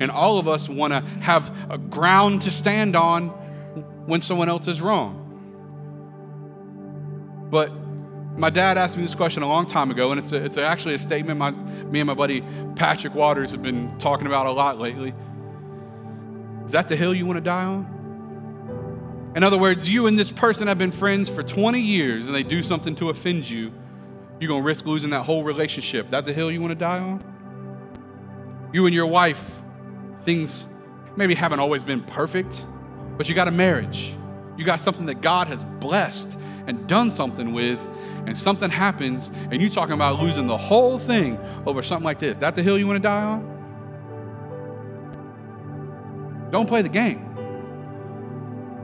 And 0.00 0.10
all 0.10 0.38
of 0.38 0.46
us 0.48 0.68
want 0.68 0.92
to 0.92 1.00
have 1.22 1.50
a 1.70 1.78
ground 1.78 2.42
to 2.42 2.50
stand 2.50 2.94
on 2.94 3.28
when 4.06 4.22
someone 4.22 4.48
else 4.48 4.66
is 4.66 4.80
wrong. 4.80 5.16
But 7.50 7.72
my 8.36 8.50
dad 8.50 8.78
asked 8.78 8.96
me 8.96 9.02
this 9.02 9.14
question 9.14 9.42
a 9.42 9.48
long 9.48 9.66
time 9.66 9.90
ago, 9.90 10.12
and 10.12 10.18
it's, 10.18 10.32
a, 10.32 10.44
it's 10.44 10.56
actually 10.58 10.94
a 10.94 10.98
statement 10.98 11.38
my, 11.38 11.50
me 11.50 12.00
and 12.00 12.06
my 12.06 12.14
buddy 12.14 12.42
Patrick 12.76 13.14
Waters 13.14 13.50
have 13.50 13.62
been 13.62 13.96
talking 13.98 14.26
about 14.26 14.46
a 14.46 14.52
lot 14.52 14.78
lately. 14.78 15.12
Is 16.70 16.74
that 16.74 16.86
the 16.86 16.94
hill 16.94 17.12
you 17.12 17.26
want 17.26 17.36
to 17.36 17.40
die 17.40 17.64
on? 17.64 19.32
In 19.34 19.42
other 19.42 19.58
words, 19.58 19.88
you 19.88 20.06
and 20.06 20.16
this 20.16 20.30
person 20.30 20.68
have 20.68 20.78
been 20.78 20.92
friends 20.92 21.28
for 21.28 21.42
20 21.42 21.80
years 21.80 22.26
and 22.26 22.32
they 22.32 22.44
do 22.44 22.62
something 22.62 22.94
to 22.94 23.10
offend 23.10 23.50
you, 23.50 23.72
you're 24.38 24.46
going 24.46 24.62
to 24.62 24.64
risk 24.64 24.86
losing 24.86 25.10
that 25.10 25.24
whole 25.24 25.42
relationship. 25.42 26.10
That 26.10 26.26
the 26.26 26.32
hill 26.32 26.48
you 26.48 26.60
want 26.60 26.70
to 26.70 26.76
die 26.76 27.00
on? 27.00 27.24
You 28.72 28.86
and 28.86 28.94
your 28.94 29.08
wife, 29.08 29.60
things 30.20 30.68
maybe 31.16 31.34
haven't 31.34 31.58
always 31.58 31.82
been 31.82 32.02
perfect, 32.02 32.64
but 33.18 33.28
you 33.28 33.34
got 33.34 33.48
a 33.48 33.50
marriage. 33.50 34.14
You 34.56 34.64
got 34.64 34.78
something 34.78 35.06
that 35.06 35.22
God 35.22 35.48
has 35.48 35.64
blessed 35.64 36.38
and 36.68 36.86
done 36.86 37.10
something 37.10 37.52
with, 37.52 37.80
and 38.26 38.38
something 38.38 38.70
happens, 38.70 39.32
and 39.50 39.60
you're 39.60 39.70
talking 39.70 39.94
about 39.94 40.22
losing 40.22 40.46
the 40.46 40.56
whole 40.56 41.00
thing 41.00 41.36
over 41.66 41.82
something 41.82 42.04
like 42.04 42.20
this. 42.20 42.36
That 42.36 42.54
the 42.54 42.62
hill 42.62 42.78
you 42.78 42.86
want 42.86 42.98
to 42.98 43.02
die 43.02 43.24
on? 43.24 43.59
Don't 46.50 46.66
play 46.66 46.82
the 46.82 46.88
game. 46.88 47.26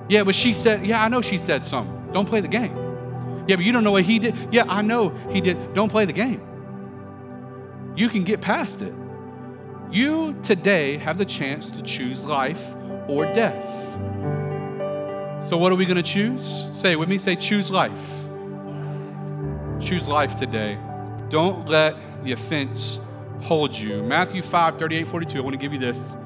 Yeah, 0.08 0.24
but 0.24 0.34
she 0.34 0.52
said, 0.52 0.86
yeah, 0.86 1.02
I 1.02 1.08
know 1.08 1.20
she 1.20 1.38
said 1.38 1.64
something. 1.64 2.12
Don't 2.12 2.26
play 2.28 2.40
the 2.40 2.48
game. 2.48 2.76
Yeah, 3.48 3.56
but 3.56 3.64
you 3.64 3.72
don't 3.72 3.84
know 3.84 3.92
what 3.92 4.04
he 4.04 4.18
did. 4.18 4.34
Yeah, 4.52 4.64
I 4.68 4.82
know 4.82 5.10
he 5.30 5.40
did. 5.40 5.74
Don't 5.74 5.90
play 5.90 6.04
the 6.04 6.12
game. 6.12 6.40
You 7.96 8.08
can 8.08 8.24
get 8.24 8.40
past 8.40 8.82
it. 8.82 8.94
You 9.90 10.36
today 10.42 10.98
have 10.98 11.18
the 11.18 11.24
chance 11.24 11.70
to 11.72 11.82
choose 11.82 12.24
life 12.24 12.74
or 13.08 13.24
death. 13.26 13.98
So, 15.44 15.56
what 15.56 15.72
are 15.72 15.76
we 15.76 15.86
going 15.86 15.96
to 15.96 16.02
choose? 16.02 16.68
Say 16.74 16.92
it 16.92 16.98
with 16.98 17.08
me. 17.08 17.18
Say, 17.18 17.36
choose 17.36 17.70
life. 17.70 18.24
Choose 19.80 20.08
life 20.08 20.36
today. 20.36 20.78
Don't 21.28 21.68
let 21.68 21.94
the 22.24 22.32
offense 22.32 22.98
hold 23.42 23.76
you. 23.76 24.02
Matthew 24.02 24.42
5 24.42 24.78
38 24.78 25.06
42. 25.06 25.38
I 25.38 25.40
want 25.40 25.54
to 25.54 25.58
give 25.58 25.72
you 25.72 25.78
this. 25.78 26.16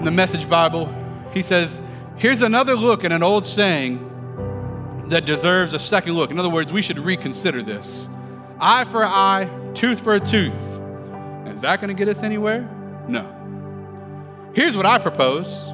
In 0.00 0.04
the 0.06 0.10
Message 0.10 0.48
Bible, 0.48 0.90
he 1.30 1.42
says, 1.42 1.82
Here's 2.16 2.40
another 2.40 2.74
look 2.74 3.04
at 3.04 3.12
an 3.12 3.22
old 3.22 3.44
saying 3.44 3.98
that 5.10 5.26
deserves 5.26 5.74
a 5.74 5.78
second 5.78 6.14
look. 6.14 6.30
In 6.30 6.38
other 6.38 6.48
words, 6.48 6.72
we 6.72 6.80
should 6.80 6.98
reconsider 6.98 7.60
this. 7.60 8.08
Eye 8.58 8.84
for 8.84 9.02
an 9.02 9.10
eye, 9.12 9.72
tooth 9.74 10.00
for 10.00 10.14
a 10.14 10.20
tooth. 10.20 10.54
Is 11.48 11.60
that 11.60 11.82
going 11.82 11.88
to 11.88 11.94
get 11.94 12.08
us 12.08 12.22
anywhere? 12.22 12.62
No. 13.08 14.50
Here's 14.54 14.74
what 14.74 14.86
I 14.86 14.98
propose 14.98 15.70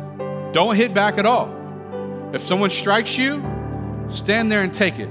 don't 0.50 0.74
hit 0.74 0.92
back 0.92 1.18
at 1.18 1.26
all. 1.26 1.48
If 2.32 2.42
someone 2.42 2.70
strikes 2.70 3.16
you, 3.16 3.34
stand 4.10 4.50
there 4.50 4.62
and 4.62 4.74
take 4.74 4.98
it. 4.98 5.08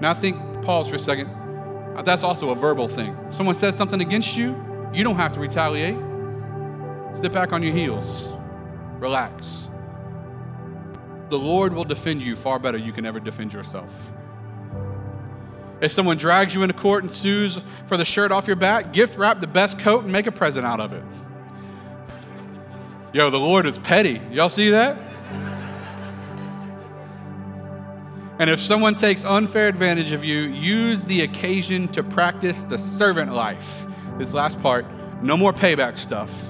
Now, 0.00 0.14
think, 0.14 0.62
pause 0.62 0.88
for 0.88 0.96
a 0.96 0.98
second. 0.98 1.28
That's 2.06 2.22
also 2.22 2.48
a 2.52 2.54
verbal 2.54 2.88
thing. 2.88 3.14
Someone 3.28 3.54
says 3.54 3.76
something 3.76 4.00
against 4.00 4.34
you, 4.34 4.56
you 4.94 5.04
don't 5.04 5.16
have 5.16 5.34
to 5.34 5.40
retaliate. 5.40 5.96
Sit 7.12 7.32
back 7.32 7.52
on 7.52 7.62
your 7.62 7.72
heels, 7.72 8.32
relax. 8.98 9.68
The 11.28 11.38
Lord 11.38 11.74
will 11.74 11.84
defend 11.84 12.22
you 12.22 12.34
far 12.36 12.58
better 12.58 12.78
you 12.78 12.92
can 12.92 13.06
ever 13.06 13.20
defend 13.20 13.52
yourself. 13.52 14.12
If 15.80 15.92
someone 15.92 16.16
drags 16.16 16.54
you 16.54 16.62
into 16.62 16.74
court 16.74 17.02
and 17.04 17.10
sues 17.10 17.60
for 17.86 17.96
the 17.96 18.04
shirt 18.04 18.32
off 18.32 18.46
your 18.46 18.56
back, 18.56 18.92
gift 18.92 19.16
wrap 19.16 19.40
the 19.40 19.46
best 19.46 19.78
coat 19.78 20.04
and 20.04 20.12
make 20.12 20.26
a 20.26 20.32
present 20.32 20.66
out 20.66 20.80
of 20.80 20.92
it. 20.92 21.04
Yo, 23.12 23.30
the 23.30 23.40
Lord 23.40 23.66
is 23.66 23.78
petty. 23.78 24.20
Y'all 24.30 24.48
see 24.48 24.70
that? 24.70 24.98
And 28.38 28.48
if 28.48 28.60
someone 28.60 28.94
takes 28.94 29.24
unfair 29.24 29.68
advantage 29.68 30.12
of 30.12 30.24
you, 30.24 30.40
use 30.40 31.04
the 31.04 31.22
occasion 31.22 31.88
to 31.88 32.02
practice 32.02 32.64
the 32.64 32.78
servant 32.78 33.34
life. 33.34 33.84
This 34.16 34.32
last 34.32 34.60
part 34.62 34.86
no 35.22 35.36
more 35.36 35.52
payback 35.52 35.98
stuff. 35.98 36.49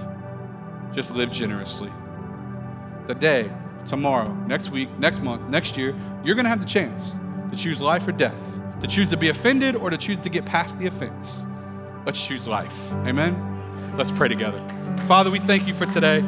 Just 0.93 1.13
live 1.13 1.31
generously. 1.31 1.91
Today, 3.07 3.51
tomorrow, 3.87 4.33
next 4.47 4.71
week, 4.71 4.89
next 4.99 5.23
month, 5.23 5.49
next 5.49 5.77
year, 5.77 5.95
you're 6.25 6.35
going 6.35 6.45
to 6.45 6.51
have 6.51 6.61
the 6.61 6.67
chance 6.67 7.19
to 7.51 7.57
choose 7.57 7.81
life 7.81 8.07
or 8.07 8.13
death, 8.13 8.61
to 8.81 8.87
choose 8.87 9.09
to 9.09 9.17
be 9.17 9.29
offended 9.29 9.77
or 9.77 9.91
to 9.91 9.97
choose 9.97 10.19
to 10.21 10.29
get 10.29 10.45
past 10.45 10.79
the 10.79 10.87
offense. 10.87 11.47
Let's 12.05 12.25
choose 12.25 12.49
life. 12.49 12.93
Amen? 13.07 13.95
Let's 13.97 14.11
pray 14.11 14.29
together. 14.29 14.61
Father, 15.07 15.31
we 15.31 15.39
thank 15.39 15.67
you 15.67 15.75
for 15.75 15.87
today. 15.87 16.25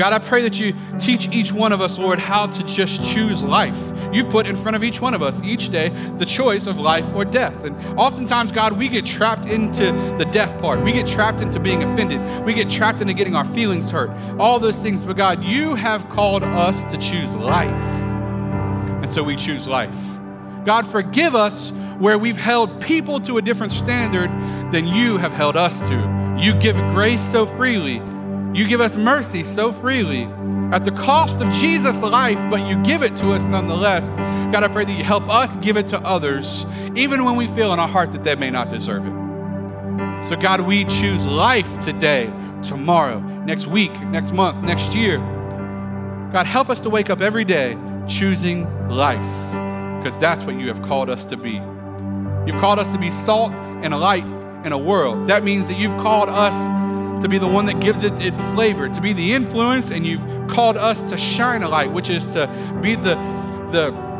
God, 0.00 0.14
I 0.14 0.18
pray 0.18 0.40
that 0.44 0.58
you 0.58 0.74
teach 0.98 1.28
each 1.28 1.52
one 1.52 1.72
of 1.72 1.82
us, 1.82 1.98
Lord, 1.98 2.18
how 2.18 2.46
to 2.46 2.62
just 2.62 3.04
choose 3.04 3.42
life. 3.42 3.92
You 4.14 4.24
put 4.24 4.46
in 4.46 4.56
front 4.56 4.74
of 4.74 4.82
each 4.82 4.98
one 4.98 5.12
of 5.12 5.20
us 5.20 5.42
each 5.42 5.68
day 5.68 5.90
the 6.16 6.24
choice 6.24 6.66
of 6.66 6.78
life 6.78 7.06
or 7.14 7.22
death. 7.26 7.64
And 7.64 7.76
oftentimes, 7.98 8.50
God, 8.50 8.72
we 8.78 8.88
get 8.88 9.04
trapped 9.04 9.44
into 9.44 9.92
the 10.16 10.26
death 10.32 10.58
part. 10.58 10.82
We 10.82 10.92
get 10.92 11.06
trapped 11.06 11.42
into 11.42 11.60
being 11.60 11.82
offended. 11.82 12.46
We 12.46 12.54
get 12.54 12.70
trapped 12.70 13.02
into 13.02 13.12
getting 13.12 13.36
our 13.36 13.44
feelings 13.44 13.90
hurt. 13.90 14.08
All 14.38 14.58
those 14.58 14.80
things. 14.80 15.04
But 15.04 15.18
God, 15.18 15.44
you 15.44 15.74
have 15.74 16.08
called 16.08 16.44
us 16.44 16.82
to 16.84 16.96
choose 16.96 17.34
life. 17.34 17.68
And 17.68 19.10
so 19.10 19.22
we 19.22 19.36
choose 19.36 19.68
life. 19.68 19.98
God, 20.64 20.86
forgive 20.86 21.34
us 21.34 21.74
where 21.98 22.16
we've 22.16 22.38
held 22.38 22.80
people 22.80 23.20
to 23.20 23.36
a 23.36 23.42
different 23.42 23.74
standard 23.74 24.30
than 24.72 24.86
you 24.86 25.18
have 25.18 25.34
held 25.34 25.58
us 25.58 25.78
to. 25.90 26.38
You 26.40 26.54
give 26.54 26.76
grace 26.94 27.20
so 27.30 27.44
freely 27.44 28.00
you 28.52 28.66
give 28.66 28.80
us 28.80 28.96
mercy 28.96 29.44
so 29.44 29.72
freely 29.72 30.24
at 30.72 30.84
the 30.84 30.90
cost 30.92 31.40
of 31.40 31.52
Jesus' 31.52 32.00
life, 32.02 32.38
but 32.50 32.66
you 32.68 32.80
give 32.82 33.02
it 33.02 33.14
to 33.16 33.32
us 33.32 33.44
nonetheless. 33.44 34.16
God, 34.52 34.64
I 34.64 34.68
pray 34.68 34.84
that 34.84 34.96
you 34.96 35.04
help 35.04 35.28
us 35.28 35.56
give 35.56 35.76
it 35.76 35.86
to 35.88 36.00
others, 36.00 36.66
even 36.96 37.24
when 37.24 37.36
we 37.36 37.46
feel 37.48 37.72
in 37.72 37.78
our 37.78 37.88
heart 37.88 38.12
that 38.12 38.24
they 38.24 38.34
may 38.34 38.50
not 38.50 38.68
deserve 38.68 39.04
it. 39.04 40.24
So, 40.24 40.36
God, 40.36 40.62
we 40.62 40.84
choose 40.84 41.24
life 41.26 41.84
today, 41.84 42.32
tomorrow, 42.62 43.20
next 43.20 43.66
week, 43.66 43.92
next 44.02 44.32
month, 44.32 44.58
next 44.64 44.94
year. 44.94 45.18
God, 46.32 46.46
help 46.46 46.70
us 46.70 46.82
to 46.82 46.90
wake 46.90 47.10
up 47.10 47.20
every 47.20 47.44
day 47.44 47.76
choosing 48.08 48.64
life, 48.88 49.18
because 49.98 50.18
that's 50.18 50.42
what 50.44 50.56
you 50.56 50.66
have 50.68 50.82
called 50.82 51.08
us 51.08 51.24
to 51.26 51.36
be. 51.36 51.60
You've 52.46 52.60
called 52.60 52.78
us 52.78 52.90
to 52.92 52.98
be 52.98 53.10
salt 53.10 53.52
and 53.52 53.94
a 53.94 53.96
light 53.96 54.26
in 54.64 54.72
a 54.72 54.78
world. 54.78 55.28
That 55.28 55.44
means 55.44 55.68
that 55.68 55.78
you've 55.78 55.96
called 55.98 56.28
us 56.28 56.54
to 57.22 57.28
be 57.28 57.38
the 57.38 57.48
one 57.48 57.66
that 57.66 57.80
gives 57.80 58.04
it 58.04 58.34
flavor, 58.54 58.88
to 58.88 59.00
be 59.00 59.12
the 59.12 59.32
influence, 59.32 59.90
and 59.90 60.06
you've 60.06 60.48
called 60.48 60.76
us 60.76 61.02
to 61.10 61.18
shine 61.18 61.62
a 61.62 61.68
light, 61.68 61.92
which 61.92 62.10
is 62.10 62.28
to 62.30 62.46
be 62.82 62.94
the 62.94 63.14
the 63.70 64.10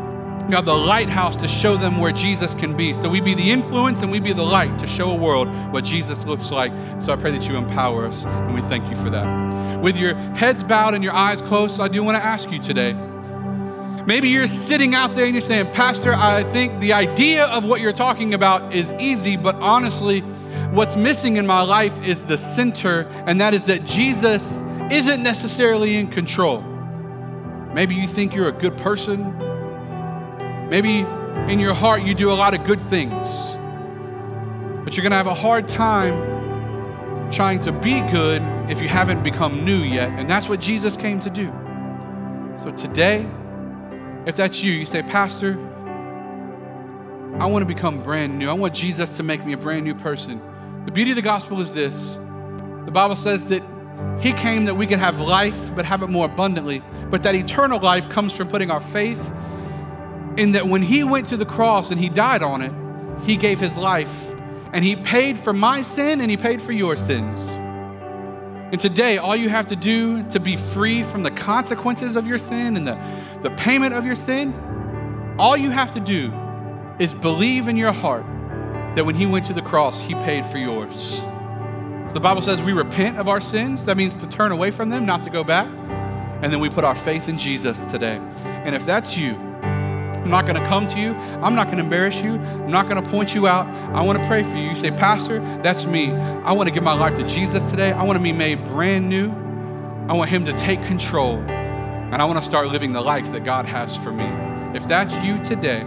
know, 0.51 0.61
the 0.61 0.73
lighthouse 0.73 1.37
to 1.37 1.47
show 1.47 1.77
them 1.77 1.97
where 1.97 2.11
Jesus 2.11 2.53
can 2.55 2.75
be. 2.75 2.93
So 2.93 3.09
we 3.09 3.21
be 3.21 3.33
the 3.33 3.51
influence 3.51 4.01
and 4.01 4.11
we 4.11 4.19
be 4.19 4.33
the 4.33 4.43
light 4.43 4.77
to 4.79 4.87
show 4.87 5.11
a 5.11 5.15
world 5.15 5.47
what 5.71 5.83
Jesus 5.83 6.25
looks 6.25 6.51
like. 6.51 6.71
So 7.01 7.13
I 7.13 7.15
pray 7.15 7.31
that 7.31 7.47
you 7.47 7.55
empower 7.55 8.05
us, 8.05 8.25
and 8.25 8.53
we 8.53 8.61
thank 8.61 8.89
you 8.89 8.95
for 8.95 9.09
that. 9.09 9.81
With 9.81 9.97
your 9.97 10.13
heads 10.35 10.63
bowed 10.63 10.93
and 10.93 11.03
your 11.03 11.13
eyes 11.13 11.41
closed, 11.41 11.79
I 11.79 11.87
do 11.87 12.03
want 12.03 12.17
to 12.17 12.23
ask 12.23 12.51
you 12.51 12.59
today. 12.59 12.93
Maybe 14.05 14.29
you're 14.29 14.47
sitting 14.47 14.95
out 14.95 15.15
there 15.15 15.25
and 15.25 15.33
you're 15.33 15.41
saying, 15.41 15.71
Pastor, 15.73 16.13
I 16.13 16.43
think 16.51 16.81
the 16.81 16.93
idea 16.93 17.45
of 17.45 17.65
what 17.65 17.81
you're 17.81 17.93
talking 17.93 18.33
about 18.33 18.73
is 18.73 18.91
easy, 18.93 19.37
but 19.37 19.55
honestly, 19.55 20.23
what's 20.71 20.95
missing 20.95 21.37
in 21.37 21.45
my 21.45 21.61
life 21.61 22.01
is 22.03 22.23
the 22.23 22.37
center, 22.37 23.01
and 23.25 23.41
that 23.41 23.53
is 23.53 23.65
that 23.65 23.85
Jesus 23.85 24.61
isn't 24.89 25.21
necessarily 25.21 25.95
in 25.95 26.07
control. 26.07 26.61
Maybe 27.73 27.95
you 27.95 28.07
think 28.07 28.33
you're 28.33 28.47
a 28.47 28.53
good 28.53 28.77
person. 28.77 29.37
Maybe 30.69 30.99
in 31.51 31.59
your 31.59 31.73
heart 31.73 32.03
you 32.03 32.13
do 32.13 32.31
a 32.31 32.33
lot 32.33 32.53
of 32.53 32.65
good 32.65 32.81
things. 32.81 33.27
But 34.83 34.95
you're 34.95 35.03
going 35.03 35.11
to 35.11 35.17
have 35.17 35.27
a 35.27 35.33
hard 35.33 35.67
time 35.67 37.31
trying 37.31 37.61
to 37.61 37.71
be 37.71 37.99
good 38.11 38.41
if 38.69 38.81
you 38.81 38.87
haven't 38.87 39.23
become 39.23 39.63
new 39.63 39.77
yet. 39.77 40.09
And 40.09 40.29
that's 40.29 40.49
what 40.49 40.59
Jesus 40.59 40.97
came 40.97 41.19
to 41.21 41.29
do. 41.29 41.47
So 42.63 42.71
today, 42.71 43.25
if 44.25 44.35
that's 44.35 44.61
you, 44.61 44.71
you 44.71 44.85
say, 44.85 45.03
Pastor, 45.03 45.53
I 47.39 47.45
want 47.45 47.61
to 47.61 47.73
become 47.73 48.03
brand 48.03 48.37
new. 48.37 48.49
I 48.49 48.53
want 48.53 48.73
Jesus 48.73 49.17
to 49.17 49.23
make 49.23 49.45
me 49.45 49.53
a 49.53 49.57
brand 49.57 49.85
new 49.85 49.95
person. 49.95 50.41
The 50.85 50.91
beauty 50.91 51.11
of 51.11 51.15
the 51.15 51.21
gospel 51.21 51.61
is 51.61 51.73
this 51.73 52.17
the 52.85 52.91
Bible 52.91 53.15
says 53.15 53.45
that 53.45 53.61
He 54.19 54.33
came 54.33 54.65
that 54.65 54.75
we 54.75 54.87
could 54.87 54.99
have 54.99 55.21
life, 55.21 55.75
but 55.75 55.85
have 55.85 56.01
it 56.01 56.07
more 56.07 56.25
abundantly. 56.25 56.81
But 57.09 57.23
that 57.23 57.35
eternal 57.35 57.79
life 57.79 58.09
comes 58.09 58.33
from 58.33 58.47
putting 58.47 58.71
our 58.71 58.79
faith 58.79 59.23
in 60.37 60.53
that 60.53 60.65
when 60.65 60.81
He 60.81 61.03
went 61.03 61.27
to 61.29 61.37
the 61.37 61.45
cross 61.45 61.91
and 61.91 61.99
He 61.99 62.09
died 62.09 62.41
on 62.41 62.61
it, 62.61 62.73
He 63.23 63.35
gave 63.35 63.59
His 63.59 63.77
life 63.77 64.33
and 64.73 64.83
He 64.83 64.95
paid 64.95 65.37
for 65.37 65.53
my 65.53 65.83
sin 65.83 66.19
and 66.19 66.31
He 66.31 66.37
paid 66.37 66.61
for 66.61 66.71
your 66.71 66.95
sins. 66.95 67.47
And 68.71 68.79
today, 68.79 69.17
all 69.17 69.35
you 69.35 69.49
have 69.49 69.67
to 69.67 69.75
do 69.75 70.23
to 70.29 70.39
be 70.39 70.57
free 70.57 71.03
from 71.03 71.21
the 71.21 71.31
consequences 71.31 72.15
of 72.15 72.25
your 72.25 72.39
sin 72.39 72.75
and 72.75 72.87
the, 72.87 72.97
the 73.43 73.51
payment 73.51 73.93
of 73.93 74.05
your 74.05 74.15
sin, 74.15 74.53
all 75.37 75.55
you 75.55 75.69
have 75.69 75.93
to 75.93 75.99
do 75.99 76.33
is 76.97 77.13
believe 77.13 77.67
in 77.67 77.77
your 77.77 77.91
heart 77.91 78.25
that 78.95 79.05
when 79.05 79.15
he 79.15 79.25
went 79.25 79.45
to 79.47 79.53
the 79.53 79.61
cross, 79.61 79.99
he 79.99 80.13
paid 80.15 80.45
for 80.45 80.57
yours. 80.57 81.21
So 82.07 82.13
the 82.13 82.19
Bible 82.19 82.41
says 82.41 82.61
we 82.61 82.73
repent 82.73 83.17
of 83.17 83.29
our 83.29 83.39
sins. 83.39 83.85
That 83.85 83.95
means 83.95 84.15
to 84.17 84.27
turn 84.27 84.51
away 84.51 84.71
from 84.71 84.89
them, 84.89 85.05
not 85.05 85.23
to 85.23 85.29
go 85.29 85.43
back. 85.43 85.67
And 86.41 86.51
then 86.51 86.59
we 86.59 86.69
put 86.69 86.83
our 86.83 86.95
faith 86.95 87.29
in 87.29 87.37
Jesus 87.37 87.89
today. 87.91 88.19
And 88.43 88.75
if 88.75 88.85
that's 88.85 89.15
you, 89.15 89.35
I'm 90.21 90.29
not 90.29 90.45
going 90.45 90.61
to 90.61 90.67
come 90.67 90.87
to 90.87 90.99
you. 90.99 91.13
I'm 91.41 91.55
not 91.55 91.65
going 91.65 91.77
to 91.77 91.83
embarrass 91.83 92.21
you. 92.21 92.33
I'm 92.33 92.71
not 92.71 92.89
going 92.89 93.01
to 93.01 93.09
point 93.09 93.33
you 93.33 93.47
out. 93.47 93.65
I 93.95 94.01
want 94.01 94.19
to 94.19 94.27
pray 94.27 94.43
for 94.43 94.55
you. 94.55 94.69
You 94.69 94.75
say, 94.75 94.91
Pastor, 94.91 95.39
that's 95.63 95.85
me. 95.85 96.11
I 96.11 96.51
want 96.51 96.67
to 96.67 96.73
give 96.73 96.83
my 96.83 96.93
life 96.93 97.15
to 97.15 97.23
Jesus 97.23 97.69
today. 97.69 97.91
I 97.91 98.03
want 98.03 98.17
to 98.17 98.23
be 98.23 98.33
made 98.33 98.63
brand 98.65 99.09
new. 99.09 99.31
I 100.07 100.13
want 100.13 100.29
Him 100.29 100.45
to 100.45 100.53
take 100.53 100.83
control. 100.83 101.37
And 101.37 102.21
I 102.21 102.25
want 102.25 102.39
to 102.39 102.45
start 102.45 102.67
living 102.67 102.91
the 102.91 103.01
life 103.01 103.31
that 103.31 103.45
God 103.45 103.65
has 103.65 103.95
for 103.97 104.11
me. 104.11 104.25
If 104.75 104.87
that's 104.87 105.15
you 105.25 105.41
today, 105.41 105.85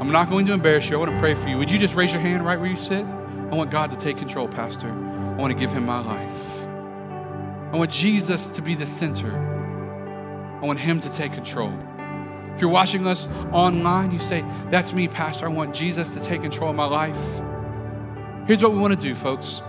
I'm 0.00 0.10
not 0.10 0.30
going 0.30 0.46
to 0.46 0.52
embarrass 0.54 0.88
you. 0.88 0.96
I 0.96 0.98
want 0.98 1.12
to 1.12 1.18
pray 1.18 1.34
for 1.34 1.46
you. 1.46 1.58
Would 1.58 1.70
you 1.70 1.78
just 1.78 1.94
raise 1.94 2.10
your 2.10 2.22
hand 2.22 2.46
right 2.46 2.58
where 2.58 2.70
you 2.70 2.76
sit? 2.76 3.04
I 3.04 3.54
want 3.54 3.70
God 3.70 3.90
to 3.90 3.98
take 3.98 4.16
control, 4.16 4.48
Pastor. 4.48 4.88
I 4.88 5.36
want 5.36 5.52
to 5.52 5.58
give 5.58 5.70
Him 5.70 5.84
my 5.84 6.00
life. 6.00 6.66
I 7.70 7.76
want 7.76 7.90
Jesus 7.90 8.48
to 8.52 8.62
be 8.62 8.74
the 8.74 8.86
center. 8.86 9.30
I 10.62 10.64
want 10.64 10.80
Him 10.80 11.00
to 11.02 11.12
take 11.12 11.34
control. 11.34 11.70
If 12.54 12.62
you're 12.62 12.70
watching 12.70 13.06
us 13.06 13.28
online, 13.52 14.10
you 14.10 14.20
say, 14.20 14.42
That's 14.70 14.94
me, 14.94 15.06
Pastor. 15.06 15.44
I 15.44 15.50
want 15.50 15.74
Jesus 15.74 16.14
to 16.14 16.20
take 16.20 16.40
control 16.40 16.70
of 16.70 16.76
my 16.76 16.86
life. 16.86 17.40
Here's 18.46 18.62
what 18.62 18.72
we 18.72 18.78
want 18.78 18.98
to 18.98 19.06
do, 19.06 19.14
folks. 19.14 19.62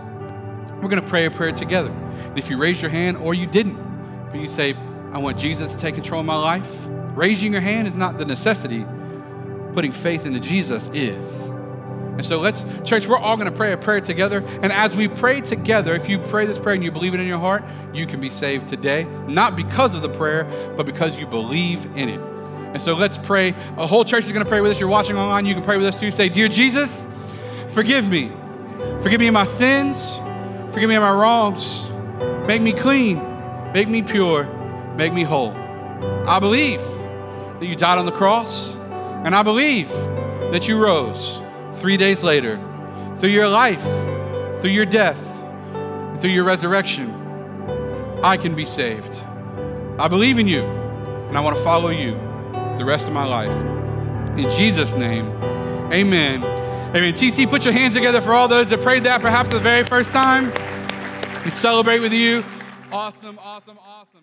We're 0.75 0.89
going 0.89 1.01
to 1.01 1.07
pray 1.07 1.25
a 1.25 1.32
prayer 1.32 1.51
together. 1.51 1.91
And 1.91 2.39
if 2.39 2.49
you 2.49 2.57
raise 2.57 2.82
your 2.82 2.89
hand 2.89 3.17
or 3.17 3.34
you 3.34 3.47
didn't, 3.47 3.77
but 4.32 4.39
you 4.39 4.47
say, 4.47 4.75
I 5.11 5.17
want 5.17 5.38
Jesus 5.38 5.73
to 5.73 5.77
take 5.77 5.95
control 5.95 6.21
of 6.21 6.25
my 6.25 6.38
life, 6.38 6.88
raising 7.17 7.51
your 7.51 7.61
hand 7.61 7.89
is 7.89 7.95
not 7.95 8.17
the 8.17 8.25
necessity. 8.25 8.86
Putting 9.74 9.91
faith 9.91 10.26
into 10.26 10.39
Jesus 10.39 10.89
is. 10.93 11.49
And 12.22 12.26
so 12.26 12.39
let's, 12.39 12.65
church, 12.84 13.07
we're 13.07 13.17
all 13.17 13.38
going 13.38 13.49
to 13.49 13.55
pray 13.55 13.72
a 13.72 13.78
prayer 13.78 14.01
together. 14.01 14.43
And 14.61 14.72
as 14.72 14.95
we 14.95 15.07
pray 15.07 15.41
together, 15.41 15.95
if 15.95 16.09
you 16.09 16.19
pray 16.19 16.45
this 16.45 16.59
prayer 16.59 16.76
and 16.76 16.84
you 16.84 16.91
believe 16.91 17.13
it 17.13 17.19
in 17.19 17.28
your 17.28 17.39
heart, 17.39 17.63
you 17.93 18.05
can 18.05 18.19
be 18.19 18.30
saved 18.30 18.67
today. 18.67 19.05
Not 19.28 19.55
because 19.55 19.95
of 19.95 20.01
the 20.01 20.09
prayer, 20.09 20.43
but 20.76 20.86
because 20.86 21.17
you 21.17 21.26
believe 21.26 21.86
in 21.95 22.09
it. 22.09 22.19
And 22.74 22.82
so 22.82 22.95
let's 22.95 23.17
pray. 23.17 23.55
A 23.78 23.88
whole 23.88 24.05
church 24.05 24.26
is 24.26 24.32
going 24.32 24.43
to 24.43 24.49
pray 24.49 24.61
with 24.61 24.72
us. 24.72 24.80
You're 24.80 24.89
watching 24.89 25.17
online, 25.17 25.45
you 25.45 25.53
can 25.53 25.63
pray 25.63 25.78
with 25.78 25.88
us 25.88 25.99
too. 25.99 26.11
Say, 26.11 26.30
Dear 26.30 26.47
Jesus, 26.47 27.07
forgive 27.69 28.07
me. 28.07 28.32
Forgive 29.01 29.19
me 29.19 29.28
of 29.28 29.34
my 29.34 29.45
sins. 29.45 30.17
Forgive 30.72 30.89
me 30.89 30.95
of 30.95 31.01
my 31.01 31.11
wrongs. 31.11 31.89
Make 32.47 32.61
me 32.61 32.72
clean. 32.72 33.22
Make 33.74 33.88
me 33.88 34.03
pure. 34.03 34.45
Make 34.95 35.13
me 35.13 35.24
whole. 35.24 35.53
I 36.28 36.39
believe 36.39 36.82
that 37.59 37.65
you 37.65 37.76
died 37.76 37.97
on 37.97 38.05
the 38.05 38.11
cross, 38.11 38.76
and 39.24 39.36
I 39.36 39.43
believe 39.43 39.89
that 40.51 40.67
you 40.67 40.84
rose 40.84 41.41
three 41.76 41.97
days 41.97 42.24
later 42.24 42.59
through 43.19 43.30
your 43.30 43.47
life, 43.47 43.84
through 44.61 44.72
your 44.72 44.86
death, 44.86 45.22
and 45.74 46.19
through 46.19 46.32
your 46.32 46.43
resurrection. 46.43 47.13
I 48.24 48.38
can 48.38 48.55
be 48.55 48.65
saved. 48.65 49.22
I 49.97 50.07
believe 50.07 50.39
in 50.39 50.47
you, 50.47 50.63
and 50.63 51.38
I 51.38 51.41
want 51.41 51.55
to 51.55 51.63
follow 51.63 51.89
you 51.89 52.13
the 52.78 52.86
rest 52.86 53.07
of 53.07 53.13
my 53.13 53.26
life. 53.26 53.55
In 54.38 54.49
Jesus' 54.51 54.93
name, 54.93 55.28
amen. 55.91 56.43
Amen. 56.43 57.13
TC, 57.13 57.49
put 57.49 57.63
your 57.63 57.74
hands 57.74 57.93
together 57.93 58.22
for 58.22 58.34
all 58.34 58.47
those 58.47 58.69
that 58.69 58.82
prayed 58.82 59.03
that 59.03 59.22
perhaps 59.22 59.49
the 59.49 59.59
very 59.59 59.84
first 59.86 60.11
time. 60.11 60.51
We 61.45 61.51
celebrate 61.51 61.99
with 61.99 62.13
you. 62.13 62.43
Awesome, 62.91 63.39
awesome, 63.39 63.78
awesome. 63.80 64.20